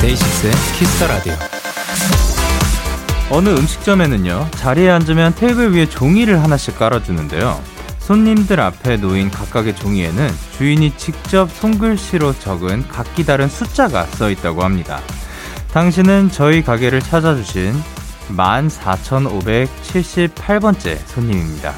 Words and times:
데이식스의 0.00 0.52
Kiss 0.78 0.94
the 0.94 1.06
Radio. 1.06 1.55
어느 3.28 3.48
음식점에는요, 3.48 4.50
자리에 4.52 4.88
앉으면 4.90 5.34
테이블 5.34 5.74
위에 5.74 5.88
종이를 5.88 6.40
하나씩 6.42 6.78
깔아두는데요. 6.78 7.60
손님들 7.98 8.60
앞에 8.60 8.98
놓인 8.98 9.32
각각의 9.32 9.74
종이에는 9.74 10.30
주인이 10.56 10.96
직접 10.96 11.50
손글씨로 11.50 12.38
적은 12.38 12.86
각기 12.86 13.26
다른 13.26 13.48
숫자가 13.48 14.04
써 14.04 14.30
있다고 14.30 14.62
합니다. 14.62 15.00
당신은 15.72 16.30
저희 16.30 16.62
가게를 16.62 17.00
찾아주신 17.00 17.74
14,578번째 18.28 20.96
손님입니다. 21.06 21.74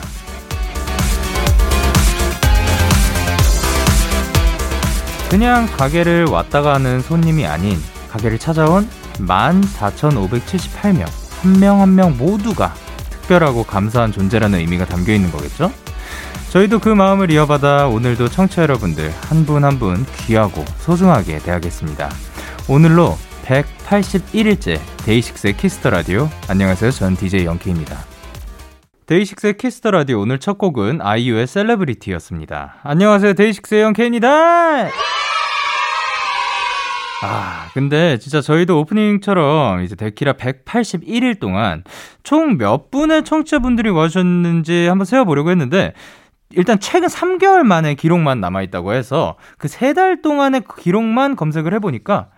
그냥 5.30 5.66
가게를 5.66 6.26
왔다 6.26 6.60
가는 6.60 7.00
손님이 7.00 7.46
아닌 7.46 7.82
가게를 8.10 8.38
찾아온 8.38 8.86
14,578명, 9.18 11.06
한 11.42 11.58
명 11.60 11.80
한 11.80 11.94
명 11.94 12.16
모두가 12.16 12.74
특별하고 13.10 13.64
감사한 13.64 14.12
존재라는 14.12 14.58
의미가 14.58 14.86
담겨 14.86 15.12
있는 15.12 15.30
거겠죠? 15.30 15.70
저희도 16.50 16.78
그 16.78 16.88
마음을 16.88 17.30
이어받아 17.30 17.88
오늘도 17.88 18.28
청취자 18.28 18.62
여러분들 18.62 19.12
한 19.28 19.44
분 19.46 19.64
한 19.64 19.78
분 19.78 20.04
귀하고 20.16 20.64
소중하게 20.78 21.38
대하겠습니다. 21.40 22.08
오늘로 22.68 23.16
181일째 23.44 24.78
데이식스의 25.04 25.56
Kiss 25.56 25.75
the 25.75 25.90
Radio. 25.90 26.28
안녕하세요. 26.48 26.90
전 26.90 27.16
DJ 27.16 27.44
영케이입니다. 27.46 27.96
데이식스의 29.06 29.56
Kiss 29.56 29.75
the 29.75 29.90
Radio 29.90 30.20
오늘 30.20 30.38
첫 30.38 30.58
곡은 30.58 31.00
아이유의 31.02 31.46
Celebrity였습니다. 31.46 32.76
안녕하세요. 32.82 33.32
데이식스의 33.34 33.82
영케이입니다. 33.82 34.88
아, 37.20 37.70
근데 37.74 38.16
진짜 38.18 38.40
저희도 38.40 38.78
오프닝처럼 38.80 39.82
이제 39.82 39.96
데키라 39.96 40.34
181일 40.34 41.40
동안 41.40 41.82
총 42.22 42.58
몇 42.58 42.90
분의 42.92 43.24
청취자분들이 43.24 43.90
와주셨는지 43.90 44.86
한번 44.86 45.04
세어보려고 45.04 45.50
했는데 45.50 45.94
일단 46.50 46.78
최근 46.80 47.08
3개월 47.08 47.62
만에 47.64 47.94
기록만 47.94 48.40
남아있다고 48.40 48.92
해서 48.94 49.34
그 49.58 49.66
세 49.68 49.92
달 49.94 50.22
동안의 50.22 50.62
기록만 50.80 51.34
검색을 51.36 51.74
해보니까 51.74 52.28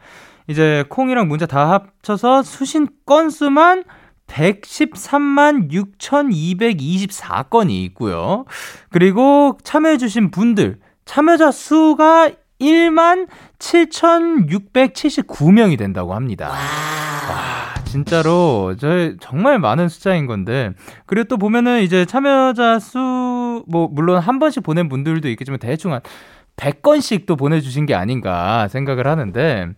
이제 0.48 0.84
콩이랑 0.88 1.28
문자 1.28 1.44
다 1.46 1.70
합쳐서 1.72 2.42
수신 2.42 2.88
건수만 3.06 3.84
113만 4.26 5.70
6,224건이 5.70 7.70
있고요. 7.86 8.44
그리고 8.90 9.58
참여해주신 9.64 10.30
분들, 10.30 10.78
참여자 11.04 11.50
수가 11.50 12.30
1만 12.60 13.28
7,679명이 13.58 15.78
된다고 15.78 16.14
합니다. 16.14 16.50
와, 16.50 16.56
진짜로, 17.84 18.74
저 18.78 19.12
정말 19.20 19.58
많은 19.58 19.88
숫자인 19.88 20.26
건데, 20.26 20.72
그리고 21.06 21.28
또 21.28 21.36
보면은 21.36 21.82
이제 21.82 22.04
참여자 22.04 22.78
수, 22.78 23.64
뭐, 23.66 23.88
물론 23.90 24.20
한 24.20 24.38
번씩 24.38 24.62
보낸 24.62 24.88
분들도 24.88 25.28
있겠지만, 25.30 25.58
대충 25.58 25.92
한 25.92 26.00
100건씩 26.56 27.26
또 27.26 27.36
보내주신 27.36 27.86
게 27.86 27.94
아닌가 27.94 28.68
생각을 28.68 29.06
하는데, 29.06 29.68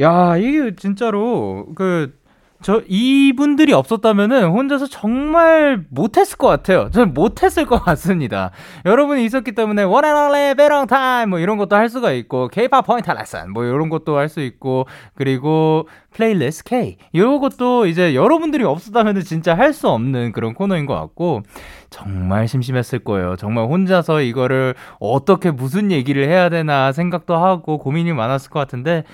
야, 0.00 0.36
이게 0.36 0.76
진짜로, 0.76 1.66
그, 1.74 2.17
저 2.60 2.82
이분들이 2.88 3.72
없었다면은 3.72 4.48
혼자서 4.48 4.88
정말 4.88 5.84
못했을 5.90 6.36
것 6.36 6.48
같아요. 6.48 6.90
저는 6.90 7.14
못했을 7.14 7.66
것 7.66 7.78
같습니다. 7.84 8.50
여러분이 8.84 9.24
있었기 9.24 9.52
때문에 9.52 9.84
one 9.84 10.05
and 10.05 10.26
only 10.26 10.54
베랑 10.56 10.88
타임 10.88 11.30
뭐 11.30 11.38
이런 11.38 11.56
것도 11.56 11.76
할 11.76 11.88
수가 11.88 12.10
있고 12.12 12.48
K-pop 12.48 12.84
포인트 12.86 13.10
레슨 13.10 13.52
뭐 13.52 13.64
이런 13.64 13.88
것도 13.88 14.16
할 14.16 14.28
수 14.28 14.40
있고 14.40 14.86
그리고 15.14 15.88
playlist 16.10 16.64
K 16.64 16.96
이런 17.12 17.38
것도 17.38 17.86
이제 17.86 18.14
여러분들이 18.14 18.64
없었다면은 18.64 19.22
진짜 19.22 19.54
할 19.56 19.72
수 19.72 19.88
없는 19.88 20.32
그런 20.32 20.54
코너인 20.54 20.86
것 20.86 20.94
같고 20.94 21.42
정말 21.90 22.46
심심했을 22.48 22.98
거예요. 23.00 23.36
정말 23.36 23.66
혼자서 23.66 24.22
이거를 24.22 24.74
어떻게 25.00 25.50
무슨 25.50 25.90
얘기를 25.90 26.28
해야 26.28 26.48
되나 26.48 26.92
생각도 26.92 27.36
하고 27.36 27.78
고민이 27.78 28.12
많았을 28.12 28.50
것 28.50 28.58
같은데 28.58 29.04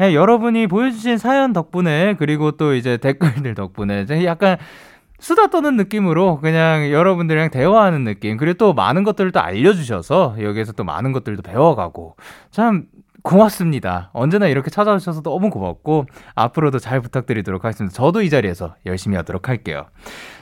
예, 0.00 0.14
여러분이 0.14 0.66
보여주신 0.66 1.18
사연 1.18 1.52
덕분에 1.52 2.16
그리고 2.18 2.52
또 2.52 2.74
이제 2.74 2.96
댓글들 2.96 3.54
덕분에 3.54 4.06
약간 4.24 4.56
수다 5.20 5.46
떠는 5.46 5.76
느낌으로 5.76 6.40
그냥 6.40 6.90
여러분들이랑 6.90 7.50
대화하는 7.50 8.04
느낌 8.04 8.36
그리고 8.36 8.58
또 8.58 8.74
많은 8.74 9.04
것들을 9.04 9.30
또 9.32 9.40
알려주셔서 9.40 10.36
여기에서 10.40 10.72
또 10.72 10.84
많은 10.84 11.12
것들도 11.12 11.42
배워가고 11.42 12.16
참 12.50 12.84
고맙습니다. 13.24 14.10
언제나 14.12 14.46
이렇게 14.46 14.70
찾아주셔서 14.70 15.22
너무 15.22 15.48
고맙고 15.48 16.04
앞으로도 16.34 16.78
잘 16.78 17.00
부탁드리도록 17.00 17.64
하겠습니다. 17.64 17.92
저도 17.94 18.20
이 18.20 18.28
자리에서 18.28 18.76
열심히 18.84 19.16
하도록 19.16 19.48
할게요. 19.48 19.86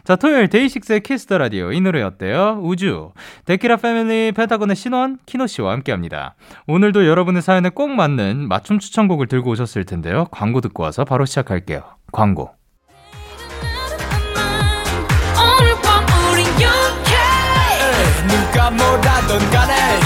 자, 0.03 0.17
토요일 0.17 0.49
데이식스의 0.49 1.01
Kiss 1.01 1.23
the 1.23 1.39
Radio 1.39 1.71
이 1.71 1.81
노래 1.81 2.03
어때요? 2.03 2.59
우리 2.61 3.13
데키라 3.45 3.77
패밀리 3.77 4.33
펜타곤의 4.33 4.75
신원 4.75 5.19
키노 5.27 5.47
씨와 5.47 5.73
함께합니다. 5.73 6.35
오늘도 6.67 7.07
여러분의 7.07 7.41
사연에 7.41 7.69
꼭 7.69 7.89
맞는 7.89 8.49
맞춤 8.49 8.81
추천곡을 8.81 9.29
들고 9.29 9.51
오셨을 9.51 9.85
텐데요. 9.85 10.27
광고 10.33 10.61
듣고 10.61 10.83
와서 10.83 11.05
바로 11.05 11.25
시작할게요. 11.25 11.83
광고. 12.11 12.51
누가 18.29 18.71
뭐라던 18.71 19.51
간에 19.51 20.02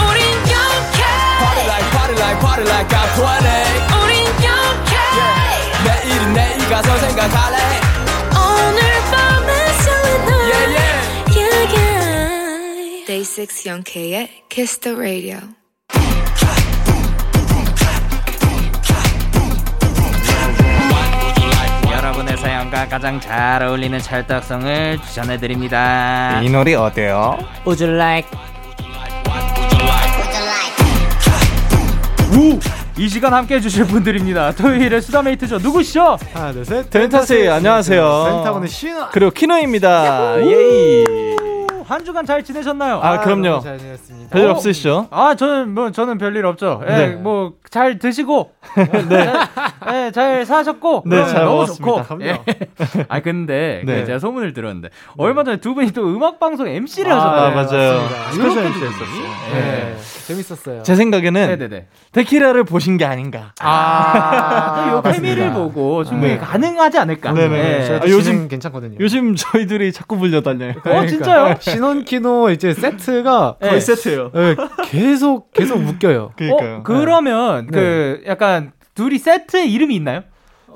party 2.57 2.71
like 2.71 2.89
I'm 2.95 3.09
20 3.13 3.25
우린 4.03 4.25
영케 4.45 4.97
yeah. 5.17 5.85
내일은 5.85 6.33
내일 6.33 6.59
가서 6.71 6.97
생각할래 6.99 7.57
오늘 8.33 8.81
밤에 9.11 9.51
설레는 9.83 10.29
yeah, 10.33 10.67
yeah. 10.73 10.97
yeah, 11.37 11.77
yeah. 11.77 13.07
Day 13.07 13.25
6 13.25 13.67
영케의 13.67 14.45
Kiss 14.49 14.79
the 14.81 14.97
Radio 14.97 15.39
여러분의 21.91 22.37
사연과 22.39 22.89
가장 22.89 23.21
잘 23.21 23.63
어울리는 23.63 23.99
찰떡성을 23.99 24.99
추천해드립니다. 25.03 26.41
이 26.41 26.49
노래 26.49 26.75
어때요? 26.75 27.39
Would 27.67 27.83
you 27.85 27.95
like? 27.95 28.31
우! 32.37 32.59
이 32.99 33.09
시간 33.09 33.33
함께 33.35 33.57
해주실 33.57 33.87
분들입니다. 33.87 34.53
토요일에 34.53 35.01
수다메이트죠. 35.01 35.59
누구시죠? 35.59 36.19
하나, 36.33 36.53
둘, 36.53 36.65
셋. 36.65 36.89
덴타스 36.91 37.51
안녕하세요. 37.51 38.25
센타곤의 38.31 38.69
신화. 38.69 39.09
그리고 39.11 39.31
키노입니다. 39.31 40.41
예이. 40.43 41.05
한 41.87 42.05
주간 42.05 42.27
잘 42.27 42.43
지내셨나요? 42.43 42.97
아, 43.03 43.21
그럼요. 43.21 43.43
너무 43.49 43.63
잘 43.63 43.79
지냈습니다. 43.79 44.31
별일 44.31 44.49
어? 44.49 44.51
없으시죠? 44.53 45.07
아, 45.11 45.35
저는 45.37 45.73
뭐 45.73 45.91
저는 45.93 46.19
별일 46.19 46.45
없죠. 46.47 46.83
예, 46.89 46.93
네. 46.93 47.07
뭐잘 47.15 47.99
드시고, 47.99 48.51
네, 49.09 49.33
예, 49.93 50.11
잘 50.13 50.45
사셨고, 50.45 51.05
네, 51.07 51.25
잘 51.27 51.45
너무 51.45 51.51
먹었습니다. 51.59 51.85
좋고. 52.03 52.03
그럼요. 52.19 52.25
예. 52.25 52.43
아, 53.09 53.21
근데 53.21 53.83
그 53.85 53.91
네. 53.91 54.05
제가 54.05 54.19
소문을 54.19 54.53
들었는데 54.53 54.89
얼마 55.17 55.45
전에 55.45 55.59
두 55.59 55.75
분이 55.75 55.93
또 55.93 56.07
음악 56.09 56.41
방송 56.41 56.67
MC를 56.67 57.13
아, 57.13 57.17
하셨다고. 57.17 57.41
아, 57.41 57.51
맞아요. 57.63 58.09
스페셜 58.33 58.65
MC 58.65 58.81
도 58.81 58.87
했었어요. 58.87 59.25
예. 59.55 59.61
네. 59.61 59.97
재밌었어요. 60.27 60.83
제 60.83 60.97
생각에는 60.97 61.47
네네네. 61.47 61.87
데키라를 62.11 62.65
보신 62.65 62.97
게 62.97 63.05
아닌가. 63.05 63.53
아, 63.61 64.89
요 64.91 65.01
맞습니다. 65.03 65.13
케미를 65.13 65.53
보고 65.53 66.03
충분히 66.03 66.33
네. 66.33 66.39
가능하지 66.39 66.99
않을까. 66.99 67.33
네네. 67.33 67.81
예. 67.83 67.85
저도 67.87 68.07
아, 68.07 68.11
요즘- 68.11 68.49
괜찮거든요. 68.49 68.97
요즘 68.99 69.37
저희들이 69.37 69.93
자꾸 69.93 70.17
불려다녀요. 70.19 70.73
어, 70.85 71.07
진짜요? 71.07 71.55
신원키노 71.77 72.51
이제 72.51 72.75
세트가 72.75 73.57
네. 73.61 73.69
거의 73.69 73.81
세트예요. 73.81 74.31
네, 74.35 74.57
계속 74.85 75.53
계속 75.53 75.79
묶여요. 75.81 76.33
그러니까요. 76.37 76.77
어, 76.77 76.83
그러면 76.83 77.67
그 77.67 78.23
약간 78.27 78.73
둘이 78.95 79.19
세트 79.19 79.67
이름이 79.67 79.95
있나요? 79.95 80.23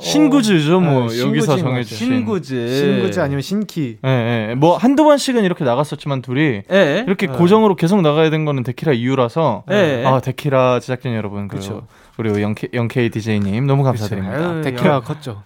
신구즈죠, 0.00 0.81
뭐 0.81 1.08
네, 1.08 1.20
여기서 1.20 1.56
신구즈인 1.56 1.58
정해주신. 1.58 2.06
신구즈. 2.06 2.79
신구즈 2.79 3.20
아니면 3.20 3.43
신키. 3.43 3.99
예, 4.05 4.49
예. 4.50 4.55
뭐 4.55 4.76
한두 4.76 5.05
번씩은 5.05 5.44
이렇게 5.44 5.64
나갔었지만 5.64 6.23
둘이 6.23 6.62
예. 6.70 7.05
이렇게 7.06 7.26
네. 7.26 7.32
고정으로 7.32 7.76
계속 7.76 8.00
나가야 8.00 8.31
된 8.31 8.44
거는 8.44 8.62
데키라 8.62 8.93
이유라서 8.93 9.64
네. 9.69 10.05
아 10.05 10.20
데키라 10.20 10.81
제작진 10.81 11.14
여러분 11.14 11.49
그 11.49 11.56
그쵸. 11.56 11.87
우리 12.19 12.43
영케, 12.43 12.69
영케이 12.75 13.08
DJ님 13.08 13.67
너무 13.67 13.82
감사드립니다. 13.82 14.37
아유, 14.37 14.62
데키라 14.62 15.00
컸죠. 15.00 15.43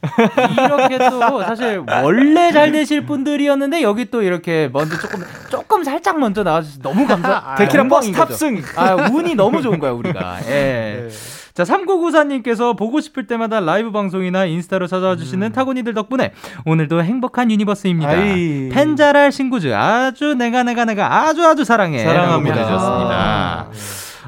이렇게 0.50 0.98
또 0.98 1.40
사실 1.42 1.80
원래 2.02 2.50
잘 2.50 2.72
되실 2.72 3.06
분들이었는데 3.06 3.82
여기 3.82 4.06
또 4.06 4.22
이렇게 4.22 4.68
먼저 4.72 4.98
조금 4.98 5.20
조금 5.48 5.63
살짝 5.82 6.20
먼저 6.20 6.42
나와주셔서 6.42 6.82
너무 6.82 7.06
감사. 7.06 7.54
데키라 7.58 7.88
버스. 7.88 8.12
탑승. 8.12 8.62
아 8.76 8.94
운이 9.10 9.34
너무 9.34 9.62
좋은 9.62 9.78
거야 9.78 9.92
우리가. 9.92 10.38
예. 10.48 11.08
자, 11.54 11.62
3994님께서 11.62 12.76
보고 12.76 13.00
싶을 13.00 13.28
때마다 13.28 13.60
라이브 13.60 13.92
방송이나 13.92 14.44
인스타로 14.44 14.88
찾아와 14.88 15.14
주시는 15.14 15.52
타고니들 15.52 15.94
덕분에 15.94 16.32
오늘도 16.66 17.02
행복한 17.02 17.48
유니버스입니다. 17.50 18.10
아이. 18.10 18.68
펜자랄 18.70 19.30
신구즈 19.30 19.72
아주 19.72 20.34
내가 20.34 20.64
내가 20.64 20.84
내가 20.84 21.22
아주 21.22 21.44
아주 21.46 21.64
사랑해. 21.64 22.02
사랑합니다. 22.02 22.54
보내주셨습니다. 22.56 23.68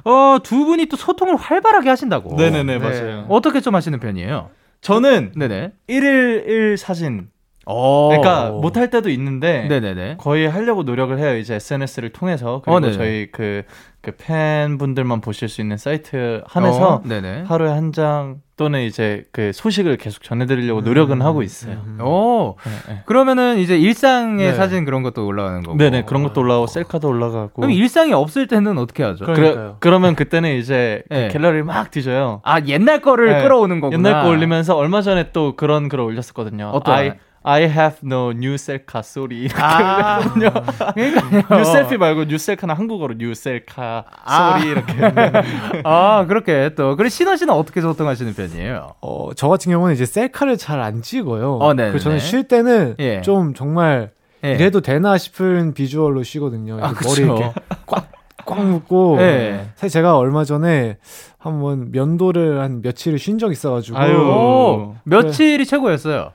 어, 0.04 0.38
두 0.40 0.64
분이 0.66 0.86
또 0.86 0.96
소통을 0.96 1.34
활발하게 1.34 1.88
하신다고. 1.88 2.36
네네네 2.36 2.78
맞아요. 2.78 3.26
어떻게 3.28 3.60
좀 3.60 3.74
하시는 3.74 3.98
편이에요? 3.98 4.50
저는 4.80 5.32
네네. 5.34 5.72
1일 5.88 6.46
1 6.46 6.76
사진. 6.78 7.28
어. 7.66 8.08
그러니까 8.08 8.50
못 8.50 8.76
할 8.76 8.90
때도 8.90 9.10
있는데 9.10 9.66
네네네. 9.68 10.16
거의 10.18 10.48
하려고 10.48 10.82
노력을 10.84 11.16
해요. 11.18 11.36
이제 11.36 11.54
SNS를 11.56 12.10
통해서 12.10 12.60
그리고 12.64 12.76
어, 12.76 12.80
네네. 12.80 12.92
저희 12.92 13.26
그, 13.32 13.62
그 14.02 14.12
팬분들만 14.16 15.20
보실 15.20 15.48
수 15.48 15.60
있는 15.60 15.76
사이트 15.76 16.42
한에서 16.46 16.94
어, 16.96 17.02
네네. 17.04 17.44
하루에 17.46 17.70
한 17.70 17.92
장 17.92 18.40
또는 18.56 18.80
이제 18.82 19.24
그 19.32 19.52
소식을 19.52 19.96
계속 19.98 20.22
전해드리려고 20.22 20.80
노력은 20.80 21.20
하고 21.20 21.42
있어요. 21.42 21.76
오. 22.00 22.56
네, 22.64 22.92
네. 22.94 23.02
그러면은 23.04 23.58
이제 23.58 23.76
일상의 23.78 24.46
네. 24.48 24.54
사진 24.54 24.84
그런 24.86 25.02
것도 25.02 25.26
올라가는 25.26 25.62
거고. 25.62 25.76
네네 25.76 26.04
그런 26.06 26.22
것도 26.22 26.40
올라오고 26.40 26.66
셀카도 26.66 27.06
올라가고. 27.08 27.50
그럼 27.54 27.70
일상이 27.70 28.12
없을 28.14 28.46
때는 28.46 28.78
어떻게 28.78 29.02
하죠? 29.02 29.26
그러. 29.26 29.76
그러면 29.80 30.14
그때는 30.14 30.56
이제 30.56 31.02
그 31.10 31.14
네. 31.14 31.28
갤러리를 31.28 31.64
막 31.64 31.90
뒤져요. 31.90 32.40
아 32.44 32.60
옛날 32.66 33.02
거를 33.02 33.28
네. 33.34 33.42
끌어오는 33.42 33.80
거구나. 33.80 34.08
옛날 34.08 34.22
거 34.22 34.30
올리면서 34.30 34.74
얼마 34.76 35.02
전에 35.02 35.32
또 35.32 35.54
그런 35.54 35.88
글을 35.90 36.02
올렸었거든요. 36.04 36.70
어떤? 36.72 36.94
I, 36.94 37.12
I 37.48 37.62
have 37.62 37.98
no 38.04 38.30
new 38.32 38.54
셀카 38.58 39.02
sorry. 39.02 39.42
이렇게 39.42 39.54
아. 39.62 40.18
그러니까요. 40.34 41.58
new 41.58 41.64
selfie 41.64 41.96
말고 41.96 42.24
new 42.24 42.38
셀카는 42.38 42.74
한국어로 42.74 43.14
new 43.18 43.34
셀카 43.34 44.04
아. 44.24 44.58
sorry 44.58 44.70
이렇게. 44.72 44.92
아 45.84 46.24
그렇게 46.26 46.70
또 46.74 46.96
그래 46.96 47.08
신원 47.08 47.36
씨는 47.36 47.54
어떻게 47.54 47.80
소통하시는 47.80 48.34
편이에요? 48.34 48.94
어, 49.00 49.30
저 49.36 49.48
같은 49.48 49.70
경우는 49.70 49.94
이제 49.94 50.04
셀카를 50.06 50.56
잘 50.58 50.80
안 50.80 51.02
찍어요. 51.02 51.58
어, 51.58 51.72
네네네. 51.72 51.90
그래서 51.92 52.04
저는 52.04 52.18
쉴 52.18 52.48
때는 52.48 52.96
예. 52.98 53.20
좀 53.22 53.54
정말 53.54 54.10
예. 54.44 54.50
이래도 54.52 54.80
되나 54.80 55.16
싶은 55.16 55.72
비주얼로 55.74 56.22
쉬거든요. 56.24 56.78
아, 56.82 56.92
머리. 57.02 57.22
이렇게 57.22 57.52
꽉 57.86 58.60
묶고. 58.64 59.18
예. 59.20 59.68
사실 59.76 59.90
제가 59.94 60.18
얼마 60.18 60.44
전에 60.44 60.98
한번 61.38 61.90
면도를 61.92 62.60
한 62.60 62.82
며칠을 62.82 63.18
쉰 63.20 63.38
적 63.38 63.52
있어가지고 63.52 63.96
아유. 63.98 64.16
오, 64.18 64.94
며칠이 65.04 65.64
최고였어요. 65.64 66.32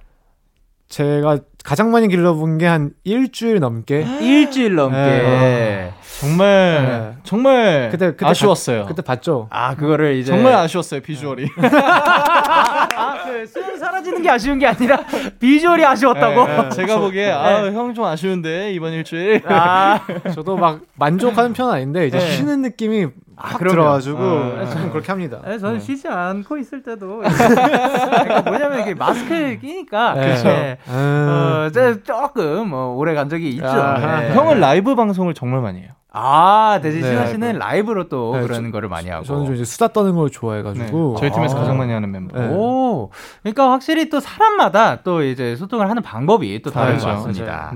제가 0.92 1.40
가장 1.64 1.92
많이 1.92 2.08
길러본 2.10 2.58
게 2.58 2.66
한 2.68 2.92
일주일 3.04 3.60
넘게 3.60 4.06
일주일 4.20 4.76
넘게. 4.76 4.96
네. 4.98 5.94
정말 6.20 6.44
네. 7.16 7.18
정말 7.24 7.90
그때- 7.92 8.12
그때 8.12 8.26
아쉬웠어요. 8.28 8.86
그때 8.86 9.02
봤죠. 9.02 9.48
아 9.50 9.74
그거를 9.76 10.16
이제 10.18 10.32
정말 10.32 10.54
아쉬웠어요 10.54 11.02
비주얼이. 11.02 11.48
아그 12.96 13.46
수영 13.48 13.78
사라지는 13.78 14.22
게 14.22 14.30
아쉬운 14.30 14.60
게 14.60 14.68
아니라 14.68 15.00
비주얼이 15.40 15.84
아쉬웠다고. 15.86 16.46
네, 16.48 16.70
제가 16.70 17.00
보기에 17.00 17.32
아형 17.32 17.94
좀 17.94 18.06
아쉬운데 18.06 18.74
이번 18.74 18.92
일주일. 18.94 19.42
아 19.48 20.02
저도 20.34 20.58
막 20.58 20.82
만족하는 20.96 21.54
편은 21.54 21.74
아닌데 21.74 22.08
이제 22.08 22.18
네. 22.20 22.32
쉬는 22.32 22.62
느낌이 22.62 23.08
확 23.44 23.58
그럼요. 23.58 23.72
들어가지고 23.76 24.20
아. 24.20 24.66
좀 24.70 24.90
그렇게 24.92 25.12
합니다. 25.12 25.40
네, 25.46 25.58
저는 25.58 25.80
쉬지 25.80 26.08
않고 26.08 26.58
있을 26.58 26.84
때도 26.84 27.22
그러니까 27.26 28.42
뭐냐면 28.44 28.80
이게 28.82 28.94
마스크를 28.94 29.60
끼니까 29.60 30.14
네. 30.14 30.36
네. 30.36 30.78
음. 30.88 31.28
어, 31.30 31.68
이제 31.70 32.02
조금 32.04 32.70
뭐 32.70 32.96
오래 32.96 33.14
간 33.14 33.30
적이 33.30 33.50
있죠. 33.50 33.66
네. 33.66 34.34
형은 34.34 34.60
라이브 34.60 34.96
방송을 34.96 35.34
정말 35.34 35.62
많이 35.62 35.80
해요. 35.80 35.90
아 36.14 36.78
대신 36.84 37.00
네, 37.02 37.08
신원 37.08 37.28
씨는 37.28 37.54
그- 37.54 37.58
라이브로 37.60 38.10
또 38.10 38.36
네, 38.36 38.42
그런 38.42 38.66
저- 38.66 38.72
거를 38.72 38.90
많이 38.90 39.10
하고. 39.10 39.24
저는 39.24 39.46
좀 39.46 39.56
이제 39.56 39.64
수다 39.64 39.88
떠는 39.90 40.14
걸 40.16 40.30
좋아해가지고 40.30 41.14
네, 41.16 41.20
저희 41.22 41.32
팀에서 41.32 41.56
아. 41.56 41.60
가장 41.62 41.78
많이 41.78 41.94
하는 41.94 42.12
멤버. 42.12 42.38
네. 42.38 42.50
오, 42.50 43.10
그러니까 43.42 43.72
확실히 43.72 44.10
또 44.10 44.20
사람마다 44.20 45.04
또 45.04 45.24
이제 45.24 45.56
소통을 45.56 45.90
하는 45.90 46.02
방법이 46.04 46.62
또 46.64 46.70
다른 46.70 46.98
것. 46.98 47.06
같습니다. 47.06 47.72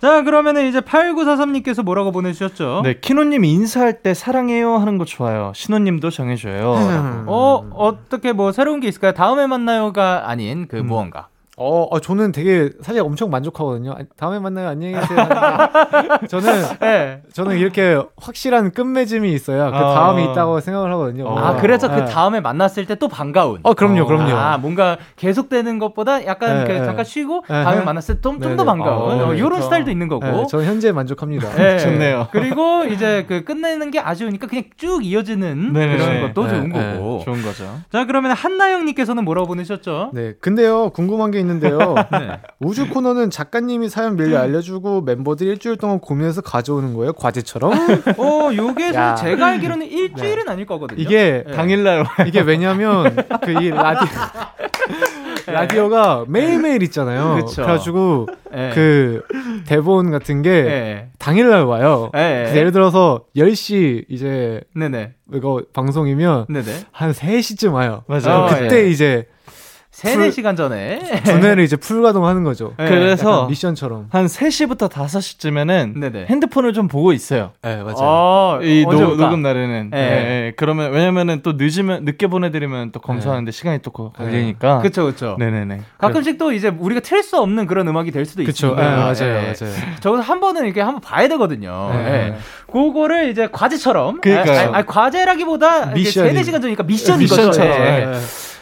자, 0.00 0.22
그러면은 0.22 0.68
이제 0.68 0.80
8943님께서 0.80 1.82
뭐라고 1.82 2.12
보내주셨죠? 2.12 2.82
네, 2.84 3.00
키노님 3.00 3.44
인사할 3.44 4.02
때 4.02 4.14
사랑해요 4.14 4.76
하는 4.76 4.96
거 4.96 5.04
좋아요. 5.04 5.52
신호님도 5.54 6.10
정해줘요. 6.10 6.74
음. 6.74 7.24
어, 7.26 7.68
어떻게 7.74 8.32
뭐 8.32 8.52
새로운 8.52 8.80
게 8.80 8.88
있을까요? 8.88 9.12
다음에 9.12 9.46
만나요가 9.46 10.28
아닌 10.28 10.68
그 10.68 10.76
무언가. 10.76 11.28
어, 11.60 11.88
어, 11.90 11.98
저는 11.98 12.32
되게 12.32 12.70
사실 12.82 13.00
엄청 13.00 13.30
만족하거든요. 13.30 13.92
아, 13.92 13.98
다음에 14.16 14.38
만나요. 14.38 14.68
안녕히 14.68 14.94
계세요. 14.94 15.18
저는 16.28 16.62
네. 16.80 17.22
저는 17.32 17.56
이렇게 17.58 18.00
확실한 18.16 18.72
끝맺음이 18.72 19.32
있어야 19.32 19.70
그 19.70 19.76
아. 19.76 19.94
다음이 19.94 20.24
있다고 20.30 20.60
생각을 20.60 20.92
하거든요. 20.92 21.36
아, 21.36 21.56
그래서 21.56 21.88
그 21.88 22.00
네. 22.00 22.04
다음에 22.04 22.40
만났을 22.40 22.86
때 22.86 22.98
또 22.98 23.06
반가운. 23.08 23.60
어, 23.62 23.74
그럼요, 23.74 24.06
그럼요. 24.06 24.34
아, 24.34 24.58
뭔가 24.58 24.98
계속되는 25.16 25.78
것보다 25.78 26.26
약간 26.26 26.58
네, 26.58 26.64
그 26.64 26.72
네. 26.72 26.84
잠깐 26.84 27.04
쉬고 27.04 27.44
네, 27.48 27.62
다음에 27.62 27.78
네. 27.78 27.84
만났을 27.84 28.16
때좀더 28.16 28.48
네, 28.48 28.56
네. 28.56 28.64
반가운. 28.64 29.20
어, 29.20 29.28
어, 29.28 29.34
이런 29.34 29.50
좋다. 29.52 29.62
스타일도 29.62 29.90
있는 29.90 30.08
거고. 30.08 30.26
네, 30.26 30.46
저는 30.48 30.64
현재 30.66 30.90
만족합니다. 30.92 31.48
네. 31.54 31.78
좋네요. 31.78 32.28
그리고 32.32 32.84
이제 32.84 33.24
그 33.28 33.44
끝내는 33.44 33.90
게 33.92 34.00
아쉬우니까 34.00 34.46
그냥 34.48 34.64
쭉 34.76 35.04
이어지는. 35.04 35.72
그런 35.72 36.20
것도 36.22 36.46
네, 36.46 36.50
좋은 36.50 36.68
네. 36.70 36.94
거고. 36.94 37.22
좋은 37.24 37.42
거죠. 37.42 37.64
자, 37.92 38.04
그러면 38.04 38.32
한나영님께서는 38.32 39.24
뭐라고 39.24 39.46
보내셨죠? 39.46 40.10
네, 40.12 40.34
근데요 40.40 40.90
궁금한 40.90 41.30
게 41.30 41.38
있는데요. 41.48 41.94
네. 42.12 42.40
우주 42.60 42.88
코너는 42.88 43.30
작가님이 43.30 43.88
사연 43.88 44.16
밀리 44.16 44.36
알려주고 44.36 45.00
멤버들이 45.02 45.50
일주일 45.50 45.76
동안 45.76 45.98
고민해서 45.98 46.42
가져오는 46.42 46.94
거예요, 46.94 47.12
과제처럼. 47.14 47.72
어, 48.18 48.50
요게 48.54 48.92
야. 48.94 49.14
제가 49.14 49.46
알기로는 49.46 49.86
일주일은 49.86 50.48
아닐 50.48 50.66
거거든요. 50.66 51.00
이게 51.00 51.44
네. 51.46 51.52
당일날 51.54 52.04
이게 52.26 52.40
왜냐면 52.40 53.16
그 53.42 53.58
이 53.58 53.70
라디오 53.70 54.06
라디오가 55.46 56.24
매일매일 56.28 56.82
있잖아요. 56.84 57.36
그쵸. 57.36 57.62
그래가지고 57.62 58.28
네. 58.52 58.70
그 58.74 59.22
대본 59.66 60.10
같은 60.10 60.42
게 60.42 60.62
네. 60.62 61.08
당일날 61.18 61.64
와요. 61.64 62.10
네. 62.12 62.52
예를 62.54 62.70
들어서 62.70 63.24
10시 63.36 64.04
이제 64.08 64.60
네네. 64.76 65.14
이거 65.34 65.62
방송이면 65.72 66.46
네네. 66.48 66.64
한 66.92 67.12
3시쯤 67.12 67.72
와요. 67.72 68.04
맞아요. 68.06 68.44
어, 68.44 68.48
그때 68.48 68.84
예. 68.84 68.90
이제 68.90 69.26
세네 69.98 70.14
풀- 70.16 70.32
시간 70.32 70.54
전에. 70.54 71.00
두뇌를 71.24 71.64
이제 71.64 71.74
풀가동하는 71.74 72.44
거죠. 72.44 72.72
네. 72.78 72.88
그래서 72.88 73.46
미션처럼. 73.48 74.06
한 74.10 74.26
3시부터 74.26 74.88
5시쯤에는 74.88 75.98
네네. 75.98 76.26
핸드폰을 76.30 76.72
좀 76.72 76.86
보고 76.86 77.12
있어요. 77.12 77.50
네, 77.62 77.78
맞아요. 77.82 77.96
어, 77.96 78.60
이 78.62 78.84
노? 78.88 79.16
녹음 79.16 79.42
날에는. 79.42 79.90
네. 79.90 79.98
예, 79.98 80.46
예. 80.46 80.52
그러면 80.56 80.92
왜냐면은 80.92 81.40
또 81.42 81.54
늦으면 81.56 82.04
늦게 82.04 82.28
보내 82.28 82.52
드리면 82.52 82.92
또 82.92 83.00
검수하는데 83.00 83.50
시간이 83.50 83.80
또 83.82 83.90
거- 83.90 84.12
걸리니까. 84.12 84.78
그쵸, 84.82 85.04
그쵸. 85.06 85.34
네네 85.40 85.64
네. 85.64 85.80
가끔씩 85.98 86.38
또 86.38 86.52
이제 86.52 86.68
우리가 86.68 87.00
틀 87.00 87.24
수 87.24 87.36
없는 87.40 87.66
그런 87.66 87.88
음악이 87.88 88.12
될 88.12 88.24
수도. 88.24 88.42
있습니다. 88.42 88.80
네, 88.80 88.88
맞아요, 88.96 89.14
예. 89.22 89.52
맞아요. 89.58 89.74
저도 89.98 90.20
한 90.20 90.38
번은 90.38 90.64
이렇게 90.64 90.80
한번 90.80 91.00
봐야 91.00 91.26
되거든요. 91.26 91.90
네. 91.92 91.98
예. 92.34 92.34
그거를 92.70 93.30
이제 93.30 93.48
과제처럼. 93.50 94.20
아니, 94.24 94.50
아니, 94.76 94.86
과제라기보다 94.86 95.92
이게 95.96 96.08
미션이- 96.08 96.12
세네 96.28 96.42
시간 96.44 96.60
전이니까 96.60 96.84
미션인 96.84 97.18
미션처럼. 97.18 98.14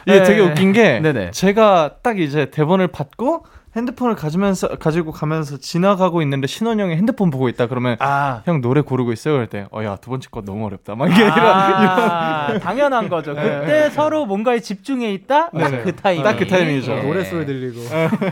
예. 0.06 0.12
네. 0.12 0.16
이게 0.16 0.18
네. 0.18 0.24
되게 0.24 0.40
웃긴 0.40 0.72
게 0.72 1.00
네네. 1.00 1.30
제가 1.32 1.96
딱 2.02 2.18
이제 2.18 2.50
대본을 2.50 2.88
받고 2.88 3.44
핸드폰을 3.76 4.14
가지면서 4.16 4.68
가지고 4.78 5.12
가면서 5.12 5.58
지나가고 5.58 6.22
있는데 6.22 6.46
신원 6.46 6.80
형이 6.80 6.96
핸드폰 6.96 7.30
보고 7.30 7.48
있다 7.48 7.66
그러면 7.66 7.96
아. 8.00 8.42
형 8.46 8.60
노래 8.60 8.80
고르고 8.80 9.12
있어요 9.12 9.34
그럴 9.34 9.46
때어야 9.48 9.96
두 9.96 10.10
번째 10.10 10.28
거 10.30 10.40
너무 10.42 10.66
어렵다 10.66 10.94
막 10.94 11.10
이게 11.10 11.22
이런 11.22 11.38
아, 11.38 12.58
당연한 12.58 13.08
거죠. 13.08 13.34
그때 13.34 13.90
서로 13.90 14.24
뭔가에 14.26 14.60
집중해 14.60 15.12
있다. 15.12 15.50
딱 15.50 15.52
네네. 15.52 15.82
그 15.82 15.94
타이밍. 15.96 16.22
딱 16.24 16.36
그 16.38 16.46
타이밍이죠. 16.46 16.92
예. 16.92 17.02
노래 17.02 17.24
소리 17.24 17.44
들리고. 17.46 17.80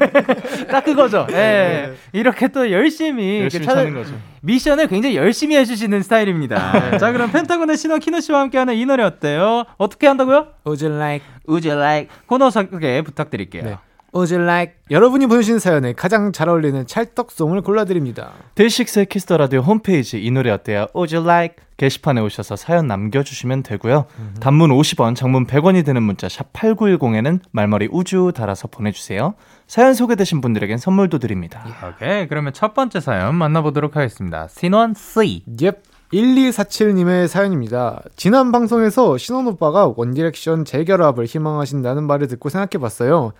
딱 0.70 0.84
그거죠. 0.84 1.26
예. 1.32 1.94
이렇게 2.12 2.48
또 2.48 2.70
열심히, 2.70 3.40
열심히 3.40 3.66
찾아- 3.66 3.82
찾는 3.82 3.94
거죠. 4.02 4.14
미션을 4.42 4.88
굉장히 4.88 5.16
열심히 5.16 5.56
해주시는 5.56 6.02
스타일입니다. 6.02 6.96
자, 6.98 7.12
그럼 7.12 7.30
펜타곤의 7.32 7.76
신원 7.76 7.98
키노 7.98 8.20
씨와 8.20 8.40
함께하는 8.40 8.74
이 8.74 8.84
노래 8.86 9.02
어때요? 9.02 9.64
어떻게 9.78 10.06
한다고요? 10.06 10.48
Would 10.66 10.84
you 10.84 10.96
like? 10.98 11.26
Would 11.48 11.68
you 11.68 11.80
like 11.80 12.08
코너 12.26 12.50
소개 12.50 13.02
부탁드릴게요. 13.02 13.78
네. 14.14 14.18
Would 14.18 14.32
you 14.32 14.44
like? 14.44 14.74
여러분이 14.90 15.26
보내주신 15.26 15.58
사연에 15.58 15.92
가장 15.92 16.32
잘 16.32 16.48
어울리는 16.48 16.86
찰떡송을 16.86 17.62
골라드립니다. 17.62 18.32
데이식스의 18.54 19.06
Kiss 19.06 19.23
the 19.23 19.36
Radio 19.36 19.60
홈페이지 19.60 20.22
이 20.22 20.30
노래 20.30 20.50
어때요? 20.50 20.86
Would 20.94 21.14
you 21.14 21.26
like? 21.26 21.56
게시판에 21.76 22.20
오셔서 22.20 22.54
사연 22.54 22.86
남겨주시면 22.86 23.64
되고요. 23.64 24.06
단문 24.38 24.70
50원, 24.70 25.16
장문 25.16 25.46
100원이 25.46 25.84
드는 25.84 26.04
문자 26.04 26.28
샵 26.28 26.52
#8910에는 26.52 27.40
말머리 27.50 27.88
우주 27.90 28.30
달아서 28.34 28.68
보내주세요. 28.68 29.34
사연 29.66 29.94
소개되신 29.94 30.40
분들에겐 30.40 30.78
선물도 30.78 31.18
드립니다. 31.18 31.64
오케이. 31.84 32.28
그러면 32.28 32.52
첫 32.52 32.74
번째 32.74 33.00
사연 33.00 33.34
만나보도록 33.34 33.96
하겠습니다. 33.96 34.46
신원 34.48 34.94
C. 34.94 35.42
Yep. 35.60 35.80
1247님의 36.12 37.26
사연입니다. 37.26 38.00
지난 38.14 38.52
방송에서 38.52 39.18
신원 39.18 39.48
오빠가 39.48 39.92
원디렉션 39.96 40.64
재결합을 40.64 41.24
희망하신다는 41.24 42.04
말을 42.04 42.28
듣고 42.28 42.50
생각해 42.50 42.80
봤어요. 42.80 43.32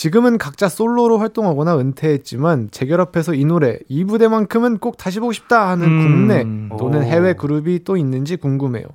지금은 0.00 0.38
각자 0.38 0.70
솔로로 0.70 1.18
활동하거나 1.18 1.76
은퇴했지만 1.76 2.70
재결합해서 2.70 3.34
이 3.34 3.44
노래 3.44 3.76
이 3.86 4.02
무대만큼은 4.02 4.78
꼭 4.78 4.96
다시 4.96 5.20
보고 5.20 5.30
싶다 5.30 5.68
하는 5.68 5.84
음. 5.84 6.00
국내 6.70 6.78
또는 6.78 7.02
해외 7.02 7.34
그룹이 7.34 7.84
또 7.84 7.98
있는지 7.98 8.36
궁금해요. 8.36 8.86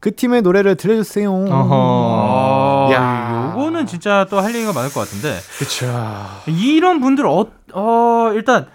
그 0.00 0.14
팀의 0.14 0.42
노래를 0.42 0.74
들려주세요. 0.74 1.32
어허. 1.32 2.88
아, 2.90 2.92
야. 2.92 3.54
요거는 3.56 3.86
진짜 3.86 4.26
또 4.28 4.42
할 4.42 4.54
얘기가 4.54 4.74
많을 4.74 4.92
것 4.92 5.00
같은데 5.00 5.34
그쵸. 5.58 5.86
이런 6.46 7.00
분들 7.00 7.24
어, 7.24 7.46
어 7.72 8.30
일단 8.34 8.66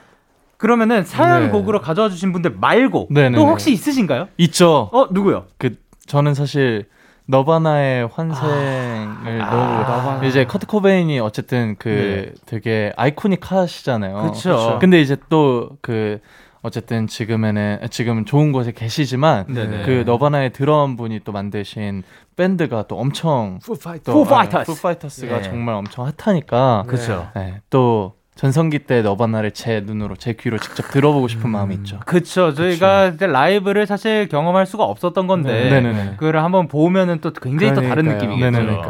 그러면은 0.57 1.03
사연 1.05 1.43
네. 1.43 1.49
곡으로 1.49 1.81
가져와 1.81 2.09
주신 2.09 2.33
분들 2.33 2.55
말고 2.59 3.09
네네네. 3.11 3.37
또 3.37 3.45
혹시 3.47 3.71
있으신가요? 3.71 4.29
있죠. 4.37 4.89
어 4.91 5.09
누구요? 5.11 5.45
그 5.59 5.75
저는 6.07 6.33
사실 6.33 6.85
너바나의 7.27 8.07
환생을 8.07 9.41
아, 9.41 9.49
너무 9.49 9.83
너바나. 9.83 10.25
이제 10.27 10.45
커트 10.45 10.67
코베인이 10.67 11.19
어쨌든 11.19 11.75
그 11.79 11.89
네. 11.89 12.41
되게 12.45 12.93
iconic 12.95 13.51
하시잖아요. 13.51 14.31
그쵸. 14.31 14.77
근데 14.79 15.01
이제 15.01 15.15
또 15.29 15.77
그 15.81 16.19
어쨌든 16.65 17.05
지금에는 17.05 17.79
지금 17.91 18.25
좋은 18.25 18.51
곳에 18.51 18.71
계시지만 18.71 19.45
네네. 19.53 19.83
그 19.85 20.03
너바나의 20.07 20.51
드럼 20.51 20.95
분이 20.97 21.19
또 21.23 21.31
만드신 21.31 22.01
밴드가 22.35 22.87
또 22.87 22.97
엄청 22.97 23.59
푸파이터. 23.63 24.11
또 24.11 24.21
Foo 24.21 24.25
Fighters. 24.25 24.71
아, 24.71 24.73
푸파이터스가 24.73 25.37
예. 25.37 25.41
정말 25.43 25.75
엄청 25.75 26.11
핫하니까 26.17 26.85
그쵸. 26.87 27.29
네, 27.35 27.61
또 27.69 28.15
전성기 28.35 28.79
때 28.79 29.01
너바나를 29.01 29.51
제 29.51 29.79
눈으로 29.79 30.15
제 30.17 30.33
귀로 30.33 30.57
직접 30.57 30.83
들어보고 30.91 31.29
싶은 31.29 31.49
마음이 31.49 31.73
있죠. 31.75 31.99
그쵸. 32.05 32.53
저희가 32.53 33.07
이제 33.07 33.27
라이브를 33.27 33.87
사실 33.87 34.27
경험할 34.27 34.65
수가 34.65 34.83
없었던 34.83 35.25
건데 35.25 35.53
네. 35.53 35.69
네네네. 35.69 36.11
그걸 36.17 36.37
한번 36.37 36.67
보면은 36.67 37.19
또 37.21 37.31
굉장히 37.31 37.73
또 37.73 37.79
다른 37.81 38.03
그러니까요. 38.03 38.29
느낌이겠죠. 38.29 38.51
네네네. 38.63 38.81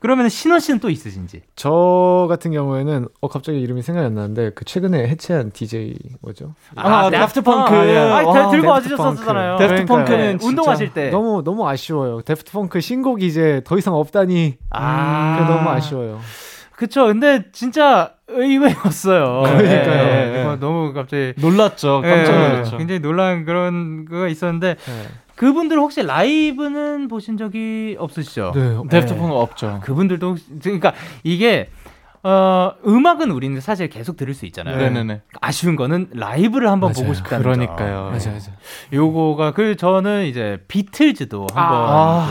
그러면 0.00 0.30
신원 0.30 0.60
씨는 0.60 0.80
또 0.80 0.88
있으신지? 0.88 1.42
저 1.54 2.26
같은 2.30 2.50
경우에는 2.50 3.08
어 3.20 3.28
갑자기 3.28 3.60
이름이 3.60 3.82
생각이 3.82 4.06
안 4.06 4.14
나는데 4.14 4.52
그 4.54 4.64
최근에 4.64 5.06
해체한 5.08 5.50
DJ 5.52 5.94
뭐죠? 6.22 6.54
아, 6.74 7.10
다프트 7.10 7.42
펑크. 7.42 7.74
아, 7.74 7.86
예. 7.86 7.98
아, 7.98 8.22
와, 8.26 8.50
들고 8.50 8.68
와주셨었잖아요. 8.70 9.56
펑크. 9.58 9.68
데프트 9.68 9.84
그러니까요. 9.86 9.98
펑크는 9.98 10.18
네, 10.32 10.38
진짜 10.38 10.46
운동하실 10.48 10.94
때. 10.94 11.10
너무 11.10 11.42
너무 11.44 11.68
아쉬워요. 11.68 12.22
데프트 12.22 12.52
펑크 12.52 12.80
신곡이 12.80 13.26
이제 13.26 13.60
더 13.66 13.76
이상 13.76 13.94
없다니. 13.94 14.56
아. 14.70 15.36
그게 15.40 15.52
너무 15.52 15.68
아쉬워요. 15.68 16.20
그쵸. 16.78 17.06
근데 17.06 17.42
진짜 17.50 18.12
의외였어요. 18.28 19.42
그러니까요. 19.50 20.08
예, 20.08 20.30
네. 20.30 20.42
그거 20.44 20.56
너무 20.60 20.92
갑자기 20.92 21.34
놀랐죠. 21.36 22.02
깜짝 22.02 22.34
예, 22.34 22.48
놀랐죠. 22.48 22.76
굉장히 22.78 23.00
놀란 23.00 23.44
그런 23.44 24.04
거가 24.04 24.28
있었는데 24.28 24.76
네. 24.76 25.02
그분들 25.34 25.76
혹시 25.76 26.02
라이브는 26.02 27.08
보신 27.08 27.36
적이 27.36 27.96
없으시죠? 27.98 28.52
네. 28.54 28.76
데프트 28.90 29.16
펑크 29.16 29.34
없죠. 29.34 29.80
그분들도 29.82 30.28
혹시, 30.30 30.44
그러니까 30.62 30.92
이게 31.24 31.68
어 32.24 32.72
음악은 32.86 33.30
우리는 33.30 33.60
사실 33.60 33.88
계속 33.88 34.16
들을 34.16 34.34
수 34.34 34.44
있잖아요. 34.46 34.76
네네네. 34.76 35.22
아쉬운 35.40 35.76
거는 35.76 36.08
라이브를 36.12 36.68
한번 36.68 36.90
맞아요. 36.92 37.02
보고 37.04 37.14
싶다는 37.14 37.42
그러니까요. 37.44 37.96
점. 37.96 38.12
맞아 38.12 38.30
맞아. 38.32 38.50
요거가 38.92 39.52
그 39.52 39.76
저는 39.76 40.24
이제 40.26 40.60
비틀즈도 40.66 41.46
한번 41.54 41.76
아, 41.88 42.28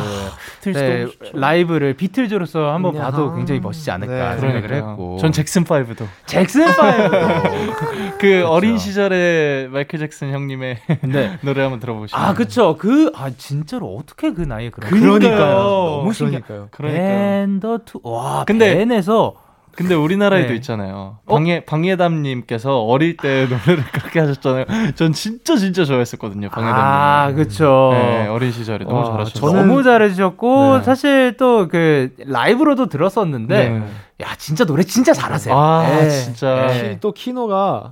그, 0.62 0.70
네, 0.74 1.08
라이브를 1.34 1.94
비틀즈로서 1.94 2.74
한번 2.74 2.96
야하. 2.98 3.12
봐도 3.12 3.34
굉장히 3.36 3.62
멋있지 3.62 3.90
않을까 3.92 4.36
네. 4.36 4.40
생각을 4.42 4.62
그러니까요. 4.68 4.90
했고. 4.92 5.18
전 5.20 5.32
잭슨 5.32 5.64
5도. 5.64 6.06
잭슨 6.26 6.66
파이브. 6.66 8.18
그 8.20 8.46
어린 8.46 8.78
시절에 8.78 9.70
마이클 9.72 10.00
잭슨 10.00 10.32
형님의 10.34 10.78
네. 11.08 11.38
노래 11.42 11.62
한번 11.62 11.80
들어보시죠. 11.80 12.18
아 12.18 12.34
그쵸. 12.34 12.76
그 12.78 13.12
아 13.16 13.30
진짜로 13.38 13.96
어떻게 13.96 14.34
그 14.34 14.42
나이에 14.42 14.70
그런 14.70 14.90
그러니까요. 14.92 15.54
너무 15.58 16.12
신기해. 16.14 16.42
그러니까요. 16.42 16.68
그러니까요. 16.72 17.08
Ben, 17.08 17.48
the 17.48 17.78
two. 17.86 18.00
와. 18.04 18.44
근데- 18.46 18.76
Ben에서 18.76 19.34
근데 19.78 19.94
우리나라에도 19.94 20.50
네. 20.50 20.56
있잖아요. 20.56 21.20
방해 21.28 21.64
방해담님께서 21.64 22.82
어릴 22.82 23.16
때 23.16 23.46
노래를 23.48 23.84
그렇게 23.92 24.20
하셨잖아요. 24.20 24.66
전 24.96 25.14
진짜 25.14 25.56
진짜 25.56 25.86
좋아했었거든요. 25.86 26.50
방해담님. 26.50 26.84
아 26.84 27.32
그쵸. 27.36 27.92
네, 27.94 28.28
어린 28.28 28.52
시절에 28.52 28.86
너무 28.86 28.98
와, 28.98 29.06
잘하셨어요. 29.12 29.52
너무 29.54 29.84
잘해주셨고 29.84 30.78
네. 30.80 30.84
사실 30.84 31.38
또 31.38 31.68
그 31.70 32.10
라이브로도 32.26 32.88
들었었는데 32.88 33.70
네. 33.70 33.84
야 34.20 34.34
진짜 34.40 34.66
노래 34.66 34.82
진짜 34.82 35.14
잘하세요. 35.14 35.56
아, 35.56 35.88
네. 36.02 36.10
진짜. 36.10 36.66
네. 36.68 36.90
키- 36.96 37.00
또 37.00 37.12
키노가 37.14 37.92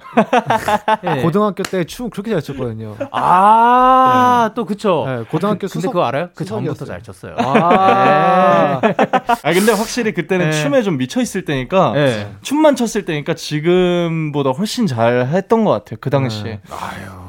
네. 1.03 1.21
고등학교 1.21 1.61
때 1.61 1.83
춤 1.83 2.09
그렇게 2.09 2.31
잘 2.31 2.41
췄거든요. 2.41 2.95
아또 3.11 4.65
그쵸. 4.65 5.03
네, 5.07 5.23
고등학교 5.29 5.59
근데 5.59 5.67
수석 5.67 5.91
그거 5.91 6.03
알아요? 6.05 6.29
그 6.33 6.43
전부터. 6.43 6.85
잘 6.85 7.03
쳤어요. 7.03 7.35
아, 7.37 8.81
아 8.81 9.53
근데 9.53 9.71
확실히 9.71 10.13
그때는 10.13 10.49
네. 10.49 10.63
춤에 10.63 10.81
좀 10.81 10.97
미쳐 10.97 11.21
있을 11.21 11.45
때니까 11.45 11.91
네. 11.93 12.31
춤만 12.41 12.75
췄을 12.75 13.05
때니까 13.05 13.35
지금보다 13.35 14.49
훨씬 14.49 14.87
잘 14.87 15.27
했던 15.27 15.63
것 15.63 15.71
같아요. 15.71 15.97
그 16.01 16.09
당시에. 16.09 16.59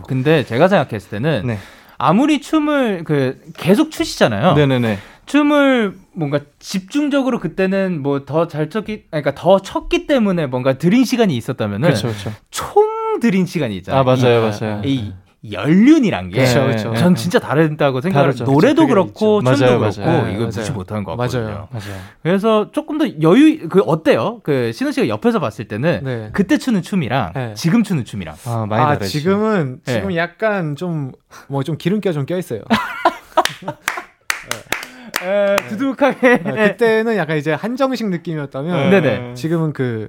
근데 0.09 0.43
제가 0.47 0.69
생각했을 0.69 1.11
때는 1.11 1.43
네. 1.47 1.59
아무리 1.99 2.41
춤을 2.41 3.05
그 3.05 3.39
계속 3.59 3.91
추시잖아요. 3.91 4.55
네네네. 4.55 4.99
춤을 5.27 5.95
뭔가 6.15 6.41
집중적으로 6.59 7.41
그때는 7.41 8.03
뭐 8.03 8.25
더잘 8.25 8.69
아니, 8.75 9.03
그러니까 9.11 9.35
더 9.35 9.61
췄기 9.61 10.07
때문에 10.07 10.47
뭔가 10.47 10.79
들인 10.79 11.05
시간이 11.05 11.37
있었다면은 11.37 11.89
그렇죠, 11.89 12.09
그렇죠. 12.09 12.33
총 12.51 13.21
들인 13.21 13.47
시간이 13.47 13.77
있잖아요. 13.79 14.01
아 14.01 14.05
맞아요, 14.05 14.47
이, 14.47 14.51
맞아요. 14.61 14.83
이 14.85 15.13
연륜이란 15.53 16.31
게. 16.31 16.45
그쵸, 16.45 16.67
그쵸. 16.67 16.95
전 16.97 17.15
진짜 17.15 17.39
다르다고 17.39 18.01
생각해요. 18.01 18.33
다르죠. 18.33 18.45
노래도 18.45 18.83
그쵸, 18.83 18.89
그렇고 18.95 19.41
있죠. 19.41 19.55
춤도 19.57 19.67
맞아요, 19.67 19.79
그렇고 19.93 20.01
맞아요. 20.11 20.29
이거 20.31 20.39
네, 20.41 20.45
무시 20.47 20.59
맞아요. 20.61 20.73
못하는 20.73 21.05
것 21.05 21.17
맞아요. 21.17 21.29
같거든요. 21.29 21.69
맞아요. 21.71 22.01
그래서 22.23 22.71
조금 22.73 22.99
더 22.99 23.07
여유 23.23 23.69
그 23.69 23.81
어때요? 23.81 24.41
그 24.43 24.73
신우 24.73 24.91
씨가 24.93 25.09
옆에서 25.09 25.39
봤을 25.41 25.69
때는 25.69 26.01
네. 26.05 26.31
그때 26.33 26.59
추는 26.59 26.83
춤이랑 26.83 27.33
네. 27.35 27.55
지금 27.55 27.83
추는 27.85 28.05
춤이랑 28.05 28.35
아 28.47 28.67
많이 28.69 28.83
아 28.83 28.87
다르죠. 28.95 29.07
지금은 29.11 29.81
네. 29.85 29.93
지금 29.95 30.15
약간 30.17 30.75
좀뭐 30.77 31.63
좀 31.65 31.77
기름기가 31.79 32.13
좀 32.13 32.27
껴 32.27 32.37
있어요. 32.39 32.63
에, 35.27 35.57
두둑하게 35.69 36.43
네, 36.43 36.69
그때는 36.71 37.17
약간 37.17 37.37
이제 37.37 37.53
한정식 37.53 38.09
느낌이었다면 38.09 38.91
네네. 38.91 39.35
지금은 39.35 39.73
그 39.73 40.09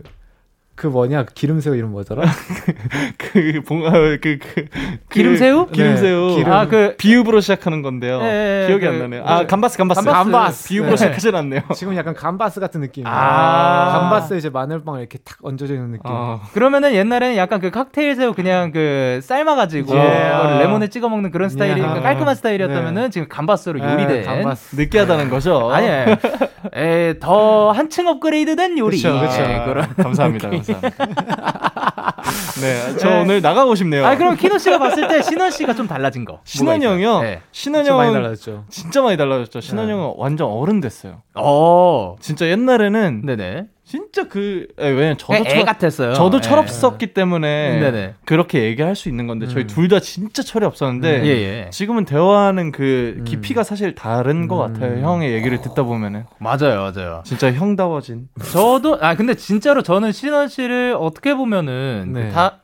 그 0.77 0.85
뭐냐 0.85 1.25
기름새우 1.33 1.75
이름 1.75 1.89
뭐더라? 1.91 2.21
그 3.17 3.61
봉아 3.67 3.89
그그 3.91 4.37
그, 4.39 4.65
기름새우? 5.09 5.69
기름새우. 5.71 6.27
네, 6.29 6.35
기름. 6.35 6.53
아, 6.53 6.67
그 6.67 6.93
비읍으로 6.97 7.41
시작하는 7.41 7.81
건데요. 7.81 8.19
예, 8.21 8.61
예, 8.61 8.67
기억이 8.67 8.85
그, 8.85 8.87
안 8.91 8.99
나네요. 8.99 9.23
아 9.25 9.39
네. 9.39 9.47
감바스 9.47 9.75
감바스 9.75 10.01
감바스. 10.03 10.31
감바스. 10.31 10.67
비읍으로 10.69 10.91
네. 10.91 10.97
시작하진 10.97 11.33
않네요. 11.35 11.61
지금 11.73 11.95
약간 11.95 12.13
감바스 12.13 12.59
같은 12.59 12.81
느낌. 12.81 13.05
아. 13.07 13.89
감바스에 13.91 14.37
이제 14.37 14.51
마늘빵 14.51 14.99
이렇게 14.99 15.17
탁 15.25 15.39
얹어져 15.41 15.73
있는 15.73 15.93
느낌. 15.93 16.03
어. 16.05 16.41
그러면은 16.53 16.93
옛날에는 16.93 17.37
약간 17.37 17.59
그 17.59 17.71
칵테일 17.71 18.15
새우 18.15 18.33
그냥 18.33 18.71
그 18.71 19.19
삶아 19.23 19.55
가지고 19.55 19.95
예. 19.95 20.29
그거를 20.29 20.59
레몬에 20.59 20.89
찍어 20.89 21.09
먹는 21.09 21.31
그런 21.31 21.49
스타일이 21.49 21.79
예. 21.79 21.81
그러니까 21.81 22.03
깔끔한 22.03 22.35
스타일이었다면은 22.35 23.09
지금 23.09 23.27
감바스로 23.27 23.79
네, 23.79 23.93
요리된 23.93 24.25
감바스. 24.25 24.75
느끼하다는 24.75 25.31
거죠. 25.31 25.71
아니에요. 25.71 26.17
에, 26.75 27.15
더 27.19 27.71
한층 27.71 28.07
업그레이드된 28.07 28.77
요리. 28.77 28.97
그쵸, 28.97 29.19
그쵸. 29.19 29.41
예, 29.41 29.63
그런. 29.65 29.87
감사합니다. 29.95 30.49
감사합니다. 30.73 32.15
네, 32.61 32.97
저 32.97 33.09
네. 33.09 33.21
오늘 33.21 33.41
나가고 33.41 33.75
싶네요. 33.75 34.05
아 34.05 34.15
그럼 34.15 34.35
키노 34.35 34.57
씨가 34.57 34.79
봤을 34.79 35.07
때 35.07 35.21
신원 35.21 35.51
씨가 35.51 35.73
좀 35.73 35.87
달라진 35.87 36.25
거. 36.25 36.41
신원? 36.43 36.81
형이요. 36.81 37.21
네. 37.21 37.41
신원 37.51 37.83
진짜 37.83 37.95
많이 37.95 38.09
형은 38.09 38.21
달라졌죠. 38.23 38.65
진짜 38.69 39.01
많이 39.01 39.17
달라졌죠. 39.17 39.61
신원 39.61 39.87
네. 39.87 39.93
형은 39.93 40.13
완전 40.17 40.47
어른 40.49 40.81
됐어요. 40.81 41.21
어. 41.35 42.15
진짜 42.19 42.47
옛날에는 42.47 43.21
네네. 43.25 43.67
진짜 43.87 44.27
그 44.27 44.67
에, 44.77 44.89
왜냐면 44.89 45.17
저도 45.17 45.35
애, 45.35 45.43
철- 45.43 45.63
같았어요. 45.65 46.13
저도 46.13 46.37
예. 46.37 46.41
철없었기 46.41 47.13
때문에 47.13 47.79
네네. 47.79 48.15
그렇게 48.25 48.63
얘기할 48.65 48.97
수 48.97 49.07
있는 49.07 49.27
건데 49.27 49.47
저희 49.47 49.63
음. 49.63 49.67
둘다 49.67 50.01
진짜 50.01 50.43
철이 50.43 50.65
없었는데 50.65 51.23
예, 51.23 51.29
예. 51.29 51.69
지금은 51.71 52.03
대화하는 52.03 52.73
그 52.73 53.15
음. 53.19 53.23
깊이가 53.23 53.63
사실 53.63 53.95
다른 53.95 54.49
것 54.49 54.65
음. 54.65 54.73
같아요. 54.73 55.01
형의 55.05 55.31
얘기를 55.31 55.61
듣다 55.61 55.83
보면은 55.83 56.25
맞아요, 56.37 56.91
맞아요. 56.93 57.21
진짜 57.25 57.51
형다워진. 57.53 58.27
저도 58.51 58.97
아 59.01 59.15
근데 59.15 59.35
진짜로 59.35 59.81
저는 59.81 60.11
신원 60.11 60.49
씨를 60.49 60.97
어떻게 60.99 61.33
보면은 61.33 62.11
네. 62.13 62.29
다. 62.31 62.63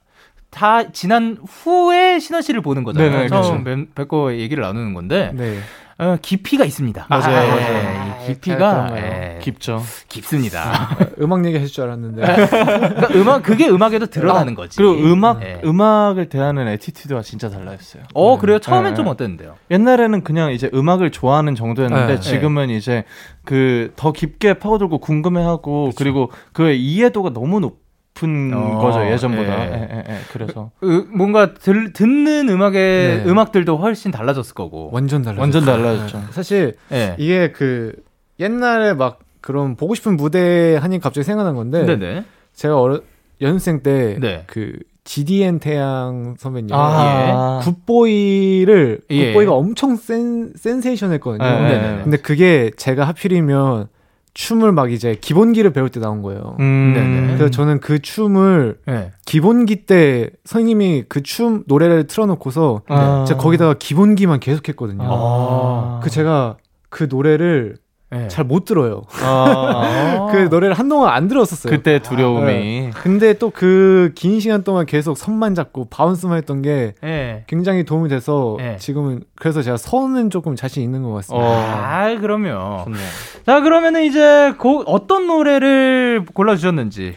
다 0.51 0.91
지난 0.91 1.39
후에 1.47 2.19
신원 2.19 2.43
씨를 2.43 2.61
보는 2.61 2.83
거잖아요. 2.83 3.09
네네, 3.11 3.27
처음 3.27 3.63
그렇죠. 3.63 3.85
뵙- 3.87 3.95
뵙고 3.95 4.35
얘기를 4.37 4.61
나누는 4.61 4.93
건데 4.93 5.31
네. 5.33 5.57
어, 6.03 6.17
깊이가 6.21 6.65
있습니다. 6.65 7.05
맞아요, 7.09 7.57
예, 7.57 7.71
맞아요. 7.71 8.15
이 8.23 8.27
깊이가 8.27 8.57
그런가요? 8.57 9.03
예, 9.05 9.39
깊죠. 9.41 9.81
깊습니다. 10.09 10.97
음악 11.21 11.45
얘기 11.45 11.57
하실 11.57 11.71
줄 11.73 11.85
알았는데. 11.85 12.21
그러니까 12.21 13.07
음악 13.15 13.43
그게 13.43 13.69
음악에도 13.69 14.07
드러나는 14.07 14.53
거지. 14.55 14.77
그리고 14.77 14.93
음악 14.93 15.41
예. 15.43 15.61
음악을 15.63 16.27
대하는 16.29 16.67
attitude가 16.67 17.21
진짜 17.21 17.49
달라졌어요. 17.49 18.03
어 18.13 18.37
그래요? 18.37 18.59
처음엔 18.59 18.91
네. 18.91 18.95
좀 18.95 19.07
어땠는데요? 19.07 19.55
옛날에는 19.71 20.23
그냥 20.23 20.51
이제 20.51 20.69
음악을 20.73 21.11
좋아하는 21.11 21.55
정도였는데 21.55 22.15
네. 22.15 22.19
지금은 22.19 22.69
이제 22.69 23.05
그 23.45 23.93
더 23.95 24.11
깊게 24.11 24.55
파고들고 24.55 24.97
궁금해하고 24.99 25.91
그리고 25.95 26.31
그의 26.51 26.81
이해도가 26.81 27.29
너무 27.31 27.59
높은 27.59 27.82
높은 28.27 28.53
어, 28.53 28.79
거죠 28.79 29.05
예전보다. 29.05 29.65
예. 29.65 29.71
예, 29.73 29.89
예, 29.91 30.03
예. 30.09 30.17
그래서 30.31 30.71
으, 30.83 31.05
뭔가 31.15 31.53
들, 31.53 31.93
듣는 31.93 32.49
음악의 32.49 32.73
네. 32.73 33.23
음악들도 33.25 33.77
훨씬 33.77 34.11
달라졌을 34.11 34.53
거고. 34.55 34.89
완전 34.91 35.21
달라. 35.21 35.41
완전 35.41 35.65
달라졌죠. 35.65 36.21
사실 36.31 36.75
예. 36.91 37.15
이게 37.17 37.51
그 37.51 37.93
옛날에 38.39 38.93
막 38.93 39.19
그런 39.41 39.75
보고 39.75 39.93
싶은 39.95 40.15
무대 40.15 40.75
하니 40.77 40.99
갑자기 40.99 41.25
생각난 41.25 41.55
건데 41.55 41.85
네네. 41.85 42.23
제가 42.53 42.79
어려 42.79 43.01
연습생 43.41 43.83
때 43.83 44.17
네. 44.19 44.43
그 44.47 44.73
GDN 45.03 45.59
태양 45.59 46.35
선배님 46.39 46.69
아. 46.73 47.59
굿보이를 47.63 49.01
예. 49.09 49.27
굿보이가 49.33 49.51
엄청 49.53 49.95
센 49.97 50.53
센세이션했거든요. 50.55 51.43
네, 51.43 51.61
네, 51.61 51.95
네. 51.97 52.01
근데 52.03 52.17
그게 52.17 52.71
제가 52.77 53.05
하필이면 53.07 53.87
춤을 54.33 54.71
막 54.71 54.91
이제 54.91 55.15
기본기를 55.19 55.73
배울 55.73 55.89
때 55.89 55.99
나온 55.99 56.21
거예요. 56.21 56.57
음. 56.59 56.93
네네. 56.95 57.27
그래서 57.27 57.49
저는 57.49 57.79
그 57.79 57.99
춤을 57.99 58.77
예. 58.89 59.11
기본기 59.25 59.85
때 59.85 60.29
선생님이 60.45 61.05
그 61.07 61.21
춤 61.21 61.63
노래를 61.67 62.07
틀어놓고서 62.07 62.81
아. 62.87 63.25
제가 63.27 63.39
거기다가 63.39 63.75
기본기만 63.75 64.39
계속했거든요. 64.39 65.03
아. 65.07 65.99
그 66.03 66.09
제가 66.09 66.57
그 66.89 67.07
노래를 67.09 67.77
예. 68.13 68.27
잘못 68.27 68.65
들어요. 68.65 69.01
아. 69.21 70.27
그 70.31 70.47
노래를 70.51 70.75
한동안 70.75 71.13
안 71.13 71.27
들었었어요. 71.27 71.71
그때 71.73 71.99
두려움이 71.99 72.45
네. 72.45 72.89
근데 72.93 73.33
또 73.33 73.49
그 73.49 74.11
긴 74.15 74.39
시간 74.39 74.63
동안 74.63 74.85
계속 74.85 75.17
손만 75.17 75.55
잡고 75.55 75.85
바운스만 75.89 76.37
했던 76.37 76.61
게 76.61 76.93
예. 77.03 77.43
굉장히 77.47 77.83
도움이 77.83 78.09
돼서 78.09 78.55
네. 78.59 78.77
지금은 78.77 79.23
그래서 79.35 79.61
제가 79.61 79.77
선은 79.77 80.29
조금 80.29 80.55
자신 80.55 80.83
있는 80.83 81.03
것 81.03 81.11
같습니다. 81.13 81.45
어. 81.47 81.51
아, 81.53 82.15
그럼요. 82.19 82.83
좋네요. 82.83 83.07
자, 83.45 83.61
그러면은 83.61 84.03
이제 84.03 84.53
곡 84.59 84.83
어떤 84.87 85.27
노래를 85.27 86.25
골라 86.33 86.55
주셨는지 86.55 87.15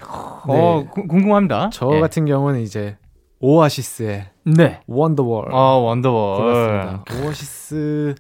어, 0.49 0.85
구- 0.91 1.07
궁금합니다. 1.07 1.71
저 1.73 1.91
예. 1.95 2.00
같은 2.00 2.25
경우는 2.26 2.61
이제 2.61 2.97
오아시스의 3.41 4.25
네. 4.45 4.81
원더월 4.87 5.47
아 5.53 5.59
원더월. 5.76 6.37
골랐습니다. 6.38 7.05
오아시스 7.26 8.15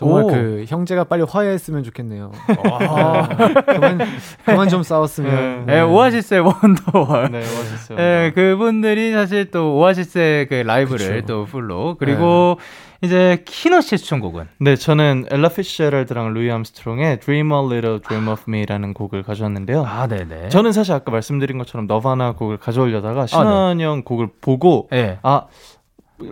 정말 0.00 0.22
오. 0.22 0.26
그 0.28 0.64
형제가 0.66 1.04
빨리 1.04 1.22
화해했으면 1.28 1.82
좋겠네요. 1.84 2.32
아. 2.64 3.28
그만 3.66 3.98
그만 4.46 4.68
좀 4.70 4.82
싸웠으면. 4.82 5.66
네. 5.66 5.76
예, 5.76 5.80
오아시스의 5.82 6.40
원더월. 6.40 7.30
네 7.30 7.40
멋있어요. 7.40 7.98
예, 7.98 8.32
그분들이 8.34 9.12
사실 9.12 9.50
또 9.50 9.76
오아시스의 9.76 10.46
그 10.46 10.54
라이브를 10.54 11.16
그쵸. 11.16 11.26
또 11.26 11.44
풀로 11.44 11.96
그리고 11.98 12.58
이제 13.02 13.42
키노 13.44 13.82
씨의 13.82 13.98
추천곡은 13.98 14.48
네, 14.58 14.74
저는 14.74 15.26
엘라 15.30 15.50
피츠제럴드랑 15.50 16.32
루이 16.32 16.50
암스트롱의 16.50 17.20
Dream 17.20 17.52
a 17.52 17.58
Little 17.58 18.00
Dream 18.00 18.28
of 18.28 18.44
Me라는 18.48 18.94
곡을 18.94 19.22
가져왔는데요. 19.22 19.84
아, 19.86 20.06
네, 20.06 20.26
네. 20.26 20.48
저는 20.48 20.72
사실 20.72 20.94
아까 20.94 21.10
말씀드린 21.10 21.58
것처럼 21.58 21.86
너바나 21.86 22.32
곡을 22.32 22.56
가져오려다가 22.56 23.26
신원 23.26 23.82
형 23.82 24.02
곡을 24.02 24.28
보고 24.40 24.88
예. 24.94 25.18
아 25.22 25.44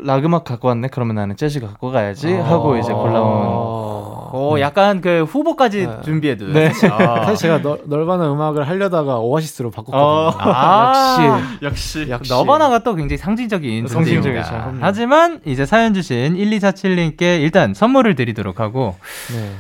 락음악 0.03 0.45
갖고 0.45 0.69
왔네. 0.69 0.89
그러면 0.89 1.17
나는 1.17 1.37
재즈 1.37 1.61
갖고 1.61 1.91
가야지 1.91 2.33
하고 2.33 2.77
이제 2.77 2.93
골라온. 2.93 3.27
어. 3.27 4.31
오, 4.33 4.61
약간 4.61 5.01
그 5.01 5.25
후보까지 5.25 5.87
네. 5.87 6.01
준비해도. 6.05 6.49
네. 6.53 6.71
아. 6.91 7.25
사실 7.25 7.49
제가 7.49 7.63
너, 7.63 7.81
너바나 7.87 8.33
음악을 8.33 8.69
하려다가 8.69 9.19
오아시스로 9.19 9.71
바꿨거든요. 9.71 10.03
어. 10.03 10.35
아. 10.39 11.41
역시 11.63 12.07
역시 12.09 12.33
너바나가 12.33 12.81
또 12.81 12.95
굉장히 12.95 13.19
상징적인 13.19 13.87
상징적이죠. 13.87 14.23
존재입니다. 14.23 14.61
그럼요. 14.65 14.79
하지만 14.81 15.41
이제 15.45 15.65
사연 15.65 15.95
주신 15.95 16.35
1247님께 16.35 17.41
일단 17.41 17.75
선물을 17.75 18.15
드리도록 18.15 18.61
하고 18.61 18.97
네. 19.33 19.51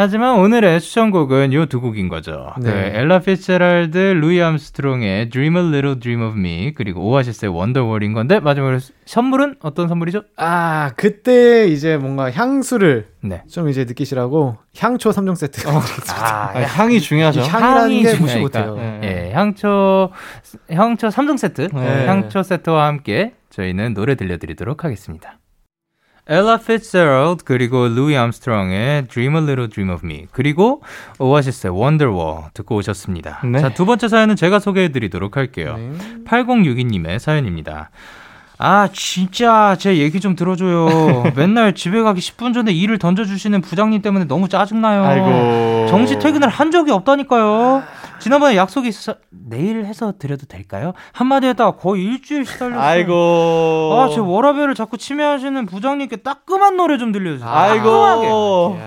하지만 0.00 0.38
오늘의 0.38 0.80
추천곡은 0.80 1.52
요 1.52 1.66
두 1.66 1.80
곡인 1.80 2.08
거죠. 2.08 2.52
네. 2.60 2.70
그 2.70 2.78
엘라 2.98 3.18
피츠제럴드, 3.18 3.98
루이 3.98 4.40
암스트롱의 4.40 5.28
Dream 5.30 5.56
a 5.56 5.62
Little 5.62 5.98
Dream 5.98 6.22
of 6.22 6.38
Me 6.38 6.72
그리고 6.72 7.02
오아시스의 7.02 7.52
Wonderwall인 7.52 8.12
건데 8.12 8.38
마지막으로 8.38 8.78
선물은 9.06 9.56
어떤 9.60 9.88
선물이죠? 9.88 10.22
아 10.36 10.92
그때 10.96 11.66
이제 11.66 11.96
뭔가 11.96 12.30
향수를 12.30 13.08
네. 13.22 13.42
좀 13.50 13.68
이제 13.68 13.84
느끼시라고 13.84 14.56
향초 14.78 15.10
3종 15.10 15.34
세트. 15.34 15.66
아, 15.68 16.52
아, 16.54 16.58
향이 16.60 17.00
중요하죠. 17.00 17.40
향이라는 17.40 17.80
향이 17.82 18.02
게 18.02 18.10
무시 18.14 18.34
중요하니까. 18.38 18.40
못해요. 18.40 18.76
네. 18.76 19.00
예, 19.02 19.32
향초 19.34 20.10
향초 20.70 21.08
3종 21.08 21.38
세트, 21.38 21.68
네. 21.74 22.06
향초 22.06 22.42
세트와 22.44 22.86
함께 22.86 23.32
저희는 23.50 23.94
노래 23.94 24.14
들려드리도록 24.14 24.84
하겠습니다. 24.84 25.37
엘라 26.28 26.58
피츠제럴드 26.58 27.44
그리고 27.44 27.88
루이 27.88 28.14
암스트롱의 28.16 29.08
Dream 29.08 29.34
a 29.36 29.42
Little 29.42 29.68
Dream 29.70 29.94
of 29.94 30.04
Me 30.04 30.26
그리고 30.30 30.82
오아시스의 31.18 31.72
Wonderwall 31.74 32.50
듣고 32.52 32.76
오셨습니다. 32.76 33.40
네. 33.44 33.60
자, 33.60 33.70
두 33.70 33.86
번째 33.86 34.08
사연은 34.08 34.36
제가 34.36 34.58
소개해드리도록 34.58 35.38
할게요. 35.38 35.76
네. 35.78 35.92
8062님의 36.26 37.18
사연입니다. 37.18 37.90
아, 38.58 38.88
진짜 38.92 39.76
제 39.78 39.98
얘기 39.98 40.20
좀 40.20 40.34
들어줘요. 40.34 41.32
맨날 41.36 41.74
집에 41.74 42.02
가기 42.02 42.20
10분 42.20 42.52
전에 42.52 42.72
일을 42.72 42.98
던져주시는 42.98 43.60
부장님 43.60 44.02
때문에 44.02 44.24
너무 44.26 44.48
짜증나요. 44.48 45.04
아이고. 45.04 45.86
정시 45.88 46.18
퇴근을 46.18 46.48
한 46.48 46.70
적이 46.72 46.90
없다니까요. 46.90 47.84
지난번에 48.18 48.56
약속이 48.56 48.88
있어서 48.88 49.18
내일 49.30 49.84
해서 49.84 50.12
드려도 50.18 50.46
될까요? 50.46 50.92
한마디 51.12 51.46
했다가 51.46 51.72
거의 51.76 52.04
일주일 52.04 52.44
시달렸어요. 52.44 52.80
아이고. 52.80 53.92
아, 53.94 54.08
제 54.12 54.20
워라밸을 54.20 54.74
자꾸 54.74 54.96
침해하시는 54.98 55.66
부장님께 55.66 56.16
따끔한 56.16 56.76
노래 56.76 56.98
좀 56.98 57.12
들려주세요. 57.12 57.48
아이고. 57.48 58.78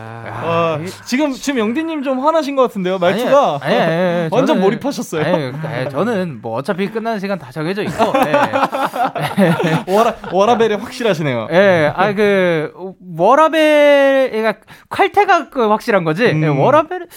와, 0.43 0.79
지금 1.05 1.31
지금 1.31 1.59
영디님 1.59 2.03
좀 2.03 2.19
화나신 2.19 2.55
것 2.55 2.63
같은데요. 2.63 2.99
말투가 2.99 3.59
아니, 3.61 3.75
아니, 3.75 3.83
아니, 3.83 4.03
아니, 4.21 4.29
완전 4.31 4.57
저는- 4.57 4.61
몰입하셨어요. 4.61 5.23
아니, 5.25 5.51
아니, 5.65 5.89
저는 5.89 6.39
뭐 6.41 6.57
어차피 6.57 6.89
끝나는 6.89 7.19
시간 7.19 7.39
다 7.39 7.51
정해져 7.51 7.83
있고. 7.83 7.93
예. 8.27 9.91
워라 9.93 10.15
워라밸이 10.31 10.75
확실하시네요. 10.75 11.47
예, 11.51 11.91
아, 11.95 12.13
그, 12.13 12.71
워라밸, 13.17 14.29
그러니까 14.31 14.53
칼퇴가 14.89 15.49
그 15.49 15.67
확실한 15.69 16.03
거지. 16.03 16.25
음. 16.25 16.43
예, 16.43 16.47
워라밸, 16.47 17.07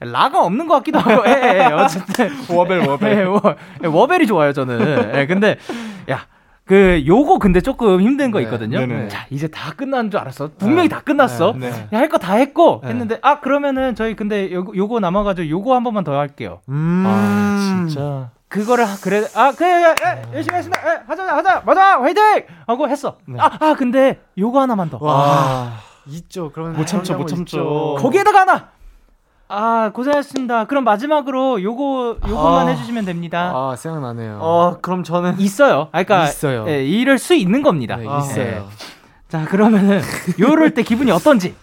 라가 0.00 0.42
없는 0.42 0.66
것 0.66 0.74
같기도 0.76 0.98
하고, 0.98 1.22
예, 1.28 1.58
예, 1.60 1.72
어쨌든. 1.72 2.30
워밸 2.54 2.88
워밸. 2.88 3.18
예, 3.18 3.22
워, 3.24 3.40
예, 3.84 3.86
워밸이 3.86 4.26
좋아요, 4.26 4.52
저는. 4.52 5.14
예, 5.14 5.26
근데, 5.26 5.56
야, 6.10 6.20
그, 6.64 7.02
요거 7.06 7.38
근데 7.38 7.60
조금 7.60 8.00
힘든 8.00 8.30
거 8.30 8.38
네, 8.38 8.44
있거든요. 8.44 8.78
네네. 8.78 9.08
자, 9.08 9.26
이제 9.30 9.48
다 9.48 9.72
끝난 9.76 10.10
줄 10.10 10.20
알았어. 10.20 10.50
분명히 10.56 10.88
다 10.88 11.00
끝났어. 11.00 11.52
네. 11.58 11.70
할거 11.92 12.18
다 12.18 12.34
했고, 12.34 12.80
네. 12.82 12.90
했는데, 12.90 13.18
아, 13.22 13.40
그러면은 13.40 13.94
저희 13.94 14.14
근데 14.16 14.50
요거, 14.52 14.72
요거 14.74 15.00
남아가지고 15.00 15.48
요거 15.50 15.74
한 15.74 15.84
번만 15.84 16.04
더 16.04 16.16
할게요. 16.18 16.60
음. 16.68 17.04
아 17.06 17.58
진짜. 17.88 18.30
그거를 18.48 18.84
하- 18.84 18.96
그래 18.96 19.22
아 19.36 19.52
그래 19.56 19.68
예, 19.68 19.94
예, 20.04 20.22
열심히 20.34 20.56
했습니다 20.56 20.82
예, 20.84 21.02
하자 21.06 21.22
하자 21.36 21.62
맞아 21.64 22.00
화이팅 22.00 22.22
하고 22.66 22.88
했어 22.88 23.16
네. 23.24 23.38
아, 23.38 23.48
아 23.60 23.74
근데 23.78 24.18
요거 24.36 24.60
하나만 24.60 24.90
더 24.90 24.98
와. 25.00 25.70
있죠. 26.08 26.50
그런 26.50 26.72
못 26.72 26.84
참죠, 26.84 27.16
못 27.16 27.26
참죠. 27.28 27.94
거기에다가 28.00 28.40
하나 28.40 28.68
아 29.52 29.90
고생하셨습니다 29.92 30.66
그럼 30.66 30.84
마지막으로 30.84 31.60
요거 31.60 32.18
요거만 32.28 32.68
아. 32.68 32.70
해주시면 32.70 33.04
됩니다 33.04 33.50
아 33.52 33.74
생각나네요. 33.76 34.38
어 34.40 34.78
그럼 34.80 35.02
저는 35.02 35.40
있어요 35.40 35.88
아, 35.90 36.04
그러니까 36.04 36.28
있어요. 36.28 36.66
예, 36.68 36.84
이럴 36.84 37.18
수 37.18 37.34
있는 37.34 37.60
겁니다 37.62 37.96
네, 37.96 38.06
아. 38.08 38.18
있어요. 38.20 38.68
자 39.28 39.44
그러면은 39.46 40.00
요럴 40.38 40.74
때 40.74 40.82
기분이 40.84 41.10
어떤지 41.10 41.54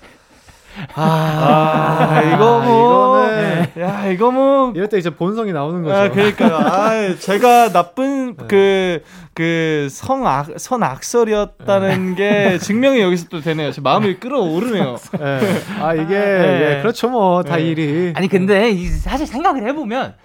아 0.96 2.22
이거 2.34 2.60
뭐. 2.60 3.18
이거는- 3.18 3.82
야 3.82 4.08
이거 4.08 4.32
뭐. 4.32 4.72
이럴 4.76 4.88
때 4.90 4.98
이제 4.98 5.10
본성이 5.10 5.54
나오는 5.54 5.84
거죠. 5.84 5.96
아, 5.96 6.10
그러니까요. 6.10 6.56
아, 6.58 7.16
제가 7.20 7.72
나쁜 7.72 8.36
그, 8.36 9.02
그 9.34 9.88
성악, 9.92 10.48
선악설이었다는 10.58 12.16
게 12.16 12.58
증명이 12.60 13.02
여기서 13.02 13.28
또 13.30 13.42
되네요. 13.42 13.72
제 13.72 13.82
마음이 13.82 14.16
끌어오르네요. 14.16 14.98
예. 15.20 15.40
아 15.82 15.94
이게 15.94 16.08
네. 16.18 16.76
예, 16.78 16.82
그렇죠 16.82 17.10
뭐 17.10 17.44
다 17.44 17.58
네. 17.58 17.64
일이. 17.64 18.14
아니 18.16 18.28
근데 18.28 18.70
이- 18.72 18.88
사실 18.88 19.28
생각을 19.28 19.68
해보면 19.68 20.16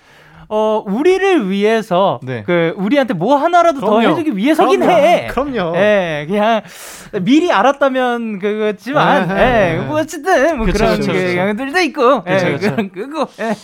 어 0.55 0.85
우리를 0.87 1.49
위해서 1.49 2.21
네. 2.23 2.43
그 2.45 2.75
우리한테 2.77 3.15
뭐 3.15 3.37
하나라도 3.37 3.81
더 3.81 3.97
그럼요. 3.97 4.11
해주기 4.11 4.37
위해서긴 4.37 4.81
그럼요. 4.81 5.01
해. 5.01 5.27
그럼요. 5.31 5.77
예, 5.79 6.27
그냥 6.29 6.61
미리 7.23 7.51
알았다면 7.51 8.39
그거지만, 8.39 9.31
아, 9.31 9.41
예, 9.41 9.79
아, 9.79 9.83
뭐 9.85 9.99
어쨌든 9.99 10.59
뭐 10.59 10.67
그쵸, 10.67 10.77
그런 10.77 10.99
그쵸, 10.99 11.13
그 11.13 11.19
그쵸. 11.23 11.35
경향들도 11.37 11.79
있고, 11.81 12.25
그쵸, 12.25 12.47
예, 12.49 12.53
그쵸. 12.53 12.71
그런 12.71 12.91
그거, 12.93 13.29
예. 13.41 13.55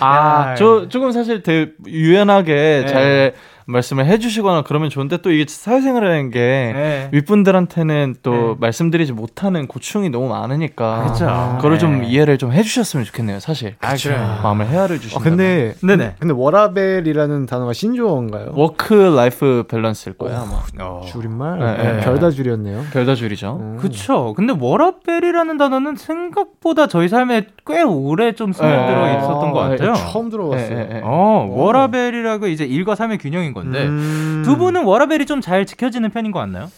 아, 0.00 0.54
저 0.58 0.90
조금 0.90 1.10
사실 1.10 1.42
되게 1.42 1.72
유연하게 1.86 2.82
네. 2.84 2.86
잘 2.86 3.34
말씀을 3.66 4.06
해주시거나 4.06 4.62
그러면 4.62 4.90
좋은데 4.90 5.18
또 5.18 5.30
이게 5.32 5.44
사회생활이라는 5.48 6.30
게 6.30 6.38
네. 6.74 7.08
윗분들한테는 7.12 8.16
또 8.22 8.30
네. 8.32 8.54
말씀드리지 8.60 9.12
못하는 9.12 9.66
고충이 9.66 10.08
너무 10.10 10.28
많으니까 10.28 11.06
그쵸. 11.12 11.58
그걸 11.60 11.78
좀 11.78 12.00
네. 12.02 12.06
이해를 12.06 12.38
좀 12.38 12.52
해주셨으면 12.52 13.04
좋겠네요 13.04 13.40
사실 13.40 13.74
아, 13.80 13.94
그래요. 13.96 14.38
마음을 14.42 14.66
헤아려 14.68 14.94
아, 14.94 14.98
주신다 14.98 15.22
근데 15.24 15.74
네네. 15.82 16.14
근데 16.20 16.32
워라밸이라는 16.32 17.46
단어가 17.46 17.72
신조어인가요? 17.72 18.52
work 18.54 18.94
life 18.94 19.64
balance일 19.68 20.16
거예요 20.16 20.38
아마 20.38 20.62
어. 20.84 21.02
줄임말? 21.06 21.58
네, 21.58 21.76
네, 21.76 21.92
네. 21.94 22.00
별다 22.00 22.30
줄이었네요. 22.30 22.84
별다 22.92 23.14
줄이죠 23.16 23.58
음. 23.60 23.76
그쵸. 23.80 24.32
근데 24.36 24.54
워라밸이라는 24.58 25.56
단어는 25.58 25.96
생각보다 25.96 26.86
저희 26.86 27.08
삶에 27.08 27.46
꽤 27.66 27.82
오래 27.82 28.32
좀 28.32 28.52
스며들어 28.52 29.06
네. 29.06 29.16
있었던 29.18 29.50
것 29.52 29.60
아, 29.60 29.68
같아요. 29.70 29.94
처음 29.94 30.30
들어봤어요. 30.30 30.68
네, 30.68 30.74
네, 30.84 30.94
네. 30.94 31.00
어, 31.02 31.46
워라밸이라고 31.50 32.46
이제 32.46 32.64
일과 32.64 32.94
삶의 32.94 33.18
균형인 33.18 33.52
건데 33.56 33.86
음. 33.86 34.42
두 34.44 34.56
분은 34.56 34.84
워라밸이 34.84 35.26
좀 35.26 35.40
잘 35.40 35.66
지켜지는 35.66 36.10
편인 36.10 36.30
것 36.32 36.38
같나요? 36.40 36.70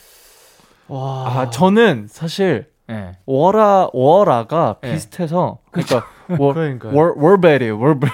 아 0.88 1.48
저는 1.52 2.06
사실 2.08 2.66
네. 2.86 3.12
워라 3.26 3.88
워라가 3.92 4.76
네. 4.80 4.92
비슷해서 4.92 5.58
그러니까 5.70 6.06
워 6.38 6.54
그러니까요. 6.54 6.94
월 6.96 7.12
월벨이에요 7.16 7.78
월벨 7.78 8.10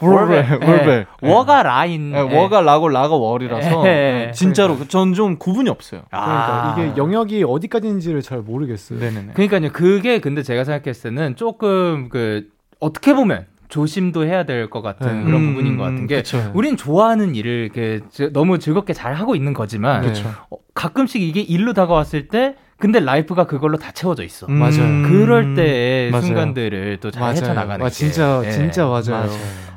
월벨 0.00 0.44
월벨 0.62 1.06
네. 1.20 1.28
워가 1.28 1.62
라인. 1.62 2.12
네, 2.12 2.22
네. 2.22 2.36
워가 2.36 2.60
라고 2.60 2.88
라가 2.88 3.14
월이라서 3.16 3.82
네. 3.82 4.30
진짜로 4.32 4.86
전좀 4.86 5.38
구분이 5.38 5.68
없어요. 5.70 6.02
그러니까 6.10 6.74
아. 6.74 6.76
이게 6.78 6.92
영역이 6.96 7.44
어디까지인지를 7.44 8.20
잘 8.22 8.38
모르겠어요. 8.40 8.98
네네네. 8.98 9.32
그러니까요. 9.32 9.72
그게 9.72 10.18
근데 10.20 10.42
제가 10.42 10.64
생각했을 10.64 11.14
때는 11.14 11.36
조금 11.36 12.08
그 12.10 12.48
어떻게 12.80 13.14
보면 13.14 13.46
조심도 13.68 14.24
해야 14.24 14.44
될 14.44 14.68
것 14.70 14.82
같은 14.82 15.06
네. 15.20 15.24
그런 15.24 15.40
음, 15.42 15.46
부분인 15.50 15.76
것 15.76 15.84
같은 15.84 16.06
게 16.06 16.16
그쵸. 16.16 16.50
우린 16.54 16.76
좋아하는 16.76 17.34
일을 17.34 17.70
이렇게 17.72 18.00
저- 18.10 18.30
너무 18.32 18.58
즐겁게 18.58 18.92
잘 18.92 19.14
하고 19.14 19.34
있는 19.36 19.52
거지만 19.54 20.02
네. 20.12 20.12
어, 20.50 20.56
가끔씩 20.74 21.22
이게 21.22 21.40
일로 21.40 21.72
다가왔을 21.72 22.28
때 22.28 22.54
근데 22.78 23.00
life가 23.00 23.46
그걸로 23.46 23.76
다 23.76 23.90
채워져 23.90 24.22
있어. 24.22 24.46
음, 24.48 24.54
맞아요. 24.54 25.02
그럴 25.08 25.54
때의 25.54 26.10
맞아요. 26.12 26.22
순간들을 26.26 26.98
또 27.00 27.10
잘 27.10 27.34
헤쳐 27.34 27.52
나가는 27.52 27.84
아, 27.84 27.88
게 27.88 27.94
진짜 27.94 28.40
예. 28.44 28.50
진짜 28.52 28.86
맞아요. 28.86 29.28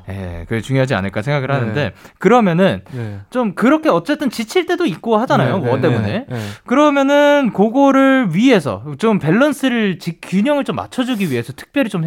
예, 0.10 0.46
그게 0.48 0.62
중요하지 0.62 0.94
않을까 0.94 1.22
생각을 1.22 1.48
네. 1.48 1.54
하는데 1.54 1.94
그러면은 2.20 2.82
네. 2.92 3.20
좀 3.30 3.54
그렇게 3.56 3.90
어쨌든 3.90 4.30
지칠 4.30 4.66
때도 4.66 4.86
있고 4.86 5.18
하잖아요. 5.18 5.60
네, 5.60 5.66
뭐 5.66 5.76
네, 5.78 5.82
때문에. 5.82 6.26
네. 6.30 6.40
그러면은 6.66 7.52
그거를 7.54 8.36
위해서 8.36 8.84
좀 8.98 9.20
밸런스를 9.20 10.00
지- 10.00 10.20
균형을 10.22 10.64
좀 10.64 10.76
맞춰 10.76 11.04
주기 11.04 11.30
위해서 11.32 11.54
특별히 11.54 11.90
좀 11.90 12.04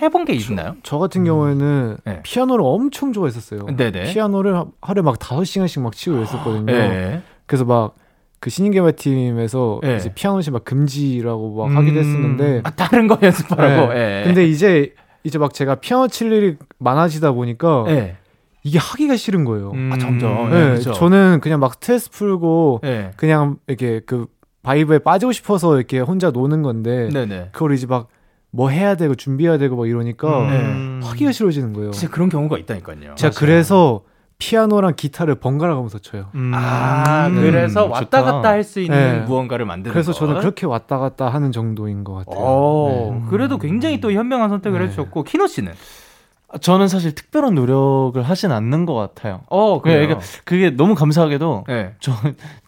해- 0.00 0.04
해본 0.04 0.24
게 0.24 0.34
있나요? 0.34 0.76
저 0.82 0.98
같은 0.98 1.24
경우에는 1.24 1.96
네. 2.04 2.20
피아노를 2.22 2.64
엄청 2.66 3.12
좋아했었어요. 3.12 3.66
네네. 3.76 4.12
피아노를 4.12 4.56
하- 4.56 4.66
하루에 4.80 5.02
막 5.02 5.18
다섯 5.18 5.44
시간씩 5.44 5.82
막 5.82 5.94
치고 5.94 6.22
있었거든요. 6.22 6.72
예. 6.72 7.22
그래서 7.46 7.64
막 7.64 7.94
그 8.38 8.50
신인개발 8.50 8.92
팀에서 8.92 9.80
네. 9.82 9.96
이제 9.96 10.12
피아노 10.14 10.42
시막 10.42 10.62
금지라고 10.64 11.56
막 11.56 11.68
음. 11.70 11.76
하기도 11.78 11.98
했었는데 12.00 12.60
아, 12.64 12.70
다른 12.70 13.06
거 13.08 13.18
연습하라고. 13.20 13.92
네. 13.94 14.20
예. 14.20 14.24
근데 14.26 14.44
이제 14.46 14.94
이제 15.24 15.38
막 15.38 15.54
제가 15.54 15.76
피아노 15.76 16.06
칠 16.06 16.30
일이 16.30 16.56
많아지다 16.78 17.32
보니까 17.32 17.86
예. 17.88 18.16
이게 18.62 18.78
하기가 18.78 19.16
싫은 19.16 19.44
거예요. 19.44 19.70
음, 19.72 19.90
아, 19.92 19.96
점점. 19.98 20.50
네, 20.50 20.68
네, 20.68 20.74
그쵸. 20.74 20.92
저는 20.92 21.40
그냥 21.40 21.60
막 21.60 21.74
스트레스 21.74 22.10
풀고 22.10 22.82
예. 22.84 23.12
그냥 23.16 23.56
이렇게 23.66 24.00
그 24.06 24.26
바이브에 24.62 24.98
빠지고 24.98 25.32
싶어서 25.32 25.74
이렇게 25.76 25.98
혼자 25.98 26.30
노는 26.30 26.60
건데 26.62 27.08
네네. 27.08 27.48
그걸 27.52 27.72
이제 27.72 27.86
막 27.86 28.08
뭐 28.56 28.70
해야 28.70 28.94
되고 28.96 29.14
준비해야 29.14 29.58
되고 29.58 29.76
막 29.76 29.86
이러니까 29.86 30.40
음. 30.40 31.00
하기가 31.04 31.30
싫어지는 31.32 31.72
거예요. 31.74 31.90
진짜 31.90 32.10
그런 32.12 32.28
경우가 32.30 32.56
있다니까요. 32.58 33.14
제가 33.16 33.34
그래서 33.36 34.00
피아노랑 34.38 34.94
기타를 34.96 35.34
번갈아 35.36 35.74
가면서 35.74 35.98
쳐요. 35.98 36.26
음. 36.34 36.52
아, 36.54 37.26
음, 37.28 37.36
그래서 37.36 37.86
왔다. 37.86 38.22
갔다 38.22 38.48
할 38.50 38.64
수 38.64 38.80
있는 38.80 38.96
네. 39.20 39.20
무언가를 39.20 39.64
만드는 39.66 39.92
그래서 39.92 40.12
것. 40.12 40.18
저는 40.18 40.40
그렇게 40.40 40.66
왔다 40.66 40.98
갔다 40.98 41.28
하는 41.28 41.52
정도인 41.52 42.02
것 42.04 42.14
같아요. 42.14 42.36
어, 42.38 43.18
네. 43.22 43.26
그래도 43.30 43.58
굉장히 43.58 44.00
또 44.00 44.10
현명한 44.12 44.48
선택을 44.50 44.78
네. 44.80 44.84
해주셨고 44.86 45.22
키노 45.24 45.46
씨는 45.46 45.72
저는 46.60 46.88
사실 46.88 47.14
특별한 47.14 47.54
노력을 47.54 48.20
하진 48.22 48.52
않는 48.52 48.86
것 48.86 48.94
같아요. 48.94 49.40
어 49.48 49.80
그래요? 49.82 50.00
그래요. 50.06 50.20
그게 50.44 50.70
너무 50.70 50.94
감사하게도 50.94 51.64
네. 51.68 51.92
저 52.00 52.12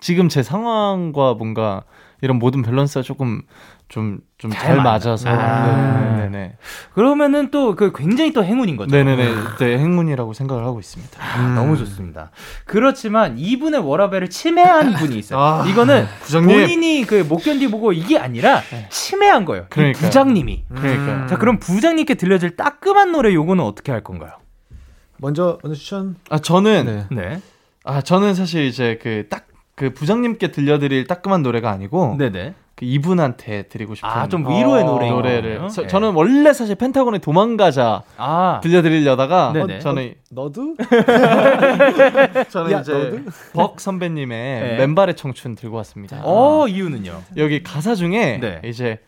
지금 0.00 0.28
제 0.28 0.42
상황과 0.42 1.34
뭔가 1.34 1.84
이런 2.20 2.38
모든 2.38 2.62
밸런스가 2.62 3.02
조금 3.02 3.42
좀 3.88 4.18
좀잘잘 4.38 4.76
맞아. 4.78 5.10
맞아서 5.10 5.28
아. 5.30 6.16
네네네 6.16 6.56
그러면은 6.94 7.50
또 7.50 7.74
그 7.76 7.92
굉장히 7.94 8.32
또 8.32 8.44
행운인 8.44 8.76
거죠. 8.76 8.94
네네네 8.94 9.34
네, 9.58 9.78
행운이라고 9.78 10.32
생각을 10.32 10.64
하고 10.64 10.80
있습니다. 10.80 11.16
아, 11.22 11.54
너무 11.54 11.76
좋습니다. 11.76 12.30
그렇지만 12.64 13.38
이분의 13.38 13.80
워라벨을 13.80 14.28
침해한 14.30 14.94
분이 14.94 15.16
있어요. 15.18 15.38
아, 15.40 15.64
이거는 15.68 16.06
부장님. 16.22 16.56
본인이 16.60 17.04
그 17.06 17.24
못 17.28 17.38
견디보고 17.38 17.92
이게 17.92 18.18
아니라 18.18 18.62
침해한 18.90 19.44
거예요. 19.44 19.64
이 19.64 19.68
그러니까요. 19.70 20.02
부장님이. 20.04 20.64
그러니까요. 20.74 21.26
자, 21.28 21.36
그럼 21.38 21.58
부장님께 21.58 22.14
들려줄 22.14 22.56
따끔한 22.56 23.12
노래 23.12 23.32
요거는 23.34 23.62
어떻게 23.64 23.92
할 23.92 24.02
건가요? 24.02 24.32
먼저 25.18 25.58
먼저 25.62 25.78
추천. 25.78 26.16
아 26.30 26.38
저는 26.38 27.06
네. 27.10 27.22
네. 27.30 27.40
아 27.84 28.00
저는 28.02 28.34
사실 28.34 28.64
이제 28.66 28.98
그 29.02 29.26
딱 29.28 29.47
그 29.78 29.90
부장님께 29.94 30.48
들려드릴 30.50 31.06
따끔한 31.06 31.44
노래가 31.44 31.70
아니고 31.70 32.16
네네. 32.18 32.54
그 32.74 32.84
이분한테 32.84 33.62
드리고 33.68 33.94
싶은 33.94 34.08
아, 34.08 34.26
좀 34.28 34.42
위로의 34.48 34.82
어, 34.82 34.86
노래인 34.86 35.12
노래를 35.12 35.50
거군요. 35.54 35.68
서- 35.68 35.82
네. 35.82 35.88
저는 35.88 36.14
원래 36.14 36.52
사실 36.52 36.74
펜타곤의 36.74 37.20
도망가자 37.20 38.02
아. 38.16 38.58
들려드리려다가 38.62 39.52
네네. 39.52 39.76
어, 39.76 39.78
저는 39.78 40.14
너도? 40.32 40.74
저는 42.50 42.72
야, 42.72 42.80
이제 42.80 42.92
너도? 42.92 43.18
벅 43.52 43.80
선배님의 43.80 44.60
네. 44.62 44.76
맨발의 44.78 45.14
청춘 45.14 45.54
들고 45.54 45.76
왔습니다. 45.76 46.20
어, 46.24 46.66
이유는요? 46.66 47.22
여기 47.36 47.62
가사 47.62 47.94
중에 47.94 48.38
네. 48.40 48.60
이제 48.64 48.98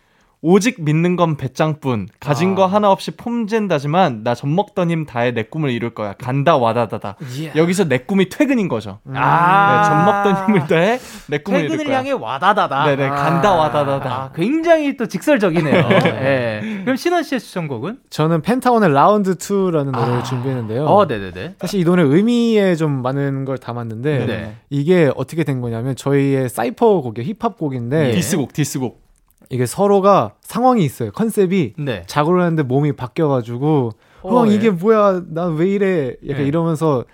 오직 0.42 0.82
믿는 0.82 1.16
건 1.16 1.36
배짱뿐 1.36 2.08
가진 2.18 2.52
아. 2.52 2.54
거 2.54 2.66
하나 2.66 2.90
없이 2.90 3.10
폼 3.10 3.34
잰다지만 3.34 4.22
나 4.24 4.34
젖먹던 4.34 4.90
힘 4.90 5.04
다해 5.04 5.32
내 5.32 5.42
꿈을 5.42 5.70
이룰 5.70 5.90
거야 5.90 6.14
간다 6.14 6.56
와다다다 6.56 7.16
여기서 7.56 7.84
내 7.88 7.98
꿈이 7.98 8.28
퇴근인 8.28 8.68
거죠 8.68 9.00
아. 9.14 9.82
네, 9.82 10.32
젖먹던 10.34 10.46
힘을 10.46 10.66
다해 10.66 10.98
내 11.28 11.38
꿈을 11.38 11.60
이룰 11.60 11.70
퇴근을 11.72 11.86
거야 11.86 11.98
향해 11.98 12.12
와다다다. 12.12 12.84
네네 12.86 13.06
아. 13.06 13.14
간다 13.14 13.54
와다다다 13.54 14.10
아, 14.10 14.32
굉장히 14.34 14.96
또 14.96 15.06
직설적이네요. 15.06 15.74
예. 16.06 16.80
그럼 16.84 16.96
신원 16.96 17.22
씨의 17.22 17.40
추천곡은? 17.40 17.98
저는 18.10 18.42
펜타곤의 18.42 18.92
라운드 18.92 19.34
2라는 19.36 19.90
노래를 19.92 20.24
준비했는데요. 20.24 20.84
어, 20.86 21.06
네네네. 21.06 21.56
사실 21.60 21.80
이 21.80 21.84
노래 21.84 22.02
의미에 22.02 22.74
좀 22.76 23.02
많은 23.02 23.44
걸 23.44 23.58
담았는데 23.58 24.26
네. 24.26 24.56
이게 24.70 25.10
어떻게 25.16 25.44
된 25.44 25.60
거냐면 25.60 25.96
저희의 25.96 26.48
사이퍼 26.48 27.00
곡이 27.02 27.22
힙합 27.22 27.58
곡인데 27.58 28.08
예. 28.08 28.12
diss곡 28.12 28.52
diss곡 28.52 29.09
이게 29.50 29.66
서로가 29.66 30.34
상황이 30.40 30.84
있어요. 30.84 31.10
컨셉이 31.10 31.74
네. 31.78 32.04
자고를 32.06 32.40
하는데 32.40 32.62
몸이 32.62 32.92
바뀌어가지고 32.92 33.90
어, 34.22 34.38
형 34.38 34.48
예. 34.48 34.54
이게 34.54 34.70
뭐야 34.70 35.22
나왜 35.28 35.68
이래 35.68 36.14
약간 36.28 36.44
예. 36.44 36.46
이러면서 36.48 37.04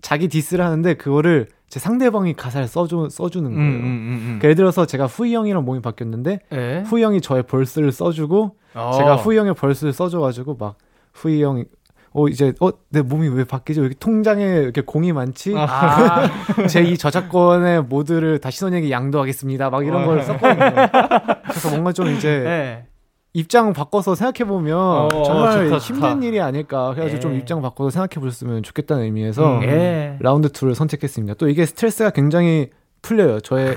자기 0.00 0.28
디스를 0.28 0.64
하는데 0.64 0.94
그거를 0.94 1.48
제 1.68 1.78
상대방이 1.78 2.34
가사를 2.34 2.66
써주, 2.66 3.08
써주는 3.10 3.50
음, 3.50 3.54
거예요. 3.54 3.70
음, 3.70 3.74
음, 3.74 3.82
음. 3.82 4.18
그러니까 4.22 4.44
예를 4.44 4.54
들어서 4.54 4.86
제가 4.86 5.06
후이 5.06 5.34
형이랑 5.34 5.64
몸이 5.64 5.82
바뀌었는데 5.82 6.40
예. 6.52 6.84
후이 6.86 7.02
형이 7.02 7.20
저의 7.20 7.42
벌스를 7.42 7.92
써주고 7.92 8.56
어. 8.74 8.92
제가 8.96 9.16
후이 9.16 9.36
형의 9.36 9.54
벌스를 9.54 9.92
써줘가지고 9.92 10.56
막 10.58 10.76
후이 11.14 11.42
형이 11.42 11.64
어 12.12 12.26
이제 12.28 12.52
어 12.60 12.70
내 12.90 13.02
몸이 13.02 13.28
왜왜 13.28 13.44
이렇게 13.68 13.94
통장에 14.00 14.44
이렇게 14.44 14.80
공이 14.80 15.12
많지 15.12 15.54
아, 15.56 16.28
제 16.68 16.82
이 16.82 16.98
저작권의 16.98 17.84
모드를 17.84 18.38
다시 18.40 18.58
선에게 18.60 18.90
양도하겠습니다 18.90 19.70
막 19.70 19.86
이런 19.86 20.04
걸 20.06 20.22
썼거든요 20.22 20.70
그래서 21.44 21.70
뭔가 21.70 21.92
좀 21.92 22.08
이제 22.08 22.28
예. 22.28 22.84
입장 23.32 23.72
바꿔서 23.72 24.16
생각해 24.16 24.48
보면 24.48 24.76
어, 24.76 25.08
정말 25.24 25.52
좋다, 25.68 25.78
힘든 25.78 26.10
좋다. 26.16 26.26
일이 26.26 26.40
아닐까 26.40 26.90
그래가지고 26.94 27.16
예. 27.16 27.20
좀 27.20 27.34
입장 27.36 27.62
바꿔서 27.62 27.90
생각해 27.90 28.14
보셨으면 28.20 28.64
좋겠다는 28.64 29.04
의미에서 29.04 29.58
음, 29.58 29.62
예. 29.62 30.16
라운드 30.18 30.48
2를 30.48 30.74
선택했습니다 30.74 31.34
또 31.34 31.48
이게 31.48 31.64
스트레스가 31.64 32.10
굉장히 32.10 32.70
풀려요 33.02 33.38
저의 33.40 33.76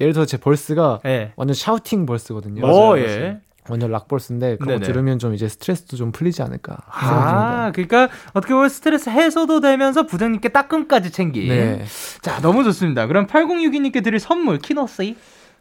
예를 0.00 0.12
들어 0.12 0.26
제 0.26 0.36
verse가 0.36 1.00
예. 1.06 1.32
완전 1.36 1.54
shouting 1.54 2.04
verse거든요 2.04 2.66
오, 2.66 2.98
예. 2.98 3.40
완전 3.70 3.90
락 3.90 4.08
verse인데 4.08 4.56
그거 4.58 4.72
네네. 4.72 4.86
들으면 4.86 5.18
좀 5.18 5.34
이제 5.34 5.48
스트레스도 5.48 5.96
좀 5.96 6.12
풀리지 6.12 6.42
않을까. 6.42 6.78
아, 6.88 7.70
그러니까 7.72 8.08
어떻게 8.32 8.54
보면 8.54 8.68
스트레스 8.68 9.08
해소도 9.10 9.60
되면서 9.60 10.04
부장님께 10.04 10.50
따끔까지 10.50 11.10
챙긴. 11.10 11.48
네. 11.48 11.84
자, 12.22 12.40
너무 12.40 12.64
좋습니다. 12.64 13.06
그럼 13.06 13.26
8062님께 13.26 14.02
드릴 14.02 14.18
선물 14.20 14.58
키노 14.58 14.87
씨. 14.87 15.16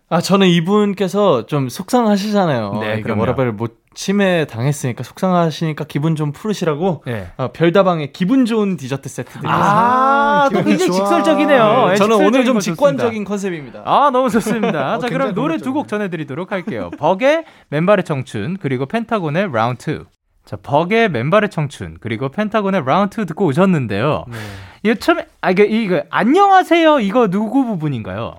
아 0.10 0.22
저는 0.22 0.48
이분께서 0.48 1.46
좀 1.46 1.70
속상하시잖아요 1.70 2.80
네, 2.82 2.94
이게 2.94 3.02
그럼요. 3.04 3.22
워라밸을 3.22 3.52
못 3.54 3.78
침해 3.94 4.46
당했으니까 4.46 5.04
속상하시니까 5.04 5.86
기분 5.86 6.16
좀 6.16 6.32
풀으시라고 6.32 7.04
예. 7.08 7.28
어, 7.38 7.52
별다방의 7.52 8.14
기분 8.14 8.46
좋은 8.46 8.78
디저트 8.78 9.08
세트 9.10 9.30
드리겠습니다 9.30 10.44
아, 10.46 10.50
또 10.52 10.64
굉장히 10.64 10.88
좋아. 10.92 10.96
직설적이네요. 10.98 11.86
네, 11.88 11.92
예, 11.92 11.96
저는 11.96 12.16
오늘 12.16 12.32
직설적인 12.44 12.46
좀거 12.46 12.60
직관적인 12.62 13.24
컨셉입니다. 13.26 13.82
아, 13.86 14.10
너무 14.12 14.30
좋습니다. 14.30 14.96
어, 14.96 15.00
자, 15.00 15.08
그럼 15.08 15.34
노래 15.34 15.58
두. 15.58 15.74
곡 15.74 15.88
전해드리도록 15.88 16.52
할게요. 16.52 16.90
벅의 16.98 17.44
맨발의 17.70 18.06
청춘, 18.06 18.58
그리고 18.62 18.86
펜타곤의 18.86 19.50
라운드 19.52 19.92
2. 19.92 20.04
자, 20.46 20.56
벅의 20.64 21.10
맨발의 21.10 21.50
청춘, 21.50 21.98
그리고 22.00 22.30
펜타곤의 22.30 22.84
라운드 22.86 23.22
2 23.22 23.26
듣고 23.26 23.46
오셨는데요. 23.48 24.26
네. 24.30 24.38
이거 24.84 24.96
처음에, 24.96 25.26
아, 25.42 25.52
이거, 25.52 25.64
이거, 25.64 26.04
안녕하세요. 26.10 27.02
이거 27.02 27.28
누구 27.28 27.66
부분인가요? 27.66 28.34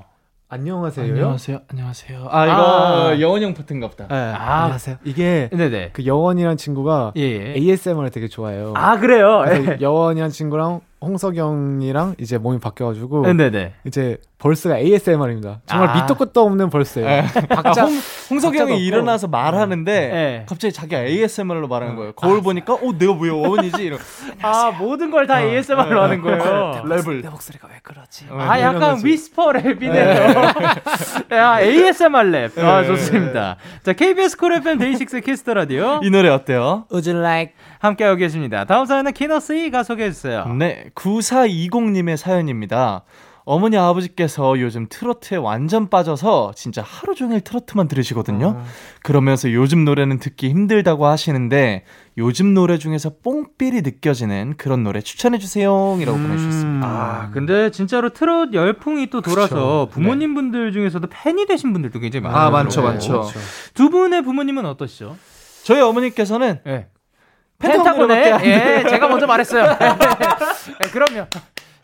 안녕하세요. 0.53 1.13
안녕하세요. 1.13 1.61
안녕하세요. 1.69 2.27
아, 2.29 2.45
이거 2.45 2.55
아. 2.55 3.21
여원 3.21 3.41
형 3.41 3.55
파트인가 3.55 3.89
보다. 3.89 4.09
네, 4.09 4.15
아, 4.17 4.63
안녕하세요. 4.63 4.97
이게 5.05 5.49
네네. 5.53 5.91
그 5.93 6.05
여원이란 6.05 6.57
친구가 6.57 7.13
예, 7.17 7.23
예. 7.23 7.55
ASMR을 7.57 8.11
되게 8.11 8.27
좋아해요. 8.27 8.73
아, 8.75 8.99
그래요? 8.99 9.45
예. 9.47 9.79
여원이란 9.81 10.31
친구랑 10.31 10.81
홍석영이랑 11.03 12.17
이제 12.19 12.37
몸이 12.37 12.59
바뀌어가지고 12.59 13.33
네네. 13.33 13.75
이제 13.87 14.19
벌스가 14.41 14.79
ASMR입니다. 14.79 15.61
정말 15.67 15.91
아. 15.91 15.95
밑도 15.95 16.15
끝도 16.15 16.43
없는 16.43 16.71
벌스예요. 16.71 17.07
네. 17.07 17.27
각자 17.49 17.85
홍, 17.85 17.93
홍석영이 18.31 18.85
일어나서 18.85 19.29
말하는데 19.29 19.93
네. 19.93 20.47
갑자기 20.49 20.73
자기가 20.73 21.03
ASMR로 21.03 21.69
말하는 21.69 21.95
거예요. 21.95 22.13
거울 22.13 22.39
아. 22.39 22.41
보니까 22.41 22.73
어 22.75 22.93
내가 22.99 23.13
왜 23.21 23.31
어원이지? 23.31 23.83
이러. 23.83 23.99
아 24.41 24.71
모든 24.79 25.11
걸다 25.11 25.37
어. 25.37 25.41
ASMR로 25.43 25.95
네. 25.95 26.01
하는 26.01 26.23
거예요. 26.23 26.83
랩을 26.87 27.23
내 27.23 27.29
목소리가 27.29 27.69
왜 27.69 27.81
그러지? 27.83 28.27
어, 28.31 28.39
아 28.41 28.59
약간 28.61 28.99
whisper 29.05 29.53
랩이네요. 29.53 29.93
네. 31.29 31.37
야 31.37 31.61
ASMR 31.61 32.23
랩. 32.31 32.59
아 32.59 32.83
좋습니다. 32.85 33.57
자 33.83 33.93
KBS 33.93 34.39
쿨 34.39 34.55
FM 34.55 34.79
데이식스 34.79 35.21
키스 35.21 35.41
더 35.41 35.53
라디오 35.53 36.01
이 36.03 36.09
노래 36.11 36.31
어때요? 36.31 36.87
Would 36.91 37.11
you 37.11 37.23
like 37.23 37.53
함께하고 37.79 38.17
계십니다. 38.17 38.65
다음 38.65 38.87
사연은 38.87 39.13
키노 39.13 39.44
씨가 39.44 39.83
소개해주세요. 39.83 40.47
네, 40.59 40.87
9420님의 40.95 42.17
사연입니다. 42.17 43.03
어머니 43.51 43.77
아버지께서 43.77 44.61
요즘 44.61 44.87
트로트에 44.89 45.37
완전 45.37 45.91
빠져서 45.91 46.53
진짜 46.55 46.85
하루 46.87 47.17
종일 47.17 47.41
트로트만 47.41 47.89
들으시거든요. 47.89 48.61
아. 48.61 48.65
그러면서 49.03 49.53
요즘 49.53 49.85
노래는 49.85 50.21
듣기 50.21 50.51
힘들다고 50.51 51.07
하시는데 51.07 51.83
요즘 52.17 52.55
노래 52.55 52.79
중에서 52.79 53.11
뽕삘이 53.25 53.83
느껴지는 53.83 54.55
그런 54.57 54.85
노래 54.85 55.01
추천해 55.01 55.39
주세요. 55.39 55.99
이라고 56.01 56.17
음. 56.19 56.29
보내주셨습니다. 56.29 56.87
아, 56.87 57.31
근데 57.33 57.73
진짜로 57.73 58.11
트롯 58.11 58.55
열풍이 58.55 59.11
또 59.11 59.21
돌아서 59.21 59.87
그쵸. 59.87 59.89
부모님 59.95 60.37
분들 60.37 60.71
중에서도 60.71 61.09
팬이 61.11 61.47
되신 61.47 61.73
분들도 61.73 61.99
굉장히 61.99 62.23
많아요. 62.23 62.41
아, 62.41 62.51
많죠, 62.51 62.83
많죠. 62.83 63.27
두 63.75 63.91
분의 63.91 64.23
부모님은 64.23 64.65
어떠시죠? 64.65 65.17
저희 65.65 65.81
어머니께서는 65.81 66.61
네. 66.65 66.87
펜타곤에 67.59 68.41
예, 68.45 68.85
제가 68.89 69.09
먼저 69.09 69.27
말했어요. 69.27 69.77
예, 69.81 70.89
그럼요. 70.93 71.27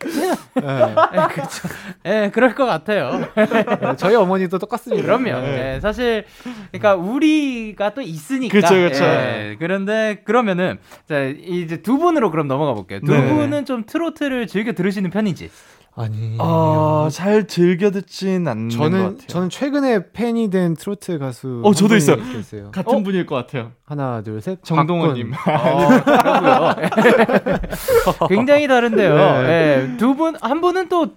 예, 0.05 1.33
그렇죠. 1.33 1.67
예, 2.05 2.31
그럴 2.33 2.53
것 2.53 2.65
같아요. 2.65 3.27
네, 3.35 3.95
저희 3.97 4.15
어머니도 4.15 4.59
똑같습니다. 4.59 5.03
그럼요. 5.03 5.41
네. 5.41 5.75
예, 5.75 5.79
사실, 5.79 6.25
그러니까 6.71 6.95
우리가 6.95 7.93
또 7.93 8.01
있으니까. 8.01 8.51
그렇죠, 8.51 8.75
그렇죠. 8.75 9.03
예, 9.03 9.55
그런데 9.59 10.21
그러면은 10.23 10.77
자 11.07 11.23
이제 11.23 11.81
두 11.81 11.97
분으로 11.97 12.31
그럼 12.31 12.47
넘어가 12.47 12.73
볼게요. 12.73 12.99
두 13.05 13.11
네. 13.11 13.27
분은 13.27 13.65
좀 13.65 13.85
트로트를 13.85 14.47
즐겨 14.47 14.73
들으시는 14.73 15.09
편인지. 15.09 15.49
아니. 15.97 16.37
아, 16.39 17.09
잘 17.11 17.47
즐겨 17.47 17.91
듣진 17.91 18.47
않는 18.47 18.69
저는, 18.69 18.99
것 18.99 19.03
같아요. 19.09 19.27
저는 19.27 19.49
최근에 19.49 20.11
팬이 20.13 20.49
된 20.49 20.75
트로트 20.75 21.17
가수. 21.19 21.61
어, 21.65 21.73
저도 21.73 21.95
있어요. 21.97 22.17
있어요. 22.37 22.71
같은 22.71 22.97
어? 22.97 23.03
분일 23.03 23.25
것 23.25 23.35
같아요. 23.35 23.71
하나, 23.83 24.21
둘, 24.21 24.39
셋. 24.41 24.63
정동원님. 24.63 25.33
아, 25.35 26.75
굉장히 28.29 28.67
다른데요. 28.67 29.15
네. 29.15 29.43
네. 29.87 29.97
두 29.97 30.15
분, 30.15 30.35
한 30.41 30.61
분은 30.61 30.87
또 30.87 31.07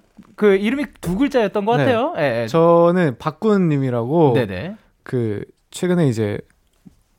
그 0.40 0.56
이름이 0.56 0.86
두 1.02 1.16
글자였던 1.16 1.66
것 1.66 1.76
네. 1.76 1.84
같아요. 1.84 2.14
네. 2.16 2.46
저는 2.46 3.16
박군님이라고. 3.18 4.32
네네. 4.34 4.76
그, 5.02 5.44
최근에 5.70 6.08
이제 6.08 6.38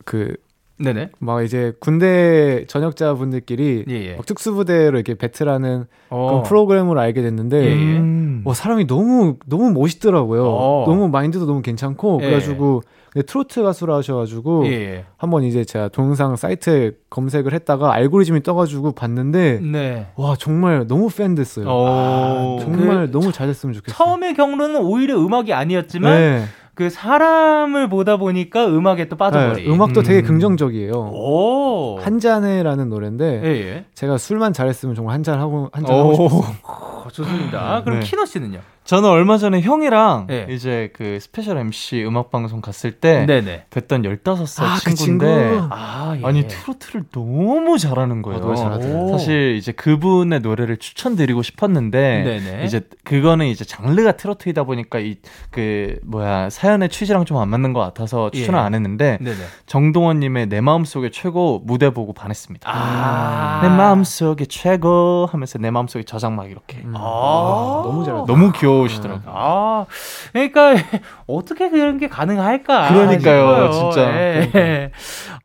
그 0.05 0.35
네네. 0.81 1.09
막 1.19 1.43
이제 1.43 1.73
군대 1.79 2.65
전역자 2.67 3.13
분들끼리 3.15 3.85
예, 3.89 3.93
예. 3.93 4.15
막 4.15 4.25
특수부대로 4.25 4.97
이렇게 4.97 5.15
배틀하는 5.15 5.85
어. 6.09 6.27
그런 6.27 6.43
프로그램을 6.43 6.97
알게 6.97 7.21
됐는데 7.21 7.57
예, 7.63 7.69
예. 7.69 7.97
음. 7.97 8.41
와 8.45 8.53
사람이 8.53 8.87
너무 8.87 9.37
너무 9.45 9.71
멋있더라고요. 9.71 10.45
어. 10.45 10.85
너무 10.87 11.09
마인드도 11.09 11.45
너무 11.45 11.61
괜찮고 11.61 12.19
예. 12.21 12.25
그래가지고 12.25 12.81
트로트 13.25 13.61
가수라 13.61 13.97
하셔가지고 13.97 14.67
예, 14.67 15.05
한번 15.17 15.43
이제 15.43 15.65
제가 15.65 15.89
동영상 15.89 16.35
사이트에 16.37 16.91
검색을 17.09 17.53
했다가 17.53 17.93
알고리즘이 17.93 18.41
떠가지고 18.41 18.93
봤는데 18.93 19.59
네. 19.59 20.07
와 20.15 20.35
정말 20.39 20.87
너무 20.87 21.09
팬 21.09 21.35
됐어요. 21.35 21.65
아, 21.69 22.57
정말 22.61 23.07
그, 23.07 23.11
너무 23.11 23.33
잘 23.33 23.47
됐으면 23.47 23.73
좋겠어요. 23.73 23.97
처음의 23.97 24.35
경로는 24.35 24.81
오히려 24.81 25.17
음악이 25.19 25.51
아니었지만. 25.53 26.13
네. 26.13 26.43
그 26.81 26.89
사람을 26.89 27.89
보다 27.89 28.17
보니까 28.17 28.65
음악에 28.65 29.07
또 29.07 29.15
빠져버리. 29.15 29.65
네, 29.67 29.71
음악도 29.71 30.01
음. 30.01 30.03
되게 30.03 30.23
긍정적이에요. 30.23 30.93
오. 30.93 31.99
한 32.01 32.17
잔에라는 32.19 32.89
노래인데 32.89 33.41
예, 33.43 33.47
예. 33.49 33.85
제가 33.93 34.17
술만 34.17 34.51
잘했으면 34.53 34.95
정말 34.95 35.13
한 35.13 35.21
잔 35.21 35.39
하고 35.39 35.69
한 35.73 35.85
잔 35.85 35.95
하고 35.95 36.13
싶었어요. 36.15 37.05
좋습니다. 37.11 37.83
그럼 37.83 37.99
네. 37.99 38.05
키노 38.07 38.25
씨는요? 38.25 38.59
저는 38.91 39.09
얼마 39.09 39.37
전에 39.37 39.61
형이랑 39.61 40.27
네. 40.27 40.47
이제 40.49 40.91
그 40.93 41.17
special 41.21 41.57
MC 41.57 42.03
음악 42.03 42.29
방송 42.29 42.59
갔을 42.59 42.91
때 42.91 43.25
네네. 43.25 43.67
뵀던 43.69 44.03
15살 44.21 44.63
아, 44.63 44.79
그 44.83 44.93
친구인데 44.93 45.49
그 45.59 45.67
아, 45.71 46.17
예. 46.21 46.31
니 46.33 46.45
트로트를 46.45 47.05
너무 47.13 47.77
잘하는 47.77 48.21
거예요. 48.21 48.41
어, 48.41 49.07
사실 49.11 49.55
이제 49.55 49.71
그분의 49.71 50.41
노래를 50.41 50.75
추천드리고 50.75 51.41
싶었는데 51.41 52.41
네네. 52.41 52.65
이제 52.65 52.81
그거는 53.05 53.45
이제 53.47 53.63
장르가 53.63 54.11
트로트이다 54.13 54.63
보니까 54.65 54.99
이 54.99 55.15
그 55.51 55.99
뭐야 56.03 56.49
사연의 56.49 56.89
취지랑 56.89 57.25
좀 57.25 57.41
안 57.41 57.49
맞는 57.49 57.73
것 57.73 57.79
같아서 57.79 58.29
추천을 58.29 58.59
예. 58.59 58.63
안 58.63 58.73
했는데 58.75 59.17
네네. 59.19 59.37
정동원 59.65 60.19
님의 60.19 60.47
내 60.47 60.61
마음속에 60.61 61.09
최고 61.09 61.61
무대 61.65 61.89
보고 61.89 62.13
반했습니다. 62.13 62.69
아~ 62.71 63.61
내 63.63 63.69
마음속에 63.69 64.45
최고 64.45 65.27
하면서 65.31 65.57
내 65.57 65.71
마음속에 65.71 66.03
저장 66.03 66.35
막 66.35 66.49
이렇게. 66.51 66.77
음. 66.83 66.93
아~ 66.95 67.81
너무 67.83 68.05
잘했다. 68.05 68.25
너무 68.27 68.51
귀여워 68.51 68.80
귀여우시더라고요. 68.87 69.33
아, 69.33 69.85
그러니까 70.31 70.73
어떻게 71.27 71.69
그런 71.69 71.97
게 71.97 72.07
가능할까? 72.07 72.93
그러니까요, 72.93 73.71
진짜. 73.71 74.11
네. 74.11 74.91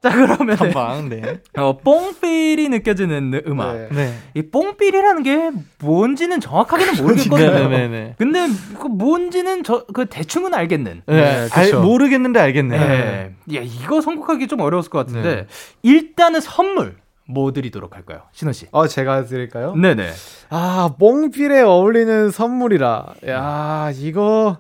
자, 0.03 0.11
그러면 0.11 0.57
한방 0.57 1.09
네. 1.09 1.23
어, 1.59 1.79
뽕필이 1.79 2.69
느껴지는 2.69 3.43
음악. 3.47 3.73
네. 3.77 3.89
네. 3.91 4.15
이 4.35 4.43
뽕필이라는 4.43 5.23
게 5.23 5.51
뭔지는 5.81 6.41
정확하게는 6.41 7.03
모르겠거든요. 7.03 7.69
네, 7.69 7.69
네, 7.69 7.89
네, 7.89 8.15
근데 8.19 8.47
그 8.79 8.87
뭔지는 8.87 9.65
저 9.65 9.87
그 9.93 10.07
대충은 10.07 10.53
알겠는. 10.55 11.03
네, 11.07 11.49
알, 11.53 11.73
모르겠는데 11.73 12.41
알겠네. 12.41 12.79
네. 12.79 13.35
야, 13.55 13.61
이거 13.63 14.01
선곡하기 14.01 14.47
좀 14.49 14.61
어려웠을 14.61 14.91
것 14.91 14.99
같은데 15.07 15.47
일단은 15.83 16.41
선물. 16.41 16.97
뭐 17.29 17.53
드리도록 17.53 17.97
할까요? 17.97 18.23
신원 18.33 18.53
씨. 18.53 18.67
어, 18.71 18.87
제가 18.87 19.25
드릴까요? 19.25 19.75
네네. 19.75 20.11
아, 20.51 20.91
뽕필에 20.99 21.63
어울리는 21.63 22.31
선물이라. 22.31 23.07
야, 23.29 23.91
이거. 23.97 24.59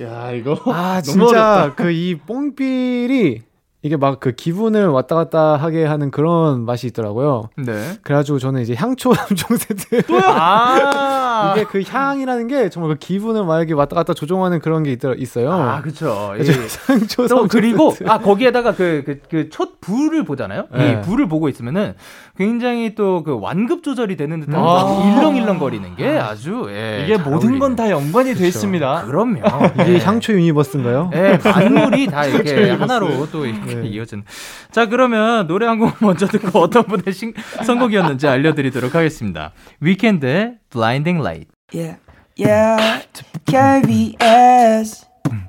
야, 0.00 0.30
이거. 0.32 0.58
아, 0.66 1.00
진짜 1.04 1.72
그 1.76 1.90
이 1.90 2.16
뽕필이 2.26 3.42
이게 3.82 3.96
막 3.96 4.18
그 4.20 4.32
기분을 4.32 4.88
왔다 4.88 5.14
갔다 5.14 5.56
하게 5.56 5.84
하는 5.84 6.10
그런 6.10 6.64
맛이 6.64 6.88
있더라고요. 6.88 7.50
네. 7.56 7.96
그래가지고 8.02 8.38
저는 8.40 8.62
이제 8.62 8.74
향초 8.74 9.10
3종 9.14 9.56
세트. 9.58 10.12
아~ 10.12 11.25
이게 11.56 11.64
그 11.64 11.82
향이라는 11.86 12.48
게 12.48 12.68
정말 12.70 12.92
그 12.92 12.98
기분을 12.98 13.44
막 13.44 13.58
이렇게 13.58 13.74
왔다 13.74 13.94
갔다 13.96 14.14
조종하는 14.14 14.60
그런 14.60 14.82
게 14.82 14.92
있더, 14.92 15.14
있어요. 15.14 15.52
아, 15.52 15.80
그쵸. 15.82 16.34
예. 16.38 16.42
3종 16.42 17.48
그리고. 17.48 17.94
아, 18.06 18.18
거기에다가 18.18 18.74
그, 18.74 19.02
그, 19.04 19.20
그, 19.30 19.48
촛불을 19.50 20.24
보잖아요? 20.24 20.66
네. 20.74 20.92
이 20.92 21.00
불을 21.06 21.28
보고 21.28 21.48
있으면은 21.48 21.94
굉장히 22.36 22.94
또 22.94 23.22
그 23.24 23.38
완급 23.40 23.82
조절이 23.82 24.16
되는 24.16 24.40
듯한 24.40 24.60
아~ 24.62 25.16
일렁일렁 25.18 25.58
거리는 25.58 25.96
게 25.96 26.18
아주, 26.18 26.66
예. 26.68 27.02
이게 27.04 27.16
모든 27.16 27.58
건 27.58 27.76
다 27.76 27.90
연관이 27.90 28.34
돼 28.34 28.46
있습니다. 28.48 29.04
그럼요. 29.06 29.40
이게 29.82 29.94
예. 29.94 29.98
향초 29.98 30.32
universe인가요? 30.34 31.10
예, 31.14 31.38
만물이 31.44 32.06
다 32.06 32.24
이렇게 32.24 32.70
하나로 32.70 33.28
또 33.30 33.44
이렇게 33.44 33.74
네. 33.74 33.86
이어진. 33.88 34.22
자, 34.70 34.86
그러면 34.86 35.46
노래 35.46 35.66
한 35.66 35.76
곡 35.76 35.92
먼저 36.00 36.26
듣고 36.26 36.58
어떤 36.60 36.84
분의 36.84 37.12
신, 37.12 37.34
선곡이었는지 37.66 38.26
알려드리도록 38.28 38.94
하겠습니다. 38.94 39.52
위켄드의 39.80 40.54
Blinding 40.70 41.18
Light. 41.18 41.48
Yeah, 41.72 41.96
yeah, 42.36 43.02
KBS, 43.46 45.04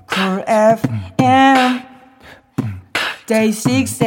Cool 0.07 0.43
FM, 0.47 1.83
Day 3.27 3.51
6 3.51 3.99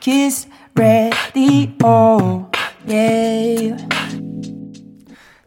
Kiss 0.00 0.48
Radio, 0.74 2.48
yeah. 2.86 3.76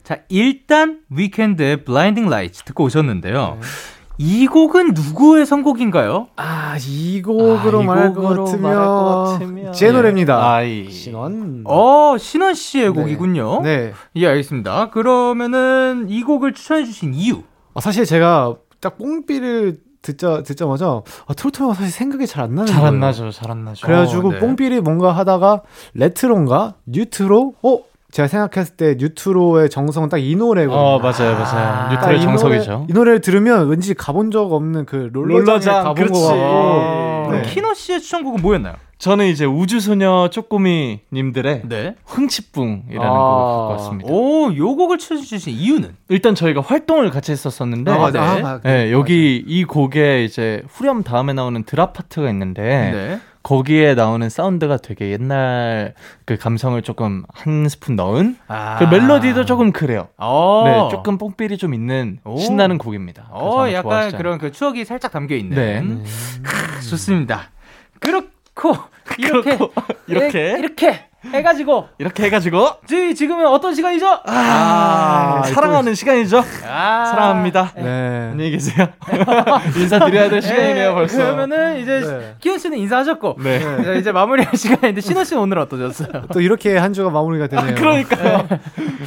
자, 0.04 0.22
일단 0.30 1.00
위켄드의 1.10 1.84
Blinding 1.84 2.28
Light 2.30 2.64
듣고 2.66 2.84
오셨는데요. 2.84 3.58
네. 3.60 3.68
이 4.18 4.48
곡은 4.48 4.94
누구의 4.94 5.46
선곡인가요? 5.46 6.28
아, 6.38 6.78
이 6.88 7.22
곡으로, 7.22 7.82
아, 7.82 7.84
말할, 7.84 8.14
것 8.14 8.22
같으면, 8.46 9.74
제 9.74 9.92
노래입니다. 9.92 10.54
아이. 10.54 10.90
신원. 10.90 11.64
어, 11.66 12.16
신원 12.18 12.54
씨의 12.54 12.94
네. 12.94 13.02
곡이군요. 13.02 13.62
네. 13.62 13.94
예, 14.16 14.28
알겠습니다. 14.28 14.90
그러면은 14.92 16.06
이 16.10 16.24
곡을 16.24 16.54
추천해 16.54 16.86
주신 16.86 17.14
이유. 17.14 17.42
아, 17.74 17.82
사실 17.82 18.06
제가 18.06 18.56
딱 18.80 18.98
뽕삐를 18.98 19.80
듣자 20.02 20.44
듣자마자 20.44 21.02
아, 21.28 21.34
트로트가 21.34 21.74
사실 21.74 21.92
생각이 21.92 22.28
잘 22.28 22.44
안 22.44 22.54
나는 22.56 22.72
잘. 22.72 22.86
안 22.86 23.00
나죠, 23.00 23.32
잘 23.32 23.50
안 23.52 23.66
나죠. 23.66 23.86
그래가지고 23.86 24.28
어, 24.28 24.32
네. 24.34 24.40
뽕삐리 24.40 24.80
뭔가 24.82 25.12
하다가 25.12 25.62
레트로인가 25.96 26.76
뉴트로? 26.86 27.56
어 27.64 27.80
제가 28.16 28.30
생각했을 28.30 28.78
때 28.78 28.96
뉴트로의 28.98 29.70
정성은 29.70 30.08
딱 30.08 30.16
이 30.20 30.38
노래거든요. 30.38 30.80
어, 30.80 31.00
맞아요, 31.00 31.34
맞아요. 31.38 31.68
아, 31.68 31.90
뉴트의 31.92 32.20
이 32.20 32.22
정석이죠. 32.22 32.72
노래, 32.72 32.86
이 32.90 32.94
노래를 32.94 33.20
들으면 33.20 33.68
왠지 33.68 33.94
가본 33.94 34.32
적 34.32 34.54
없는 34.54 34.86
그 34.86 35.10
롤러장에 35.12 35.46
롤러장, 35.46 35.84
가본. 35.84 36.08
것 36.08 36.22
같고. 36.22 36.42
어, 36.42 37.24
그럼 37.28 37.42
네. 37.42 37.50
키노 37.50 37.74
씨의 37.74 38.00
추천곡은 38.00 38.42
뭐였나요? 38.42 38.76
저는 39.00 39.26
이제 39.28 39.44
우주소녀 39.44 40.30
쪼꼬미님들의 40.32 41.64
네. 41.66 41.96
흥칫뿡이라는 42.06 43.02
아. 43.02 43.10
곡을 43.10 43.58
갖고 43.58 43.72
왔습니다. 43.74 44.10
오, 44.10 44.56
요 44.56 44.76
곡을 44.78 44.98
추천해주신 44.98 45.54
이유는? 45.54 45.98
일단 46.08 46.36
저희가 46.36 46.62
활동을 46.62 47.10
같이 47.10 47.34
했었었는데, 47.34 47.92
아, 47.92 48.12
네. 48.12 48.20
아, 48.20 48.24
아, 48.24 48.60
네, 48.64 48.94
여기 48.94 49.44
이 49.46 49.66
곡에 49.66 50.24
이제 50.24 50.64
후렴 50.70 51.04
다음에 51.04 51.34
나오는 51.34 51.62
drop 51.66 51.92
파트가 51.92 52.30
있는데, 52.30 52.62
네. 52.64 53.20
거기에 53.46 53.94
나오는 53.94 54.28
사운드가 54.28 54.78
되게 54.78 55.12
옛날 55.12 55.94
그 56.26 56.36
감성을 56.36 56.82
조금 56.82 57.24
한 57.32 57.70
스푼 57.70 57.96
넣은 57.96 58.38
아. 58.48 58.80
그 58.80 58.86
멜로디도 58.86 59.46
조금 59.46 59.72
그래요. 59.72 60.08
어. 60.18 60.64
네, 60.66 60.90
조금 60.90 61.20
뽕삘이 61.20 61.60
좀 61.60 61.76
있는 61.76 62.18
오. 62.26 62.38
신나는 62.38 62.80
곡입니다. 62.80 63.28
어, 63.30 63.70
약간 63.70 63.84
좋아하시지 63.84 64.18
그런 64.18 64.40
그 64.40 64.52
추억이 64.52 64.84
살짝 64.84 65.12
담겨 65.12 65.36
있는. 65.36 65.56
네. 65.56 66.04
크, 66.42 66.90
좋습니다. 66.90 67.52
그렇고 68.00 68.76
이렇게 69.18 69.58
이렇게. 70.08 70.54
해, 70.54 70.60
이렇게 70.60 71.06
해가지고 71.34 71.88
이렇게 71.98 72.24
해가지고 72.26 72.68
저희 72.86 73.16
지금은 73.16 73.48
어떤 73.48 73.74
시간이죠? 73.74 74.20
아, 74.28 75.42
사랑하는 75.48 75.96
시간이죠. 75.96 76.44
아. 76.68 77.06
사랑합니다. 77.06 77.72
네. 77.78 78.30
안녕히 78.32 78.52
계세요. 78.52 78.88
인사드려야 79.76 80.30
될 80.30 80.42
시간이네요, 80.42 80.90
네, 80.90 80.94
벌써. 80.94 81.18
그러면은 81.18 81.80
이제 81.80 82.00
네. 82.02 82.36
기현 82.40 82.60
씨는 82.60 82.78
인사하셨고 82.78 83.38
네. 83.44 83.58
네, 83.60 83.98
이제 84.00 84.12
마무리할 84.12 84.56
시간인데 84.56 85.02
신호 85.02 85.24
씨는 85.24 85.42
오늘 85.42 85.58
어떠셨어요? 85.60 86.26
또 86.32 86.42
이렇게 86.42 86.78
한 86.78 86.94
주가 86.94 87.10
마무리가 87.10 87.48
되네요. 87.48 87.74
그러니까요. 87.76 88.48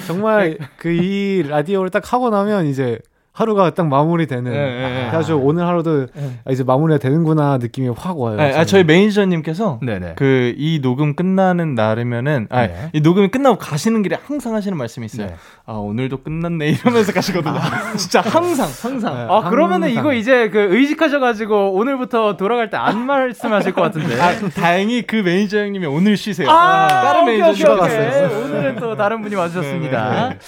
정말 0.06 0.58
그 0.76 0.88
이 0.98 1.44
라디오를 1.48 1.90
딱 1.90 2.12
하고 2.12 2.30
나면 2.30 2.66
이제 2.66 2.98
하루가 3.38 3.70
딱 3.70 3.86
마무리되는. 3.86 4.50
네, 4.50 4.50
네, 4.58 4.80
네. 5.04 5.08
그래서 5.12 5.36
오늘 5.36 5.64
하루도 5.66 6.08
아, 6.44 6.50
이제 6.50 6.64
마무리가 6.64 6.98
되는구나 6.98 7.58
느낌이 7.58 7.88
확 7.96 8.18
와요. 8.18 8.36
네, 8.36 8.52
아. 8.56 8.64
저희 8.64 8.82
매니저님께서. 8.84 9.78
그 10.16 10.54
이 10.58 10.80
녹음 10.82 11.14
끝나는 11.14 11.74
날이면은 11.74 12.48
아, 12.50 12.66
네. 12.66 12.90
이 12.92 13.00
녹음이 13.00 13.28
끝나고 13.28 13.58
가시는 13.58 14.02
길에 14.02 14.16
항상 14.26 14.54
하시는 14.54 14.76
말씀이 14.76 15.06
있어요. 15.06 15.26
네. 15.28 15.34
아 15.66 15.74
오늘도 15.74 16.22
끝났네 16.22 16.68
이러면서 16.70 17.12
가시거든요. 17.12 17.54
진짜 17.96 18.20
항상 18.22 18.66
항상. 18.82 19.14
네. 19.14 19.26
아 19.30 19.48
그러면은 19.50 19.88
항상. 19.88 20.02
이거 20.02 20.12
이제 20.14 20.48
그 20.50 20.58
의식하셔가지고 20.74 21.74
오늘부터 21.74 22.36
돌아갈 22.36 22.70
때 22.70 22.76
안 22.78 23.06
말씀하실 23.06 23.72
것 23.72 23.82
같은데. 23.82 24.20
아, 24.20 24.32
다행히 24.54 25.02
그 25.02 25.16
매니저 25.16 25.58
형님이 25.58 25.86
오늘 25.86 26.16
쉬세요. 26.16 26.48
아, 26.50 26.86
다른 26.88 27.24
매니저 27.26 27.44
오케이, 27.46 27.54
쉬러 27.54 27.74
오케이. 27.74 27.88
갔어요. 27.88 28.38
오늘은 28.44 28.76
또 28.76 28.96
다른 28.96 29.20
분이 29.22 29.34
와주셨습니다. 29.34 30.28
네, 30.30 30.38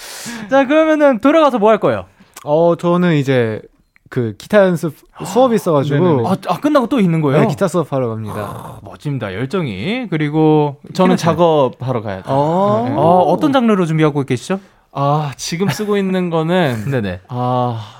자, 0.49 0.65
그러면은 0.65 1.19
돌아가서 1.19 1.59
뭐 1.59 1.69
할 1.71 1.77
거예요? 1.79 2.05
어 2.43 2.75
저는 2.75 3.15
이제 3.15 3.61
그 4.09 4.35
기타 4.37 4.65
연습 4.65 4.95
수업이 5.25 5.55
있어가지고. 5.55 6.27
아, 6.27 6.35
아, 6.47 6.59
끝나고 6.59 6.87
또 6.87 6.99
있는 6.99 7.21
거예요? 7.21 7.41
네, 7.41 7.47
기타 7.47 7.67
수업하러 7.67 8.09
갑니다. 8.09 8.35
아, 8.37 8.79
멋집니다. 8.83 9.33
열정이. 9.33 10.07
그리고 10.09 10.77
저는. 10.93 11.15
작업하러 11.17 12.01
가야 12.01 12.21
돼요. 12.21 12.25
어. 12.35 12.85
네. 12.89 12.93
어, 12.95 13.01
어떤 13.27 13.53
장르로 13.53 13.85
준비하고 13.85 14.23
계시죠? 14.23 14.59
아 14.93 15.31
지금 15.37 15.69
쓰고 15.69 15.95
있는 15.95 16.29
거는 16.29 16.85
네네. 16.91 17.21
아 17.29 17.97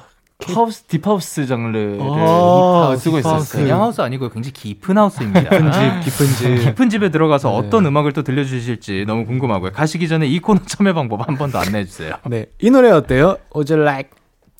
house 0.53 0.83
deep 0.83 1.11
house 1.11 1.45
장르를 1.45 1.99
아, 2.01 2.95
쓰고 2.97 3.17
deep 3.21 3.30
house. 3.30 3.43
있었어요. 3.45 3.63
그냥 3.63 3.81
하우스 3.81 4.01
아니고 4.01 4.27
굉장히 4.29 4.51
깊은 4.51 4.97
house입니다. 4.97 5.49
깊은 5.51 5.71
집, 5.71 5.79
깊은 6.03 6.25
집. 6.35 6.55
깊은 6.65 6.89
집에 6.89 7.09
들어가서 7.09 7.49
네. 7.51 7.55
어떤 7.57 7.85
음악을 7.85 8.11
또 8.11 8.23
들려주실지 8.23 9.05
너무 9.07 9.25
궁금하고요. 9.27 9.71
가시기 9.71 10.07
전에 10.09 10.25
이 10.27 10.39
코너 10.39 10.59
참여 10.65 10.93
방법 10.93 11.25
한 11.25 11.37
번 11.37 11.51
더 11.51 11.59
안내해 11.59 11.85
주세요. 11.85 12.15
네, 12.25 12.47
이 12.59 12.69
노래 12.71 12.89
어때요? 12.91 13.37
Would 13.55 13.71
you 13.71 13.81
like? 13.87 14.09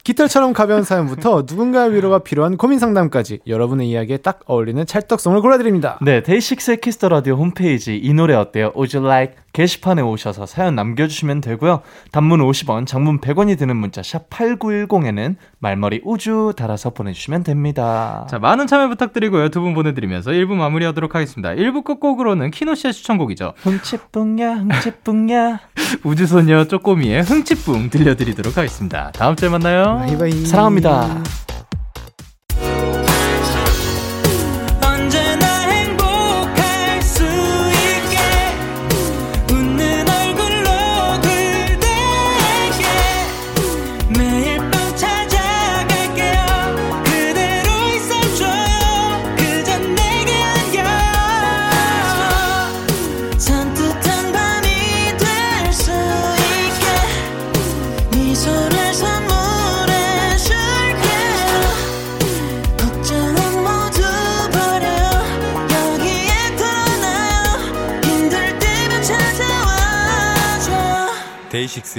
깃털처럼 0.03 0.53
가벼운 0.53 0.83
사연부터 0.83 1.43
누군가의 1.47 1.93
위로가 1.93 2.19
필요한 2.19 2.57
고민 2.57 2.79
상담까지 2.79 3.39
여러분의 3.45 3.89
이야기에 3.89 4.17
딱 4.17 4.39
어울리는 4.45 4.83
찰떡송을 4.85 5.41
골라드립니다. 5.41 5.99
네, 6.01 6.23
데이식스의 6.23 6.77
키스 6.81 6.99
더 6.99 7.09
라디오 7.09 7.35
홈페이지 7.35 7.97
이 7.97 8.13
노래 8.13 8.33
어때요? 8.33 8.71
Would 8.75 8.97
you 8.97 9.07
like 9.07 9.35
게시판에 9.53 10.01
오셔서 10.01 10.45
사연 10.45 10.75
남겨주시면 10.75 11.41
되고요. 11.41 11.81
단문 12.11 12.39
50원, 12.41 12.87
장문 12.87 13.19
100원이 13.19 13.57
드는 13.57 13.75
문자 13.75 14.01
샵 14.03 14.29
#8910에는 14.29 15.35
말머리 15.59 16.01
우주 16.03 16.53
달아서 16.55 16.91
보내주시면 16.91 17.43
됩니다. 17.43 18.25
자, 18.29 18.39
많은 18.39 18.67
참여 18.67 18.87
부탁드리고요. 18.89 19.49
두 19.49 19.61
분 19.61 19.73
보내드리면서 19.75 20.31
1부 20.31 20.53
마무리하도록 20.55 21.13
하겠습니다. 21.13 21.49
1부 21.51 21.83
끝곡으로는 21.83 22.49
키노 22.51 22.73
씨의 22.75 22.93
추천곡이죠. 22.93 23.53
흥칫뿡야, 23.57 24.55
흥칫뿡야. 24.55 25.59
우주소녀 26.03 26.65
쪼꼬미의 26.65 27.21
흥칫뿡 27.23 27.89
들려드리도록 27.91 28.57
하겠습니다. 28.57 29.11
다음 29.13 29.35
주에 29.35 29.49
만나요. 29.49 29.97
바이바이. 29.99 30.31
사랑합니다. 30.45 31.23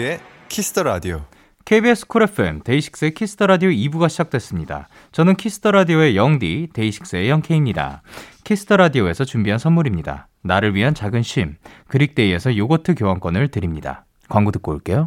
데이식스의 0.02 0.20
키스 0.48 0.69
더 0.70 0.82
라디오. 0.82 1.24
KBS 1.64 2.08
쿨 2.08 2.24
FM 2.24 2.62
데이식스의 2.64 3.14
키스 3.14 3.34
더 3.34 3.46
라디오 3.46 3.70
2부가 3.70 4.08
시작됐습니다. 4.08 4.88
저는 5.12 5.36
키스 5.36 5.57
더 5.58 5.70
라디오의 5.70 6.16
영디 6.16 6.70
데이식스의 6.74 7.28
영케이입니다. 7.30 8.02
키스 8.42 8.63
더 8.64 8.76
라디오에서 8.76 9.24
준비한 9.24 9.58
선물입니다. 9.60 10.28
나를 10.42 10.74
위한 10.74 10.94
작은 10.94 11.22
쉼 11.22 11.56
그릭데이에서 11.86 12.56
요거트 12.56 12.96
교환권을 12.96 13.48
드립니다. 13.48 14.04
광고 14.28 14.50
듣고 14.50 14.72
올게요. 14.72 15.06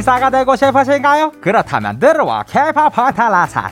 인사가 0.00 0.30
되고 0.30 0.56
싶으신가요? 0.56 1.32
그렇다면 1.42 1.98
들어와 1.98 2.42
케이팝 2.44 2.90
파탈라사 2.90 3.70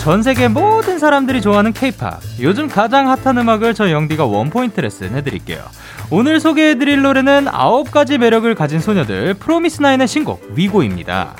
전 0.00 0.22
세계 0.22 0.46
모든 0.46 1.00
사람들이 1.00 1.42
좋아하는 1.42 1.72
케이팝 1.72 2.20
요즘 2.40 2.68
가장 2.68 3.08
핫한 3.08 3.38
음악을 3.38 3.74
저 3.74 3.90
영디가 3.90 4.24
원포인트 4.24 4.80
레슨 4.80 5.16
해드릴게요 5.16 5.64
오늘 6.14 6.40
소개해드릴 6.40 7.00
노래는 7.00 7.48
아홉 7.48 7.90
가지 7.90 8.18
매력을 8.18 8.54
가진 8.54 8.80
소녀들 8.80 9.32
프로미스나인의 9.34 10.06
신곡 10.06 10.42
위고입니다 10.54 11.34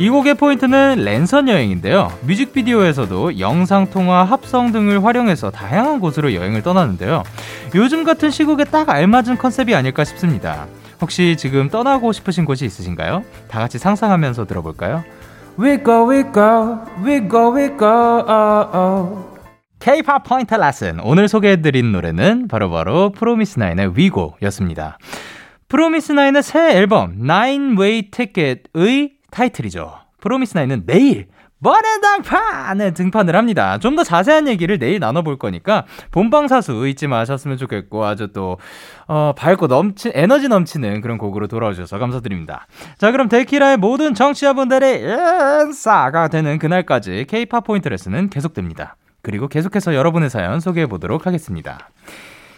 이 0.00 0.10
곡의 0.10 0.34
포인트는 0.34 0.96
랜선 0.98 1.48
여행인데요 1.48 2.12
뮤직비디오에서도 2.22 3.38
영상통화 3.38 4.24
합성 4.24 4.72
등을 4.72 5.04
활용해서 5.04 5.50
다양한 5.52 6.00
곳으로 6.00 6.34
여행을 6.34 6.62
떠나는데요 6.62 7.22
요즘 7.76 8.04
같은 8.04 8.30
시국에 8.30 8.64
딱 8.64 8.88
알맞은 8.88 9.38
컨셉이 9.38 9.74
아닐까 9.74 10.04
싶습니다. 10.04 10.66
혹시 11.00 11.36
지금 11.36 11.68
떠나고 11.68 12.12
싶으신 12.12 12.44
곳이 12.44 12.64
있으신가요? 12.64 13.22
다 13.48 13.60
같이 13.60 13.78
상상하면서 13.78 14.46
들어볼까요? 14.46 15.04
We 15.58 15.82
go, 15.82 16.08
we 16.08 16.22
go, 16.32 16.78
we 17.04 17.28
go, 17.28 17.54
we 17.54 17.68
go, 17.76 18.24
oh, 18.26 18.76
oh. 18.76 19.35
K-pop 19.80 20.24
포인트 20.26 20.54
레슨. 20.54 21.00
오늘 21.00 21.28
소개해드린 21.28 21.92
노래는 21.92 22.48
바로바로 22.48 23.12
프로미스나인의 23.12 23.92
위고였습니다. 23.96 24.98
프로미스나인의 25.68 26.42
새 26.42 26.76
앨범 26.76 27.14
Nine 27.20 27.76
Way 27.78 28.10
Ticket의 28.10 29.12
타이틀이죠. 29.30 29.94
프로미스나인은 30.20 30.84
내일 30.86 31.26
번외당판에 31.62 32.92
등판을 32.92 33.34
합니다. 33.34 33.78
좀 33.78 33.96
더 33.96 34.04
자세한 34.04 34.46
얘기를 34.46 34.78
내일 34.78 35.00
나눠볼 35.00 35.38
거니까 35.38 35.84
본방사수 36.10 36.86
잊지 36.88 37.06
마셨으면 37.06 37.56
좋겠고 37.56 38.04
아주 38.04 38.28
또 38.32 38.58
어, 39.08 39.32
밝고 39.36 39.66
넘치 39.66 40.12
에너지 40.14 40.48
넘치는 40.48 41.00
그런 41.00 41.16
곡으로 41.18 41.48
돌아오셔서 41.48 41.98
감사드립니다. 41.98 42.66
자 42.98 43.10
그럼 43.10 43.28
데키라의 43.28 43.78
모든 43.78 44.14
정치자분들의 44.14 45.02
인싸가 45.66 46.28
되는 46.28 46.58
그날까지 46.58 47.26
K-팝 47.28 47.64
포인트 47.64 47.88
레슨은 47.88 48.30
계속됩니다. 48.30 48.96
그리고 49.26 49.48
계속해서 49.48 49.96
여러분의 49.96 50.30
사연 50.30 50.60
소개해 50.60 50.86
보도록 50.86 51.26
하겠습니다. 51.26 51.90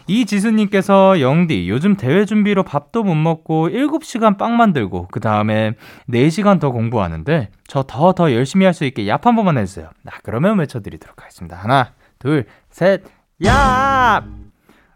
이지수님께서 0.07 1.19
영디 1.19 1.67
요즘 1.71 1.97
대회 1.97 2.27
준비로 2.27 2.63
밥도 2.63 3.05
못 3.05 3.15
먹고 3.15 3.71
7시간 3.71 4.37
빵 4.37 4.59
만들고 4.59 5.09
그 5.11 5.19
다음에 5.19 5.77
4시간 6.11 6.61
더 6.61 6.71
공부하는데 6.71 7.49
저 7.67 7.85
더더 7.85 8.35
열심히 8.35 8.67
할 8.67 8.75
수 8.75 8.85
있게 8.85 9.05
얍 9.05 9.25
한 9.25 9.35
번만 9.35 9.57
해주세요. 9.57 9.89
나 10.03 10.13
그러면 10.23 10.59
외쳐드리도록 10.59 11.23
하겠습니다. 11.23 11.57
하나 11.57 11.93
둘셋 12.19 13.03
얍! 13.41 14.25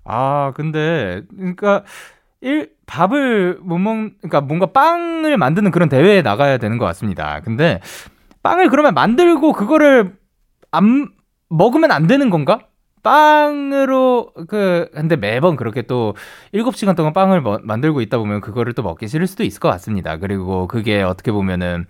아 0.05 0.53
근데 0.55 1.23
그러니까 1.35 1.85
일 2.43 2.73
밥을 2.85 3.61
못 3.63 3.79
먹, 3.79 3.95
그러니까 4.19 4.43
뭔가 4.43 4.67
빵을 4.67 5.39
만드는 5.39 5.71
그런 5.71 5.89
대회에 5.89 6.21
나가야 6.21 6.59
되는 6.59 6.77
것 6.77 6.85
같습니다. 6.85 7.41
근데 7.41 7.81
빵을 8.43 8.69
그러면 8.69 8.93
만들고 8.93 9.55
그거를 9.55 10.17
안 10.71 11.09
먹으면 11.53 11.91
안 11.91 12.07
되는 12.07 12.31
건가? 12.31 12.61
빵으로 13.03 14.33
그 14.49 14.89
근데 14.95 15.17
매번 15.17 15.57
그렇게 15.57 15.83
또 15.83 16.15
7시간 16.55 16.95
동안 16.97 17.13
빵을 17.13 17.41
뭐, 17.41 17.59
만들고 17.63 18.01
있다 18.01 18.19
보면 18.19 18.41
그거를 18.41 18.75
또 18.75 18.83
먹기 18.83 19.09
싫을 19.09 19.27
수도 19.27 19.43
있을 19.43 19.59
것 19.61 19.69
같습니다. 19.71 20.19
그리고 20.19 20.69
그게 20.69 21.03
어떻게 21.03 21.33
보면은 21.33 21.87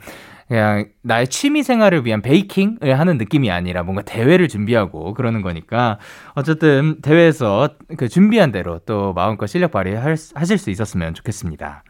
그냥 0.49 0.87
나의 1.03 1.29
취미 1.29 1.63
생활을 1.63 2.05
위한 2.05 2.23
베이킹을 2.23 2.99
하는 2.99 3.19
느낌이 3.19 3.51
아니라 3.51 3.83
뭔가 3.83 4.03
대회를 4.03 4.49
준비하고 4.49 5.15
그러는 5.15 5.43
거니까 5.43 5.99
어쨌든 6.35 7.01
대회에서 7.01 7.71
그 7.97 8.09
준비한 8.09 8.53
대로 8.53 8.81
또 8.81 9.13
마음껏 9.13 9.47
실력 9.47 9.71
발휘하실 9.71 10.59
수 10.59 10.71
있었으면 10.71 11.15
좋겠습니다. 11.15 11.85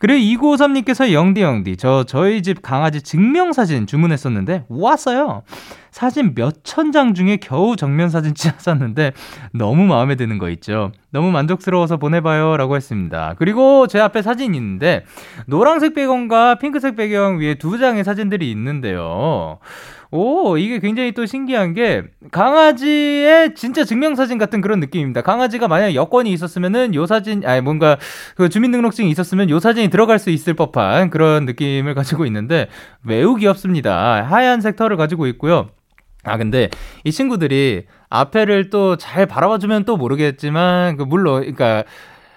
그리고 0.00 0.56
2953님께서 0.56 1.12
영디 1.12 1.42
영디 1.42 1.76
저 1.76 2.04
저희 2.04 2.42
집 2.42 2.62
강아지 2.62 3.02
증명사진 3.02 3.86
주문했었는데 3.86 4.64
왔어요. 4.68 5.42
사진 5.92 6.34
몇 6.34 6.62
천 6.64 6.90
장 6.90 7.14
중에 7.14 7.36
겨우 7.36 7.76
정면 7.76 8.08
사진 8.08 8.32
찍었었는데 8.34 9.12
너무 9.52 9.84
마음에 9.84 10.16
드는 10.16 10.38
거 10.38 10.48
있죠. 10.50 10.90
너무 11.12 11.30
만족스러워서 11.30 11.96
보내봐요 11.96 12.56
라고 12.56 12.76
했습니다. 12.76 13.34
그리고 13.38 13.86
제 13.86 13.98
앞에 13.98 14.22
사진이 14.22 14.56
있는데 14.56 15.04
노란색 15.46 15.94
배경과 15.94 16.56
핑크색 16.56 16.96
배경 16.96 17.38
위에 17.38 17.54
두 17.54 17.78
장의 17.78 18.04
사진들이 18.04 18.50
있는데요. 18.50 19.58
오, 20.12 20.56
이게 20.56 20.80
굉장히 20.80 21.12
또 21.12 21.24
신기한 21.24 21.72
게 21.72 22.02
강아지의 22.32 23.54
진짜 23.54 23.84
증명사진 23.84 24.38
같은 24.38 24.60
그런 24.60 24.80
느낌입니다. 24.80 25.22
강아지가 25.22 25.68
만약 25.68 25.94
여권이 25.94 26.32
있었으면은 26.32 26.94
요 26.96 27.06
사진, 27.06 27.46
아니 27.46 27.60
뭔가 27.60 27.96
그 28.34 28.48
주민등록증이 28.48 29.08
있었으면 29.10 29.50
요 29.50 29.60
사진이 29.60 29.88
들어갈 29.88 30.18
수 30.18 30.30
있을 30.30 30.54
법한 30.54 31.10
그런 31.10 31.44
느낌을 31.44 31.94
가지고 31.94 32.26
있는데 32.26 32.68
매우 33.02 33.36
귀엽습니다. 33.36 34.24
하얀색 34.24 34.74
털을 34.74 34.96
가지고 34.96 35.28
있고요. 35.28 35.68
아, 36.24 36.36
근데 36.36 36.68
이 37.04 37.12
친구들이 37.12 37.86
앞에를 38.10 38.70
또 38.70 38.96
잘 38.96 39.26
바라봐주면 39.26 39.84
또 39.84 39.96
모르겠지만, 39.96 40.96
그, 40.96 41.04
물론, 41.04 41.40
그러니까, 41.40 41.84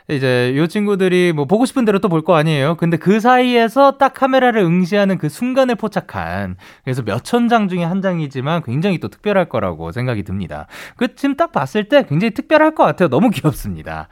이제 0.10 0.54
요 0.58 0.68
친구들이 0.68 1.32
뭐 1.34 1.46
보고 1.46 1.66
싶은 1.66 1.86
대로 1.86 2.00
또 2.00 2.10
볼 2.10 2.22
거 2.24 2.36
아니에요. 2.36 2.76
근데 2.76 2.98
그 2.98 3.20
사이에서 3.20 3.98
딱 3.98 4.14
카메라를 4.14 4.62
응시하는 4.62 5.18
그 5.18 5.30
순간을 5.30 5.76
포착한 5.76 6.56
그래서 6.84 7.02
몇 7.04 7.24
천 7.24 7.48
장 7.48 7.68
중에 7.70 7.84
한 7.84 8.02
장이지만 8.02 8.64
굉장히 8.64 8.98
또 9.00 9.08
특별할 9.08 9.46
거라고 9.50 9.92
생각이 9.92 10.24
듭니다. 10.24 10.68
그 10.98 11.16
지금 11.16 11.36
딱 11.36 11.52
봤을 11.52 11.86
때 11.90 12.04
굉장히 12.08 12.32
특별할 12.32 12.76
것 12.76 12.84
같아요. 12.84 13.10
너무 13.10 13.30
귀엽습니다. 13.30 14.08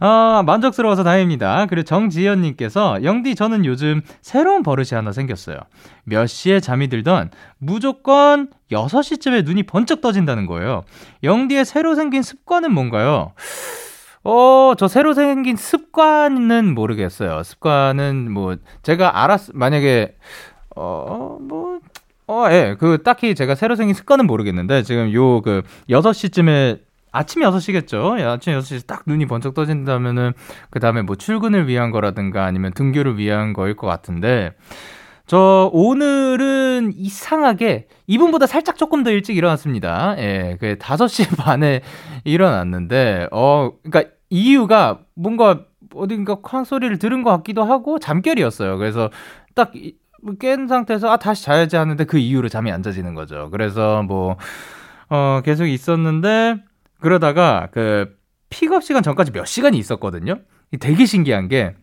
아, 0.00 0.42
만족스러워서 0.46 1.04
다행입니다. 1.04 1.66
그리고 1.66 1.84
정지현 1.84 2.40
님께서 2.40 3.02
영디 3.02 3.34
저는 3.34 3.64
요즘 3.64 4.00
새로운 4.22 4.62
버릇이 4.62 4.88
하나 4.92 5.12
생겼어요. 5.12 5.58
몇 6.04 6.26
시에 6.26 6.60
잠이 6.60 6.88
들던 6.88 7.30
무조건 7.58 8.48
6시쯤에 8.72 9.44
눈이 9.44 9.64
번쩍 9.64 10.00
떠진다는 10.00 10.46
거예요. 10.46 10.84
영디의 11.22 11.64
새로 11.64 11.94
생긴 11.94 12.22
습관은 12.22 12.72
뭔가요? 12.72 13.32
어, 14.24 14.72
저 14.78 14.88
새로 14.88 15.12
생긴 15.12 15.56
습관은 15.56 16.74
모르겠어요. 16.74 17.42
습관은 17.42 18.32
뭐, 18.32 18.56
제가 18.82 19.22
알았, 19.22 19.50
만약에, 19.52 20.16
어, 20.74 21.36
뭐, 21.42 21.80
어, 22.26 22.46
예, 22.50 22.74
그, 22.78 23.02
딱히 23.02 23.34
제가 23.34 23.54
새로 23.54 23.76
생긴 23.76 23.94
습관은 23.94 24.26
모르겠는데, 24.26 24.82
지금 24.82 25.12
요, 25.12 25.42
그, 25.42 25.62
6시쯤에, 25.90 26.80
아침 27.12 27.42
6시겠죠? 27.42 28.18
예, 28.18 28.24
아침 28.24 28.54
6시에 28.54 28.86
딱 28.86 29.02
눈이 29.06 29.26
번쩍 29.26 29.52
떠진다면은, 29.52 30.32
그 30.70 30.80
다음에 30.80 31.02
뭐 31.02 31.16
출근을 31.16 31.68
위한 31.68 31.90
거라든가 31.90 32.46
아니면 32.46 32.72
등교를 32.72 33.18
위한 33.18 33.52
거일 33.52 33.76
것 33.76 33.86
같은데, 33.86 34.54
저 35.26 35.70
오늘은 35.72 36.92
이상하게 36.94 37.88
이분보다 38.06 38.46
살짝 38.46 38.76
조금 38.76 39.02
더 39.04 39.10
일찍 39.10 39.36
일어났습니다. 39.36 40.16
예, 40.18 40.58
그 40.60 40.76
5시 40.76 41.36
반에 41.40 41.80
일어났는데 42.24 43.28
어 43.32 43.72
그러니까 43.82 44.13
이유가 44.34 45.00
뭔가 45.14 45.64
어딘가 45.94 46.40
쾅 46.40 46.64
소리를 46.64 46.98
들은 46.98 47.22
것 47.22 47.30
같기도 47.30 47.62
하고 47.64 47.98
잠결이었어요. 47.98 48.78
그래서 48.78 49.10
딱 49.54 49.72
깬 50.40 50.68
상태에서 50.68 51.10
아 51.10 51.16
다시 51.18 51.44
자야지 51.44 51.76
하는데 51.76 52.02
그 52.04 52.18
이후로 52.18 52.48
잠이 52.48 52.72
안 52.72 52.82
자지는 52.82 53.14
거죠. 53.14 53.48
그래서 53.50 54.02
뭐 54.02 54.36
어, 55.10 55.42
계속 55.44 55.66
있었는데 55.66 56.56
그러다가 57.00 57.68
그 57.72 58.16
픽업 58.48 58.82
시간 58.82 59.02
전까지 59.02 59.32
몇 59.32 59.44
시간이 59.44 59.76
있었거든요. 59.78 60.38
되게 60.80 61.04
신기한 61.04 61.48
게 61.48 61.74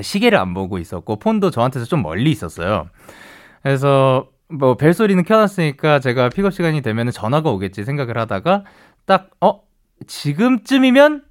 시계를 0.00 0.38
안 0.38 0.54
보고 0.54 0.78
있었고 0.78 1.16
폰도 1.16 1.50
저한테서 1.50 1.86
좀 1.86 2.02
멀리 2.02 2.30
있었어요. 2.30 2.88
그래서 3.62 4.28
뭐 4.48 4.76
벨소리는 4.76 5.24
켜놨으니까 5.24 5.98
제가 5.98 6.28
픽업 6.28 6.52
시간이 6.54 6.80
되면 6.82 7.10
전화가 7.10 7.50
오겠지 7.50 7.84
생각을 7.84 8.18
하다가 8.18 8.64
딱 9.06 9.30
어 9.40 9.62
지금쯤이면 10.06 11.22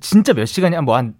진짜 0.00 0.32
몇 0.32 0.46
시간이 0.46 0.76
뭐한 0.80 1.14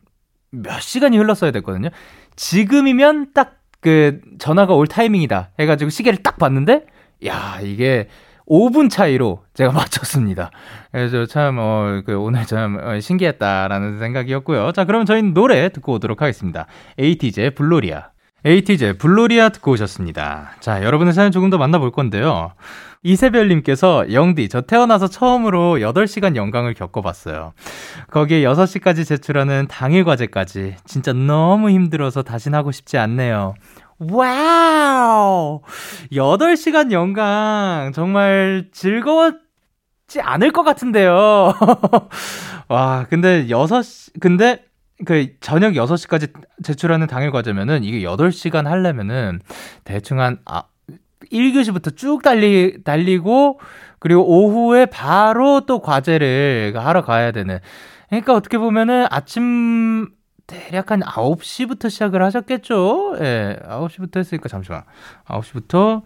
몇 0.51 0.81
시간이 0.81 1.16
흘렀어야 1.18 1.51
됐거든요. 1.51 1.91
지금이면 2.37 3.33
딱 3.33 3.62
그 3.83 4.20
전화가 4.39 4.75
올 4.75 4.87
타이밍이다 4.87 5.51
해가지고 5.59 5.91
시계를 5.91 6.23
딱 6.23 6.39
봤는데 6.39 6.87
야 7.27 7.59
이게 7.61 8.09
5분 8.49 8.89
차이로 8.89 9.45
제가 9.55 9.73
맞췄습니다. 9.73 10.51
그래서 10.91 11.27
참, 11.27 11.59
어, 11.59 12.03
그 12.05 12.16
오늘 12.18 12.45
참 12.47 12.79
어, 12.81 13.01
신기했다라는 13.01 13.99
생각이었고요. 13.99 14.73
자, 14.73 14.85
그럼 14.85 15.05
저희는 15.05 15.35
노래 15.35 15.68
듣고 15.68 15.95
오도록 15.95 16.23
하겠습니다. 16.23 16.66
에이티제 16.99 17.51
블로리아. 17.51 18.12
에이티제 18.45 18.95
블로리아 18.95 19.51
듣고 19.51 19.72
오셨습니다. 19.72 20.53
자, 20.61 20.82
여러분의 20.82 21.12
사연 21.14 21.30
조금 21.30 21.49
더 21.51 21.59
만나볼 21.59 21.93
건데요. 21.93 22.53
이세별님께서 23.05 24.12
영디, 24.12 24.49
저 24.49 24.61
태어나서 24.61 25.09
처음으로 25.09 25.78
8시간 25.78 26.36
연강을 26.36 26.74
겪어봤어요. 26.74 27.53
거기에 28.11 28.43
6시까지 28.43 29.07
제출하는 29.07 29.66
당일 29.68 30.05
과제까지 30.05 30.76
진짜 30.84 31.12
너무 31.12 31.70
힘들어서 31.70 32.22
다신 32.22 32.55
하고 32.55 32.72
싶지 32.72 32.99
않네요. 32.99 33.55
와우! 33.99 35.62
8시간 36.12 36.90
연강 36.90 37.93
정말 37.95 38.66
즐거웠지 38.72 40.20
않을 40.20 40.51
것 40.53 40.62
같은데요. 40.64 41.55
와, 42.68 43.07
근데 43.09 43.47
6시, 43.47 44.20
근데 44.20 44.64
그 45.05 45.35
저녁 45.41 45.73
6시까지 45.73 46.33
제출하는 46.63 47.07
당일 47.07 47.31
과제면은 47.31 47.85
이게 47.85 48.03
8시간 48.03 48.65
하려면은 48.65 49.41
대충 49.85 50.21
한 50.21 50.39
아, 50.45 50.65
1교시부터 51.31 51.97
쭉 51.97 52.23
달리, 52.23 52.83
달리고, 52.85 53.61
그리고 53.99 54.25
오후에 54.27 54.87
바로 54.87 55.65
또 55.67 55.81
과제를 55.81 56.75
하러 56.77 57.03
가야 57.03 57.33
되는. 57.33 57.59
그러니까 58.09 58.35
어떻게 58.35 58.59
보면은 58.59 59.07
아침 59.11 60.09
대략 60.47 60.91
한 60.91 61.01
9시부터 61.01 61.89
시작을 61.89 62.23
하셨겠죠? 62.23 63.17
예, 63.21 63.59
9시부터 63.65 64.19
했으니까 64.19 64.49
잠시만. 64.49 64.83
9시부터, 65.27 66.03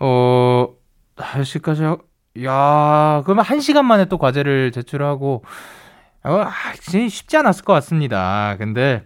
어, 0.00 0.68
10시까지 1.16 1.82
하, 1.82 1.98
야 2.44 3.22
그러면 3.24 3.44
1시간 3.44 3.84
만에 3.84 4.06
또 4.06 4.18
과제를 4.18 4.72
제출하고, 4.72 5.44
어, 6.26 6.42
아, 6.42 6.52
진짜 6.80 7.08
쉽지 7.08 7.36
않았을 7.36 7.64
것 7.64 7.72
같습니다. 7.74 8.56
근데, 8.58 9.04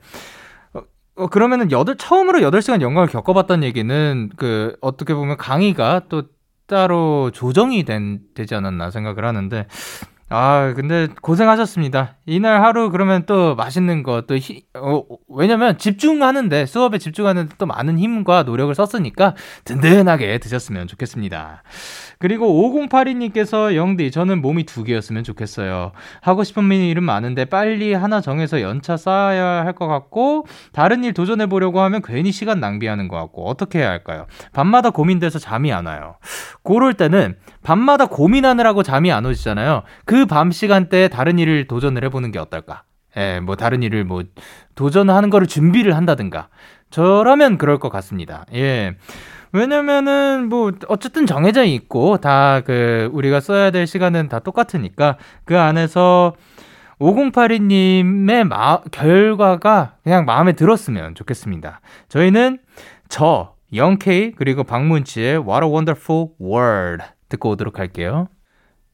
어, 1.17 1.27
그러면은 1.29 1.71
여덟, 1.71 1.97
처음으로 1.97 2.41
8시간 2.41 2.81
연강을 2.81 3.09
겪어봤다는 3.09 3.63
얘기는 3.65 4.31
그 4.37 4.77
어떻게 4.81 5.15
보면 5.15 5.37
강의가 5.37 6.03
또 6.09 6.25
따로 6.67 7.31
조정이 7.33 7.85
된, 7.85 8.21
되지 8.35 8.55
않았나 8.55 8.91
생각을 8.91 9.25
하는데 9.25 9.67
아, 10.33 10.75
근데 10.77 11.09
고생하셨습니다. 11.23 12.15
이날 12.25 12.63
하루 12.63 12.91
그러면 12.91 13.25
또 13.27 13.57
맛있는 13.57 14.05
거, 14.05 14.21
또, 14.29 14.37
히, 14.37 14.63
어, 14.75 15.03
왜냐면 15.29 15.77
집중하는데, 15.77 16.67
수업에 16.67 16.99
집중하는데 16.99 17.57
또 17.59 17.67
많은 17.67 17.99
힘과 17.99 18.45
노력을 18.45 18.73
썼으니까 18.73 19.35
든든하게 19.65 20.39
드셨으면 20.39 20.87
좋겠습니다. 20.87 21.65
그리고 22.21 22.47
5082님께서 22.71 23.75
영디, 23.75 24.13
저는 24.13 24.41
몸이 24.41 24.67
두 24.67 24.85
개였으면 24.85 25.25
좋겠어요. 25.25 25.91
하고 26.21 26.45
싶은 26.45 26.71
일은 26.71 27.03
많은데 27.03 27.47
빨리 27.47 27.93
하나 27.95 28.21
정해서 28.21 28.61
연차 28.61 28.97
쌓아야 28.97 29.65
할 29.65 29.73
것 29.73 29.89
같고, 29.89 30.47
다른 30.73 31.03
일 31.03 31.13
도전해 31.13 31.47
보려고 31.47 31.81
하면 31.81 32.03
괜히 32.05 32.31
시간 32.31 32.61
낭비하는 32.61 33.09
것 33.09 33.17
같고, 33.17 33.49
어떻게 33.49 33.81
해야 33.81 33.89
할까요? 33.91 34.27
밤마다 34.53 34.91
고민돼서 34.91 35.41
잠이 35.41 35.73
안 35.73 35.87
와요. 35.87 36.17
그럴 36.63 36.95
때는 36.95 37.37
밤마다 37.63 38.07
고민하느라고 38.07 38.83
잠이 38.83 39.13
안 39.13 39.27
오시잖아요. 39.27 39.83
그 40.05 40.27
밤 40.27 40.51
시간대에 40.51 41.09
다른 41.09 41.39
일을 41.39 41.67
도전을 41.67 42.05
해보는 42.05 42.31
게 42.33 42.39
어떨까? 42.39 42.85
예, 43.17 43.41
뭐 43.41 43.57
다른 43.57 43.83
일을 43.83 44.05
뭐 44.05 44.23
도전하는 44.75 45.31
거를 45.31 45.47
준비를 45.47 45.97
한다든가. 45.97 46.49
저라면 46.91 47.59
그럴 47.59 47.79
것 47.79 47.89
같습니다. 47.91 48.45
예. 48.55 48.95
왜냐면은 49.53 50.49
뭐 50.49 50.71
어쨌든 50.89 51.27
정해져 51.27 51.65
있고 51.65 52.19
다 52.19 52.63
그 52.65 53.11
우리가 53.13 53.41
써야 53.41 53.71
될 53.73 53.87
시간은 53.87 54.29
다 54.29 54.39
똑같으니까 54.39 55.17
그 55.45 55.59
안에서 55.59 56.35
5082님의 57.01 58.45
마, 58.45 58.81
결과가 58.93 59.95
그냥 60.05 60.25
마음에 60.25 60.53
들었으면 60.53 61.15
좋겠습니다. 61.15 61.81
저희는 62.09 62.59
저, 63.09 63.55
영케이, 63.75 64.33
그리고 64.33 64.65
박문치의 64.65 65.39
What 65.39 65.65
a 65.65 65.71
Wonderful 65.71 66.29
World 66.41 67.05
듣고 67.31 67.51
오도록 67.51 67.79
할게요. 67.79 68.29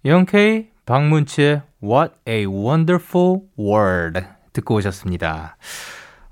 영케이, 0.04 0.68
박문치의 0.86 1.62
What 1.82 2.14
a 2.28 2.46
Wonderful 2.46 3.40
World 3.58 4.20
듣고 4.52 4.76
오셨습니다. 4.76 5.56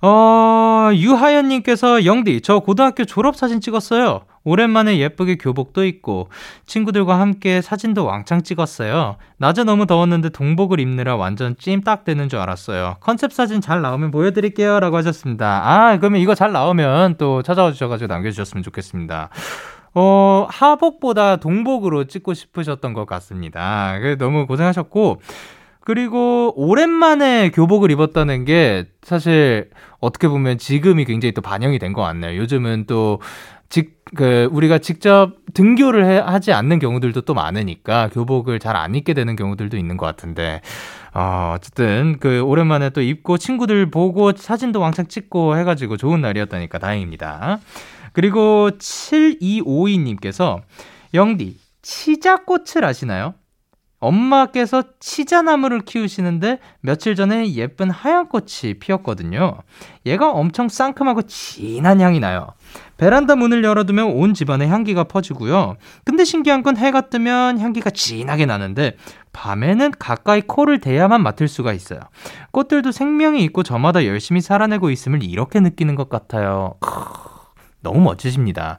어, 0.01 0.91
유하연님께서 0.95 2.05
영디, 2.05 2.43
저 2.43 2.61
고등학교 2.61 3.05
졸업사진 3.05 3.61
찍었어요. 3.61 4.27
오랜만에 4.45 4.99
예쁘게 4.99 5.37
교복도 5.37 5.85
입고 5.85 6.29
친구들과 6.67 7.19
함께 7.19 7.63
사진도 7.63 8.05
왕창 8.05 8.43
찍었어요. 8.43 9.17
낮에 9.39 9.65
너무 9.65 9.87
더웠는데 9.87 10.29
동복을 10.29 10.79
입느라 10.81 11.17
완전 11.17 11.57
찜딱 11.57 12.05
되는 12.05 12.29
줄 12.29 12.39
알았어요. 12.39 12.97
컨셉 13.01 13.33
사진 13.33 13.63
잘 13.63 13.81
나오면 13.81 14.11
보여드릴게요. 14.11 14.81
라고 14.81 14.99
하셨습니다. 14.99 15.63
아, 15.65 15.97
그러면 15.97 16.21
이거 16.21 16.35
잘 16.35 16.53
나오면 16.53 17.17
또 17.17 17.43
찾아와 17.43 17.73
주셔가지고 17.73 18.13
남겨주셨으면 18.13 18.63
좋겠습니다. 18.63 19.31
어, 19.95 20.47
하복보다 20.51 21.36
동복으로 21.36 22.05
찍고 22.05 22.34
싶으셨던 22.34 22.95
것 22.95 23.07
같습니다. 23.07 23.95
너무 24.18 24.47
고생하셨고, 24.47 25.20
그리고 25.80 26.53
오랜만에 26.57 27.51
교복을 27.51 27.90
입었다는 27.90 28.45
게 28.47 28.86
사실 29.03 29.70
어떻게 30.01 30.28
보면 30.28 30.57
지금이 30.59 31.05
굉장히 31.05 31.32
또 31.32 31.42
반영이 31.42 31.78
된 31.78 31.92
것 31.92 32.03
같네요. 32.03 32.38
요즘은 32.40 32.84
또 32.86 33.20
직, 33.68 33.99
그, 34.16 34.49
우리가 34.53 34.78
직접 34.78 35.32
등교를 35.53 36.07
해, 36.07 36.18
하지 36.18 36.53
않는 36.53 36.78
경우들도 36.78 37.22
또 37.22 37.34
많으니까 37.34 38.09
교복을 38.12 38.59
잘 38.61 38.76
안 38.76 38.95
입게 38.95 39.14
되는 39.14 39.36
경우들도 39.36 39.76
있는 39.76 39.97
것 39.97 40.07
같은데, 40.07 40.61
어, 41.12 41.53
어쨌든 41.57 42.16
그 42.18 42.40
오랜만에 42.42 42.90
또 42.90 43.01
입고 43.03 43.36
친구들 43.38 43.90
보고 43.90 44.32
사진도 44.34 44.80
왕창 44.80 45.07
찍고 45.07 45.57
해가지고 45.59 45.97
좋은 45.99 46.20
날이었다니까 46.20 46.78
다행입니다. 46.78 47.59
그리고 48.15 48.71
7252님께서 48.79 50.62
영디, 51.12 51.59
치자꽃을 51.83 52.85
아시나요? 52.85 53.35
엄마께서 54.05 54.83
치자나무를 55.01 55.81
키우시는데 55.81 56.59
며칠 56.81 57.15
전에 57.15 57.55
예쁜 57.55 57.91
하얀 57.91 58.29
꽃이 58.29 58.75
피었거든요. 58.79 59.57
얘가 60.05 60.31
엄청 60.31 60.69
상큼하고 60.69 61.23
진한 61.23 62.01
향이 62.01 62.21
나요. 62.21 62.49
베란다 62.99 63.35
문을 63.35 63.65
열어두면 63.65 64.12
온 64.12 64.35
집안에 64.35 64.69
향기가 64.69 65.05
퍼지고요. 65.05 65.77
근데 66.05 66.25
신기한 66.25 66.62
건 66.62 66.77
해가 66.77 67.09
뜨면 67.09 67.59
향기가 67.59 67.91
진하게 67.91 68.47
나는데 68.47 68.97
밤에는 69.33 69.93
가까이 69.99 70.43
코를 70.43 70.81
대야만 70.81 71.23
맡을 71.23 71.49
수가 71.49 71.73
있어요. 71.73 72.01
꽃들도 72.53 72.93
생명이 72.93 73.43
있고 73.45 73.62
저마다 73.62 74.05
열심히 74.05 74.41
살아내고 74.41 74.91
있음을 74.91 75.23
이렇게 75.23 75.61
느끼는 75.61 75.95
것 75.95 76.09
같아요. 76.09 76.75
크으. 76.81 77.34
너무 77.85 78.01
멋지십니다. 78.01 78.78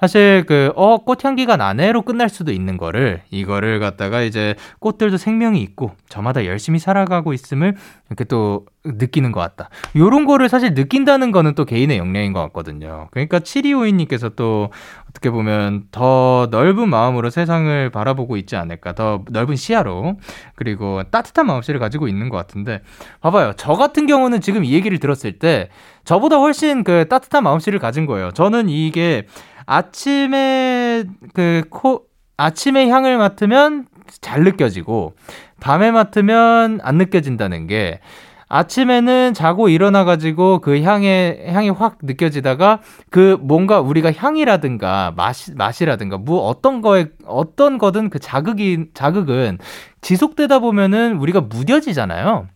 사실 0.00 0.44
그, 0.48 0.72
어, 0.74 0.98
꽃향기가 0.98 1.56
나네로 1.56 2.02
끝날 2.02 2.28
수도 2.28 2.50
있는 2.50 2.76
거를, 2.76 3.22
이거를 3.30 3.78
갖다가 3.78 4.22
이제 4.22 4.56
꽃들도 4.80 5.16
생명이 5.16 5.62
있고, 5.62 5.92
저마다 6.08 6.44
열심히 6.44 6.80
살아가고 6.80 7.32
있음을 7.32 7.76
이렇게 8.08 8.24
또 8.24 8.66
느끼는 8.84 9.30
것 9.32 9.40
같다. 9.40 9.68
요런 9.94 10.24
거를 10.24 10.48
사실 10.48 10.74
느낀다는 10.74 11.32
거는 11.32 11.54
또 11.54 11.64
개인의 11.64 11.98
역량인 11.98 12.32
것 12.32 12.40
같거든요. 12.42 13.08
그러니까 13.10 13.38
7252님께서 13.40 14.34
또 14.34 14.70
어떻게 15.16 15.30
보면 15.30 15.84
더 15.90 16.48
넓은 16.50 16.90
마음으로 16.90 17.30
세상을 17.30 17.90
바라보고 17.90 18.36
있지 18.36 18.54
않을까. 18.56 18.92
더 18.94 19.24
넓은 19.30 19.56
시야로. 19.56 20.18
그리고 20.54 21.02
따뜻한 21.10 21.46
마음씨를 21.46 21.80
가지고 21.80 22.06
있는 22.06 22.28
것 22.28 22.36
같은데. 22.36 22.82
봐봐요. 23.22 23.54
저 23.56 23.72
같은 23.72 24.06
경우는 24.06 24.40
지금 24.42 24.64
이 24.64 24.72
얘기를 24.72 24.98
들었을 24.98 25.38
때 25.38 25.70
저보다 26.04 26.36
훨씬 26.36 26.84
그 26.84 27.06
따뜻한 27.08 27.42
마음씨를 27.44 27.78
가진 27.78 28.04
거예요. 28.04 28.30
저는 28.32 28.68
이게 28.68 29.26
아침에 29.64 31.04
그 31.32 31.62
코, 31.70 32.04
아침에 32.36 32.88
향을 32.88 33.16
맡으면 33.16 33.86
잘 34.20 34.44
느껴지고 34.44 35.14
밤에 35.60 35.90
맡으면 35.90 36.80
안 36.82 36.98
느껴진다는 36.98 37.66
게 37.66 38.00
아침에는 38.48 39.34
자고 39.34 39.68
일어나가지고 39.68 40.60
그 40.60 40.80
향에, 40.82 41.46
향이 41.48 41.70
확 41.70 41.98
느껴지다가 42.02 42.80
그 43.10 43.38
뭔가 43.40 43.80
우리가 43.80 44.12
향이라든가 44.12 45.12
맛, 45.16 45.36
맛이라든가 45.54 46.18
뭐 46.18 46.46
어떤 46.46 46.80
거에, 46.80 47.08
어떤 47.24 47.78
거든 47.78 48.08
그 48.08 48.20
자극이, 48.20 48.90
자극은 48.94 49.58
지속되다 50.00 50.60
보면은 50.60 51.16
우리가 51.16 51.40
무뎌지잖아요. 51.40 52.46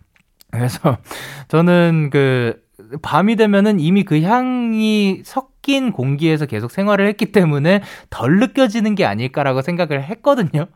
그래서 0.50 0.98
저는 1.48 2.10
그 2.12 2.60
밤이 3.02 3.36
되면은 3.36 3.80
이미 3.80 4.04
그 4.04 4.22
향이 4.22 5.22
섞인 5.24 5.92
공기에서 5.92 6.46
계속 6.46 6.70
생활을 6.70 7.06
했기 7.08 7.32
때문에 7.32 7.82
덜 8.10 8.38
느껴지는 8.38 8.94
게 8.94 9.04
아닐까라고 9.04 9.62
생각을 9.62 10.02
했거든요. 10.04 10.66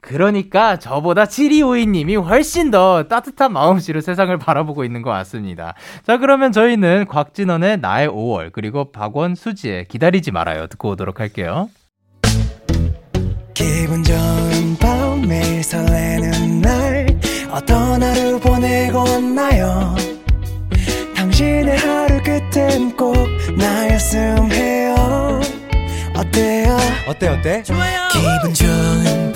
그러니까 0.00 0.78
저보다 0.78 1.24
7252님이 1.24 2.22
훨씬 2.22 2.70
더 2.70 3.04
따뜻한 3.08 3.52
마음씨로 3.52 4.00
세상을 4.00 4.36
바라보고 4.38 4.84
있는 4.84 5.02
것 5.02 5.10
같습니다. 5.10 5.74
자, 6.06 6.18
그러면 6.18 6.52
저희는 6.52 7.06
곽진원의 7.08 7.78
나의 7.80 8.08
5월, 8.08 8.52
그리고 8.52 8.92
박원 8.92 9.34
수지의 9.34 9.86
기다리지 9.86 10.30
말아요. 10.30 10.68
듣고 10.68 10.90
오도록 10.90 11.18
할게요. 11.20 11.68
기분 13.54 14.04
좋은 14.04 14.76
밤 14.78 15.22
매일 15.26 15.64
설레는 15.64 16.60
날 16.60 17.06
어떤 17.50 18.02
하루 18.02 18.38
보내고 18.38 18.98
왔나요 18.98 19.94
당신의 21.14 21.78
하루 21.78 22.22
끝엔 22.22 22.94
꼭 22.96 23.16
나였음 23.56 24.52
해요 24.52 25.40
어때요 26.14 26.76
어때 27.08 27.28
어때? 27.28 27.62
기분 27.62 28.52
좋은 28.52 29.35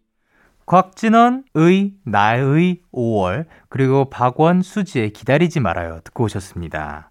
곽진원의 0.71 1.95
나의 2.05 2.77
5월 2.93 3.45
그리고 3.67 4.09
박원 4.09 4.61
수지의 4.61 5.09
기다리지 5.09 5.59
말아요 5.59 5.99
듣고 6.05 6.23
오셨습니다. 6.23 7.09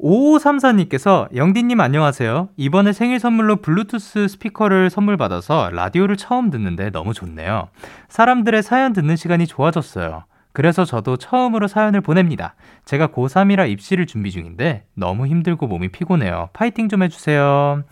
5534님께서 0.00 1.26
영디님 1.34 1.80
안녕하세요. 1.80 2.50
이번에 2.56 2.92
생일 2.92 3.18
선물로 3.18 3.56
블루투스 3.56 4.28
스피커를 4.28 4.90
선물 4.90 5.16
받아서 5.16 5.70
라디오를 5.72 6.16
처음 6.16 6.50
듣는데 6.50 6.90
너무 6.90 7.14
좋네요. 7.14 7.66
사람들의 8.10 8.62
사연 8.62 8.92
듣는 8.92 9.16
시간이 9.16 9.48
좋아졌어요. 9.48 10.22
그래서 10.52 10.84
저도 10.84 11.16
처음으로 11.16 11.66
사연을 11.66 12.00
보냅니다. 12.00 12.54
제가 12.84 13.08
고3이라 13.08 13.68
입시를 13.68 14.06
준비 14.06 14.30
중인데 14.30 14.86
너무 14.94 15.26
힘들고 15.26 15.66
몸이 15.66 15.88
피곤해요. 15.88 16.50
파이팅 16.52 16.88
좀 16.88 17.02
해주세요. 17.02 17.82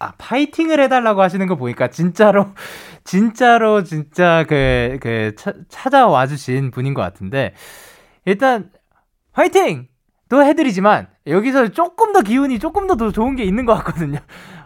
아, 0.00 0.12
파이팅을 0.16 0.80
해달라고 0.80 1.20
하시는 1.20 1.46
거 1.46 1.56
보니까 1.56 1.88
진짜로, 1.88 2.46
진짜로, 3.04 3.84
진짜 3.84 4.44
그, 4.48 4.98
그, 5.00 5.34
차, 5.36 5.52
찾아와 5.68 6.26
주신 6.26 6.70
분인 6.70 6.94
것 6.94 7.02
같은데, 7.02 7.54
일단, 8.24 8.70
화이팅! 9.32 9.88
또 10.30 10.42
해드리지만 10.42 11.08
여기서 11.26 11.68
조금 11.68 12.12
더 12.12 12.22
기운이 12.22 12.58
조금 12.60 12.86
더, 12.86 12.96
더 12.96 13.10
좋은 13.10 13.36
게 13.36 13.44
있는 13.44 13.66
것 13.66 13.74
같거든요. 13.74 14.20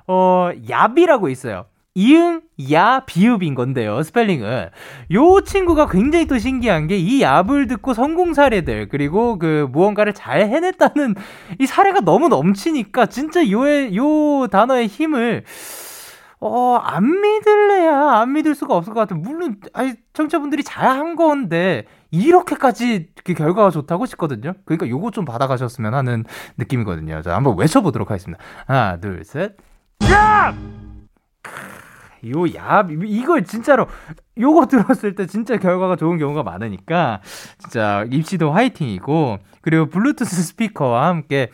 어, 0.07 0.51
얍이라고 0.69 1.31
있어요. 1.31 1.67
이응, 1.97 2.41
야, 2.73 3.05
비읍인 3.07 3.55
건데요, 3.55 4.03
스펠링은. 4.03 4.71
요 5.13 5.41
친구가 5.43 5.87
굉장히 5.87 6.27
또 6.27 6.39
신기한 6.39 6.89
게이 6.89 7.21
얍을 7.21 7.69
듣고 7.69 7.95
성공 7.95 8.35
사례들, 8.35 8.89
그리고 8.89 9.39
그 9.39 9.69
무언가를 9.71 10.13
잘 10.13 10.41
해냈다는 10.41 11.15
이 11.61 11.67
사례가 11.67 12.01
너무 12.01 12.29
넘치니까 12.29 13.07
진짜 13.07 13.49
요의, 13.49 13.97
요 13.97 14.49
단어의 14.49 14.89
힘을 14.89 15.45
어, 16.41 16.75
안 16.83 17.21
믿을래야 17.21 18.11
안 18.19 18.33
믿을 18.33 18.55
수가 18.55 18.75
없을 18.77 18.93
것 18.93 19.01
같아요. 19.01 19.21
물론, 19.21 19.61
아니, 19.73 19.95
청취자분들이 20.13 20.65
잘한 20.65 21.15
건데, 21.17 21.85
이렇게까지 22.11 23.09
그 23.25 23.35
결과가 23.35 23.71
좋다고 23.71 24.05
싶거든요. 24.07 24.53
그러니까 24.65 24.89
요거 24.89 25.13
좀 25.13 25.25
받아가셨으면 25.25 25.95
하는 25.95 26.25
느낌이거든요. 26.59 27.23
자, 27.23 27.35
한번 27.37 27.57
외쳐보도록 27.57 28.11
하겠습니다. 28.11 28.43
하나, 28.67 28.99
둘, 29.01 29.25
셋. 29.25 29.57
야! 30.11 30.55
요, 32.31 32.47
야, 32.55 32.87
이걸 32.91 33.45
진짜로, 33.45 33.87
요거 34.39 34.67
들었을 34.67 35.15
때 35.15 35.27
진짜 35.27 35.57
결과가 35.57 35.97
좋은 35.97 36.19
경우가 36.19 36.43
많으니까, 36.43 37.21
진짜 37.59 38.07
입시도 38.11 38.53
화이팅이고, 38.53 39.39
그리고 39.61 39.87
블루투스 39.87 40.43
스피커와 40.43 41.09
함께 41.09 41.51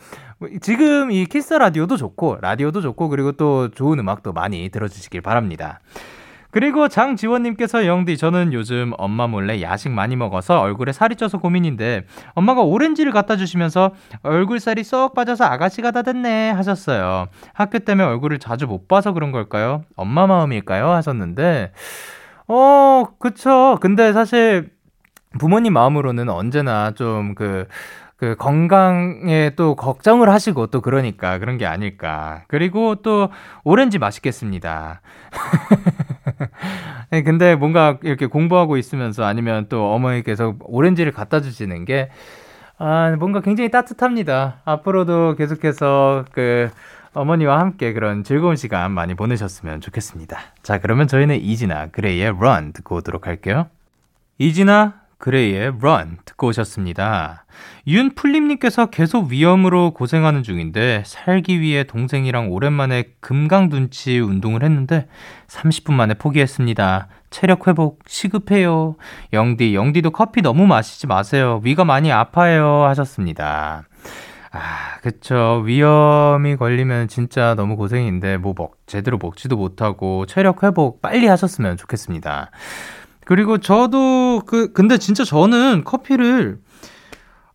지금 0.61 1.11
이 1.11 1.25
키스 1.25 1.53
라디오도 1.53 1.97
좋고 1.97 2.39
라디오도 2.41 2.81
좋고 2.81 3.09
그리고 3.09 3.31
또 3.33 3.69
좋은 3.69 3.99
음악도 3.99 4.33
많이 4.33 4.69
들어주시길 4.69 5.21
바랍니다. 5.21 5.79
그리고 6.51 6.87
장지원님께서 6.87 7.85
영디 7.85 8.17
저는 8.17 8.53
요즘 8.53 8.93
엄마 8.97 9.27
몰래 9.27 9.61
야식 9.61 9.91
많이 9.91 10.15
먹어서 10.15 10.59
얼굴에 10.59 10.91
살이 10.91 11.15
쪄서 11.15 11.39
고민인데 11.39 12.05
엄마가 12.33 12.61
오렌지를 12.61 13.11
갖다 13.11 13.37
주시면서 13.37 13.91
얼굴살이 14.23 14.83
쏙 14.83 15.13
빠져서 15.13 15.45
아가씨가 15.45 15.91
다 15.91 16.01
됐네 16.01 16.51
하셨어요. 16.51 17.27
학교 17.53 17.79
때문에 17.79 18.07
얼굴을 18.07 18.39
자주 18.39 18.67
못 18.67 18.87
봐서 18.87 19.13
그런 19.13 19.31
걸까요? 19.31 19.83
엄마 19.95 20.27
마음일까요? 20.27 20.89
하셨는데 20.89 21.71
어 22.47 23.05
그쵸. 23.19 23.77
근데 23.81 24.13
사실 24.13 24.69
부모님 25.39 25.73
마음으로는 25.73 26.29
언제나 26.29 26.91
좀 26.91 27.33
그 27.35 27.65
그 28.21 28.35
건강에 28.35 29.49
또 29.55 29.73
걱정을 29.73 30.29
하시고 30.29 30.67
또 30.67 30.81
그러니까 30.81 31.39
그런 31.39 31.57
게 31.57 31.65
아닐까. 31.65 32.43
그리고 32.47 32.93
또 32.93 33.29
오렌지 33.63 33.97
맛있겠습니다. 33.97 35.01
네, 37.09 37.23
근데 37.23 37.55
뭔가 37.55 37.97
이렇게 38.03 38.27
공부하고 38.27 38.77
있으면서 38.77 39.23
아니면 39.23 39.65
또 39.69 39.91
어머니께서 39.91 40.53
오렌지를 40.59 41.11
갖다 41.11 41.41
주시는 41.41 41.85
게 41.85 42.11
아, 42.77 43.15
뭔가 43.17 43.41
굉장히 43.41 43.71
따뜻합니다. 43.71 44.61
앞으로도 44.65 45.33
계속해서 45.35 46.25
그 46.31 46.69
어머니와 47.15 47.59
함께 47.59 47.91
그런 47.91 48.23
즐거운 48.23 48.55
시간 48.55 48.91
많이 48.91 49.15
보내셨으면 49.15 49.81
좋겠습니다. 49.81 50.37
자, 50.61 50.77
그러면 50.77 51.07
저희는 51.07 51.41
이진아 51.41 51.87
그레이의 51.87 52.35
Run 52.37 52.73
듣고 52.73 52.97
오도록 52.97 53.25
할게요. 53.25 53.65
이진아 54.37 55.00
그레이의 55.21 55.73
Run 55.79 56.17
듣고 56.25 56.47
오셨습니다. 56.47 57.45
윤풀림님께서 57.87 58.87
계속 58.87 59.27
위험으로 59.29 59.91
고생하는 59.91 60.41
중인데 60.41 61.03
살기 61.05 61.61
위해 61.61 61.83
동생이랑 61.83 62.51
오랜만에 62.51 63.05
금강둔치 63.19 64.19
운동을 64.19 64.63
했는데 64.63 65.07
30분 65.47 65.93
만에 65.93 66.15
포기했습니다. 66.15 67.07
체력 67.29 67.67
회복 67.67 67.99
시급해요. 68.07 68.95
영디, 69.31 69.75
영디도 69.75 70.09
커피 70.09 70.41
너무 70.41 70.65
마시지 70.65 71.05
마세요. 71.05 71.61
위가 71.63 71.85
많이 71.85 72.11
아파요. 72.11 72.83
하셨습니다. 72.85 73.83
아, 74.51 74.97
그쵸. 75.01 75.61
위험이 75.63 76.57
걸리면 76.57 77.07
진짜 77.07 77.55
너무 77.55 77.77
고생인데, 77.77 78.35
뭐, 78.35 78.53
먹, 78.57 78.75
제대로 78.85 79.17
먹지도 79.17 79.55
못하고, 79.55 80.25
체력 80.25 80.63
회복 80.63 81.01
빨리 81.01 81.27
하셨으면 81.27 81.77
좋겠습니다. 81.77 82.51
그리고 83.31 83.59
저도 83.59 84.41
그 84.45 84.73
근데 84.73 84.97
진짜 84.97 85.23
저는 85.23 85.85
커피를 85.85 86.59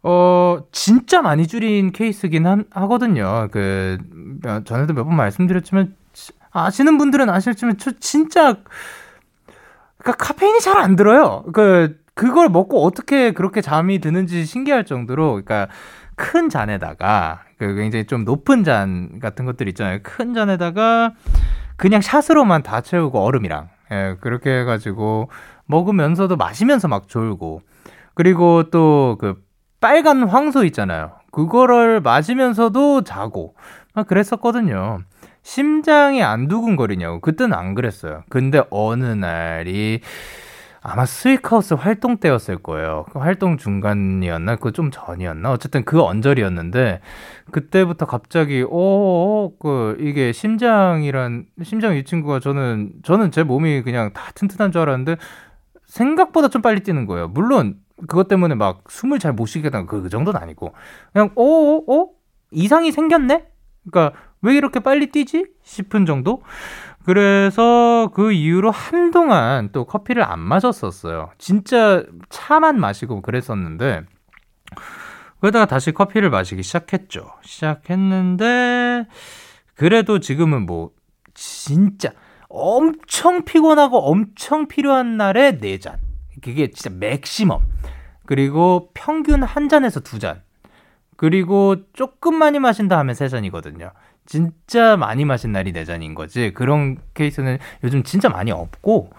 어 0.03 0.61
진짜 0.73 1.21
많이 1.21 1.47
줄인 1.47 1.93
케이스긴 1.93 2.47
한, 2.47 2.65
하거든요. 2.71 3.49
그 3.51 3.99
전에도 4.65 4.95
몇 4.95 5.05
번 5.05 5.17
말씀드렸지만 5.17 5.95
아시는 6.51 6.97
분들은 6.97 7.29
아실지만 7.29 7.77
저 7.77 7.91
진짜 8.01 8.57
그러니까 9.99 10.25
카페인이 10.25 10.61
잘 10.61 10.79
안 10.79 10.97
들어요. 10.97 11.45
그 11.53 11.99
그걸 12.15 12.49
먹고 12.49 12.83
어떻게 12.83 13.33
그렇게 13.33 13.61
잠이 13.61 13.99
드는지 13.99 14.47
신기할 14.47 14.87
정도로 14.87 15.33
그러니까 15.33 15.69
큰 16.15 16.49
잔에다가 16.49 17.43
그 17.59 17.75
굉장히 17.75 18.07
좀 18.07 18.25
높은 18.25 18.65
잔 18.65 19.19
같은 19.21 19.45
것들 19.45 19.69
있잖아요. 19.69 19.99
큰 20.03 20.33
잔에다가 20.33 21.13
그냥 21.77 22.01
샷으로만 22.01 22.63
다 22.63 22.81
채우고 22.81 23.21
얼음이랑 23.23 23.69
예, 23.93 24.17
그렇게 24.21 24.61
해가지고 24.61 25.31
먹으면서도 25.67 26.37
마시면서 26.37 26.89
막 26.89 27.09
졸고 27.09 27.63
그리고 28.15 28.71
또 28.71 29.17
그 29.21 29.37
빨간 29.81 30.23
황소 30.29 30.65
있잖아요. 30.67 31.13
그거를 31.33 32.01
마시면서도 32.01 33.05
자고 33.05 33.55
막 33.95 34.07
그랬었거든요. 34.07 35.01
심장이 35.43 36.23
안 36.23 36.49
두근거리냐고. 36.49 37.21
그때는 37.21 37.57
안 37.57 37.75
그랬어요. 37.75 38.25
근데 38.29 38.63
어느 38.71 39.05
날이 39.05 40.01
아마 40.89 41.05
스위카우스 41.05 41.75
활동 41.75 42.19
때였을 42.19 42.59
거예요. 42.59 43.07
그 43.13 43.19
활동 43.19 43.57
중간이었나? 43.59 44.55
그좀 44.57 44.93
전이었나? 44.93 45.51
어쨌든 45.51 45.85
그 45.85 46.01
언저리였는데 46.01 47.01
그때부터 47.51 48.07
갑자기 48.07 48.63
오, 48.63 48.71
어, 48.71 49.53
그 49.59 49.97
이게 49.99 50.31
심장이란 50.31 51.47
심장 51.65 51.97
이 51.97 52.05
친구가 52.05 52.39
저는 52.39 52.93
저는 53.03 53.33
제 53.33 53.43
몸이 53.43 53.83
그냥 53.83 54.13
다 54.13 54.31
튼튼한 54.37 54.71
줄 54.71 54.83
알았는데 54.83 55.17
생각보다 55.87 56.49
좀 56.49 56.63
빨리 56.63 56.81
뛰는 56.81 57.07
거예요. 57.07 57.27
물론 57.29 57.81
그것 58.07 58.29
때문에 58.29 58.55
막 58.55 58.85
숨을 58.89 59.19
잘 59.19 59.33
못 59.33 59.47
쉬게 59.47 59.71
되는 59.71 59.87
그, 59.87 60.03
그 60.03 60.09
정도는 60.09 60.41
아니고 60.41 60.73
그냥 61.13 61.31
어, 61.35 61.43
어, 61.43 61.83
어? 61.93 62.11
이상이 62.53 62.93
생겼네? 62.93 63.49
그러니까 63.91 64.17
왜 64.41 64.55
이렇게 64.55 64.79
빨리 64.79 65.11
뛰지? 65.11 65.47
싶은 65.65 66.07
정도? 66.07 66.43
그래서 67.07 68.11
그 68.13 68.33
이후로 68.33 68.73
한동안 68.73 69.71
또 69.71 69.85
커피를 69.85 70.25
안 70.25 70.41
마셨었어요. 70.41 71.31
진짜 71.39 72.03
차만 72.31 72.81
마시고 72.81 73.23
그랬었는데 73.23 74.03
그러다가 75.39 75.67
다시 75.67 75.93
커피를 75.93 76.31
마시기 76.31 76.65
시작했죠. 76.65 77.31
시작했는데 77.43 79.07
그래도 79.77 80.19
지금은 80.19 80.67
뭐 80.67 80.91
진짜 81.33 82.11
엄청 82.49 83.45
피곤하고 83.45 84.11
엄청 84.11 84.67
필요한 84.67 85.17
날에 85.17 85.59
4잔. 85.59 85.99
그게 86.43 86.73
진짜 86.73 86.91
맥시멈. 86.91 87.61
그리고 88.25 88.91
평균 88.95 89.45
한 89.45 89.69
잔에서 89.69 90.01
두 90.01 90.19
잔. 90.19 90.43
그리고 91.17 91.77
조금 91.93 92.35
많이 92.35 92.59
마신다 92.59 92.99
하면 92.99 93.15
세 93.15 93.29
잔이거든요. 93.29 93.93
진짜 94.27 94.97
많이 94.97 95.25
마신 95.25 95.53
날이 95.53 95.73
네 95.73 95.85
잔인 95.85 96.15
거지. 96.15 96.53
그런 96.53 96.99
케이스는 97.15 97.59
요즘 97.85 98.03
진짜 98.03 98.29
많이 98.29 98.51
없고, 98.51 99.11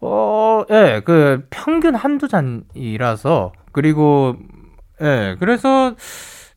어, 0.00 0.64
예, 0.70 1.02
그 1.04 1.46
평균 1.50 1.94
한두 1.94 2.28
잔이라서, 2.28 3.52
그리고, 3.72 4.36
예, 5.00 5.36
그래서 5.38 5.94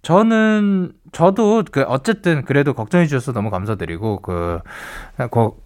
저는, 0.02 0.94
저도 1.12 1.64
그 1.72 1.84
어쨌든 1.84 2.44
그래도 2.46 2.74
걱정해 2.74 3.06
주셔서 3.06 3.34
너무 3.34 3.50
감사드리고, 3.50 4.22
그, 4.22 4.60
거, 5.30 5.58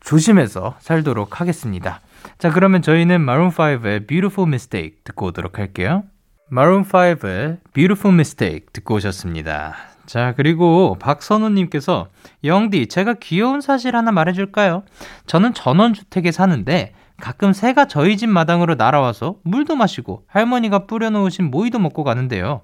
조심해서 0.00 0.76
살도록 0.80 1.40
하겠습니다. 1.40 2.00
자, 2.38 2.50
그러면 2.50 2.82
저희는 2.82 3.24
마룬5의 3.24 4.06
Beautiful 4.06 4.48
Mistake 4.48 4.98
듣고 5.04 5.26
오도록 5.26 5.58
할게요. 5.58 6.04
마룬5의 6.50 7.58
Beautiful 7.72 8.14
Mistake 8.14 8.66
듣고 8.72 8.96
오셨습니다. 8.96 9.95
자, 10.06 10.34
그리고 10.36 10.96
박선우님께서 11.00 12.08
영디, 12.44 12.86
제가 12.86 13.14
귀여운 13.14 13.60
사실 13.60 13.96
하나 13.96 14.12
말해줄까요? 14.12 14.84
저는 15.26 15.52
전원주택에 15.54 16.32
사는데 16.32 16.92
가끔 17.18 17.52
새가 17.52 17.86
저희 17.86 18.16
집 18.16 18.28
마당으로 18.28 18.74
날아와서 18.74 19.36
물도 19.42 19.74
마시고 19.76 20.24
할머니가 20.28 20.86
뿌려놓으신 20.86 21.50
모이도 21.50 21.78
먹고 21.78 22.04
가는데요. 22.04 22.60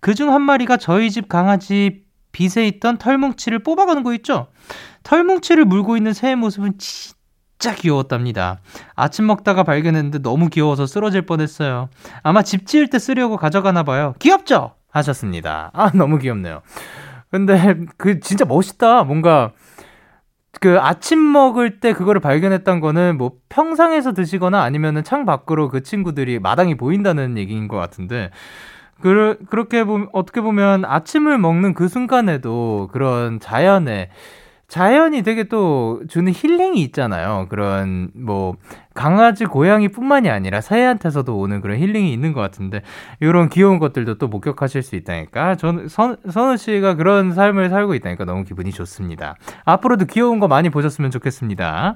그중 0.00 0.32
한 0.32 0.42
마리가 0.42 0.76
저희 0.76 1.10
집 1.10 1.28
강아지 1.28 2.04
빗에 2.32 2.66
있던 2.68 2.98
털뭉치를 2.98 3.60
뽑아가는 3.60 4.02
거 4.02 4.14
있죠? 4.14 4.48
털뭉치를 5.02 5.64
물고 5.64 5.96
있는 5.96 6.12
새의 6.12 6.36
모습은 6.36 6.74
진짜 6.78 7.74
귀여웠답니다. 7.74 8.60
아침 8.94 9.26
먹다가 9.26 9.64
발견했는데 9.64 10.18
너무 10.20 10.48
귀여워서 10.50 10.86
쓰러질 10.86 11.22
뻔했어요. 11.22 11.88
아마 12.22 12.42
집 12.42 12.66
지을 12.66 12.88
때 12.88 12.98
쓰려고 12.98 13.36
가져가나 13.36 13.82
봐요. 13.82 14.14
귀엽죠? 14.18 14.74
하셨습니다. 14.96 15.70
아, 15.72 15.90
너무 15.94 16.18
귀엽네요. 16.18 16.62
근데 17.30 17.76
그 17.96 18.20
진짜 18.20 18.44
멋있다. 18.44 19.04
뭔가 19.04 19.52
그 20.60 20.78
아침 20.80 21.32
먹을 21.32 21.80
때 21.80 21.92
그거를 21.92 22.20
발견했던 22.20 22.80
거는 22.80 23.18
뭐 23.18 23.32
평상에서 23.48 24.12
드시거나 24.12 24.62
아니면은 24.62 25.04
창 25.04 25.26
밖으로 25.26 25.68
그 25.68 25.82
친구들이 25.82 26.38
마당이 26.38 26.76
보인다는 26.76 27.36
얘기인 27.36 27.68
것 27.68 27.76
같은데 27.76 28.30
그, 29.00 29.38
그렇게 29.50 29.84
보면, 29.84 30.08
어떻게 30.12 30.40
보면 30.40 30.84
아침을 30.84 31.38
먹는 31.38 31.74
그 31.74 31.88
순간에도 31.88 32.88
그런 32.92 33.40
자연의 33.40 34.08
자연이 34.68 35.22
되게 35.22 35.44
또 35.44 36.02
주는 36.08 36.32
힐링이 36.34 36.82
있잖아요. 36.84 37.46
그런 37.48 38.10
뭐 38.14 38.56
강아지, 38.94 39.44
고양이뿐만이 39.44 40.28
아니라 40.28 40.60
새한테서도 40.60 41.38
오는 41.38 41.60
그런 41.60 41.78
힐링이 41.78 42.12
있는 42.12 42.32
것 42.32 42.40
같은데 42.40 42.82
이런 43.20 43.48
귀여운 43.48 43.78
것들도 43.78 44.18
또 44.18 44.26
목격하실 44.26 44.82
수 44.82 44.96
있다니까. 44.96 45.54
전 45.54 45.86
선, 45.86 46.16
선우 46.28 46.56
씨가 46.56 46.94
그런 46.94 47.32
삶을 47.32 47.68
살고 47.68 47.94
있다니까 47.94 48.24
너무 48.24 48.44
기분이 48.44 48.72
좋습니다. 48.72 49.36
앞으로도 49.64 50.06
귀여운 50.06 50.40
거 50.40 50.48
많이 50.48 50.68
보셨으면 50.68 51.12
좋겠습니다. 51.12 51.94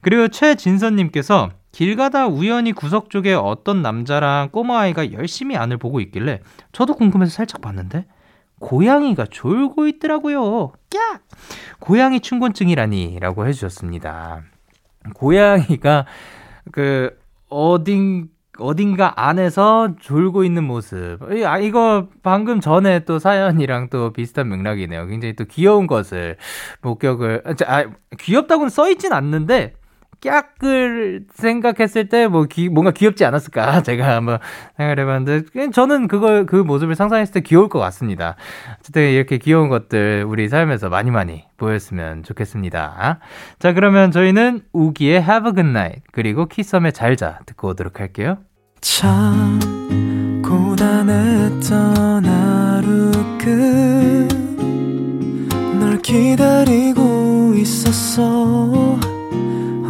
그리고 0.00 0.28
최진선님께서 0.28 1.50
길 1.72 1.96
가다 1.96 2.28
우연히 2.28 2.72
구석 2.72 3.10
쪽에 3.10 3.34
어떤 3.34 3.82
남자랑 3.82 4.50
꼬마 4.52 4.80
아이가 4.80 5.10
열심히 5.12 5.56
안을 5.56 5.78
보고 5.78 5.98
있길래 5.98 6.40
저도 6.70 6.94
궁금해서 6.94 7.32
살짝 7.32 7.60
봤는데 7.60 8.06
고양이가 8.64 9.26
졸고 9.30 9.86
있더라고요. 9.86 10.72
야! 10.96 11.20
고양이 11.80 12.20
충곤증이라니 12.20 13.18
라고 13.20 13.46
해주셨습니다. 13.46 14.42
고양이가 15.14 16.06
그 16.72 17.14
어딘 17.50 18.30
어딘가 18.56 19.12
안에서 19.16 19.96
졸고 20.00 20.44
있는 20.44 20.64
모습. 20.64 21.18
아, 21.44 21.58
이거 21.58 22.08
방금 22.22 22.60
전에 22.60 23.00
또 23.00 23.18
사연이랑 23.18 23.90
또 23.90 24.12
비슷한 24.12 24.48
맥락이네요. 24.48 25.06
굉장히 25.08 25.34
또 25.36 25.44
귀여운 25.44 25.86
것을 25.86 26.36
목격을, 26.80 27.42
아, 27.66 27.84
귀엽다고는 28.18 28.70
써있진 28.70 29.12
않는데, 29.12 29.74
깍을 30.24 31.26
생각했을 31.34 32.08
때 32.08 32.24
뭐 32.26 32.46
뭔가 32.72 32.90
귀엽지 32.90 33.24
않았을까 33.24 33.82
제가 33.84 34.16
한번 34.16 34.38
생각을 34.76 34.98
해봤는데 35.00 35.70
저는 35.70 36.08
그걸 36.08 36.46
그 36.46 36.56
모습을 36.56 36.94
상상했을 36.94 37.34
때 37.34 37.40
귀여울 37.40 37.68
것 37.68 37.78
같습니다. 37.78 38.36
어쨌든 38.80 39.10
이렇게 39.10 39.38
귀여운 39.38 39.68
것들 39.68 40.24
우리 40.26 40.48
삶에서 40.48 40.88
많이 40.88 41.10
많이 41.10 41.44
보였으면 41.56 42.22
좋겠습니다. 42.22 43.18
자 43.58 43.72
그러면 43.72 44.10
저희는 44.10 44.62
우기의 44.72 45.22
Have 45.22 45.48
a 45.48 45.54
Good 45.54 45.68
Night 45.70 46.02
그리고 46.12 46.46
키썸의 46.46 46.92
잘자 46.92 47.40
듣고 47.46 47.68
오도록 47.68 48.00
할게요. 48.00 48.38
참 48.80 49.60
고단했던 50.42 52.24
하루 52.24 53.12
끝널 55.78 55.98
기다리고 56.02 57.54
있었어 57.56 59.13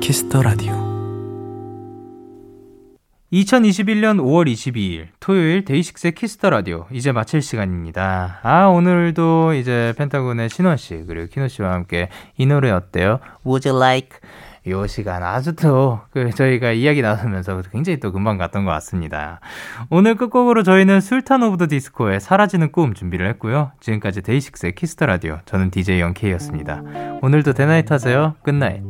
키스 0.00 0.26
더 0.26 0.42
라디오 0.42 0.72
2021년 3.32 4.18
5월 4.20 4.50
22일 4.50 5.08
토요일 5.20 5.64
데이식스의 5.64 6.12
키스 6.14 6.35
더 6.35 6.48
라디오 6.50 6.86
이제 6.90 7.12
마칠 7.12 7.42
시간입니다. 7.42 8.40
아 8.42 8.66
오늘도 8.66 9.52
이제 9.54 9.92
펜타곤의 9.98 10.48
신원 10.48 10.78
씨 10.78 11.04
그리고 11.06 11.26
키노 11.28 11.48
씨와 11.48 11.72
함께 11.72 12.08
이 12.38 12.46
노래 12.46 12.70
어때요? 12.70 13.20
Would 13.44 13.68
you 13.68 13.78
like? 13.78 14.18
요 14.66 14.86
시간 14.86 15.22
아주 15.22 15.54
또 15.54 16.00
그 16.10 16.30
저희가 16.30 16.72
이야기 16.72 17.00
나누면서 17.02 17.62
굉장히 17.70 18.00
또 18.00 18.12
금방 18.12 18.38
갔던 18.38 18.64
것 18.64 18.70
같습니다. 18.72 19.40
오늘 19.90 20.14
끝곡으로 20.14 20.62
저희는 20.62 21.00
술탄 21.00 21.42
오브 21.42 21.58
더 21.58 21.66
디스코의 21.68 22.20
사라지는 22.20 22.72
꿈 22.72 22.94
준비를 22.94 23.28
했고요. 23.30 23.72
지금까지 23.80 24.22
데이식스의 24.22 24.74
키스 24.74 24.94
더 24.94 25.06
라디오 25.06 25.38
저는 25.44 25.70
DJ 25.70 26.00
영케이였습니다. 26.00 26.82
오늘도 27.22 27.52
대나잇 27.52 27.90
하세요. 27.90 28.34
끝나잇. 28.42 28.82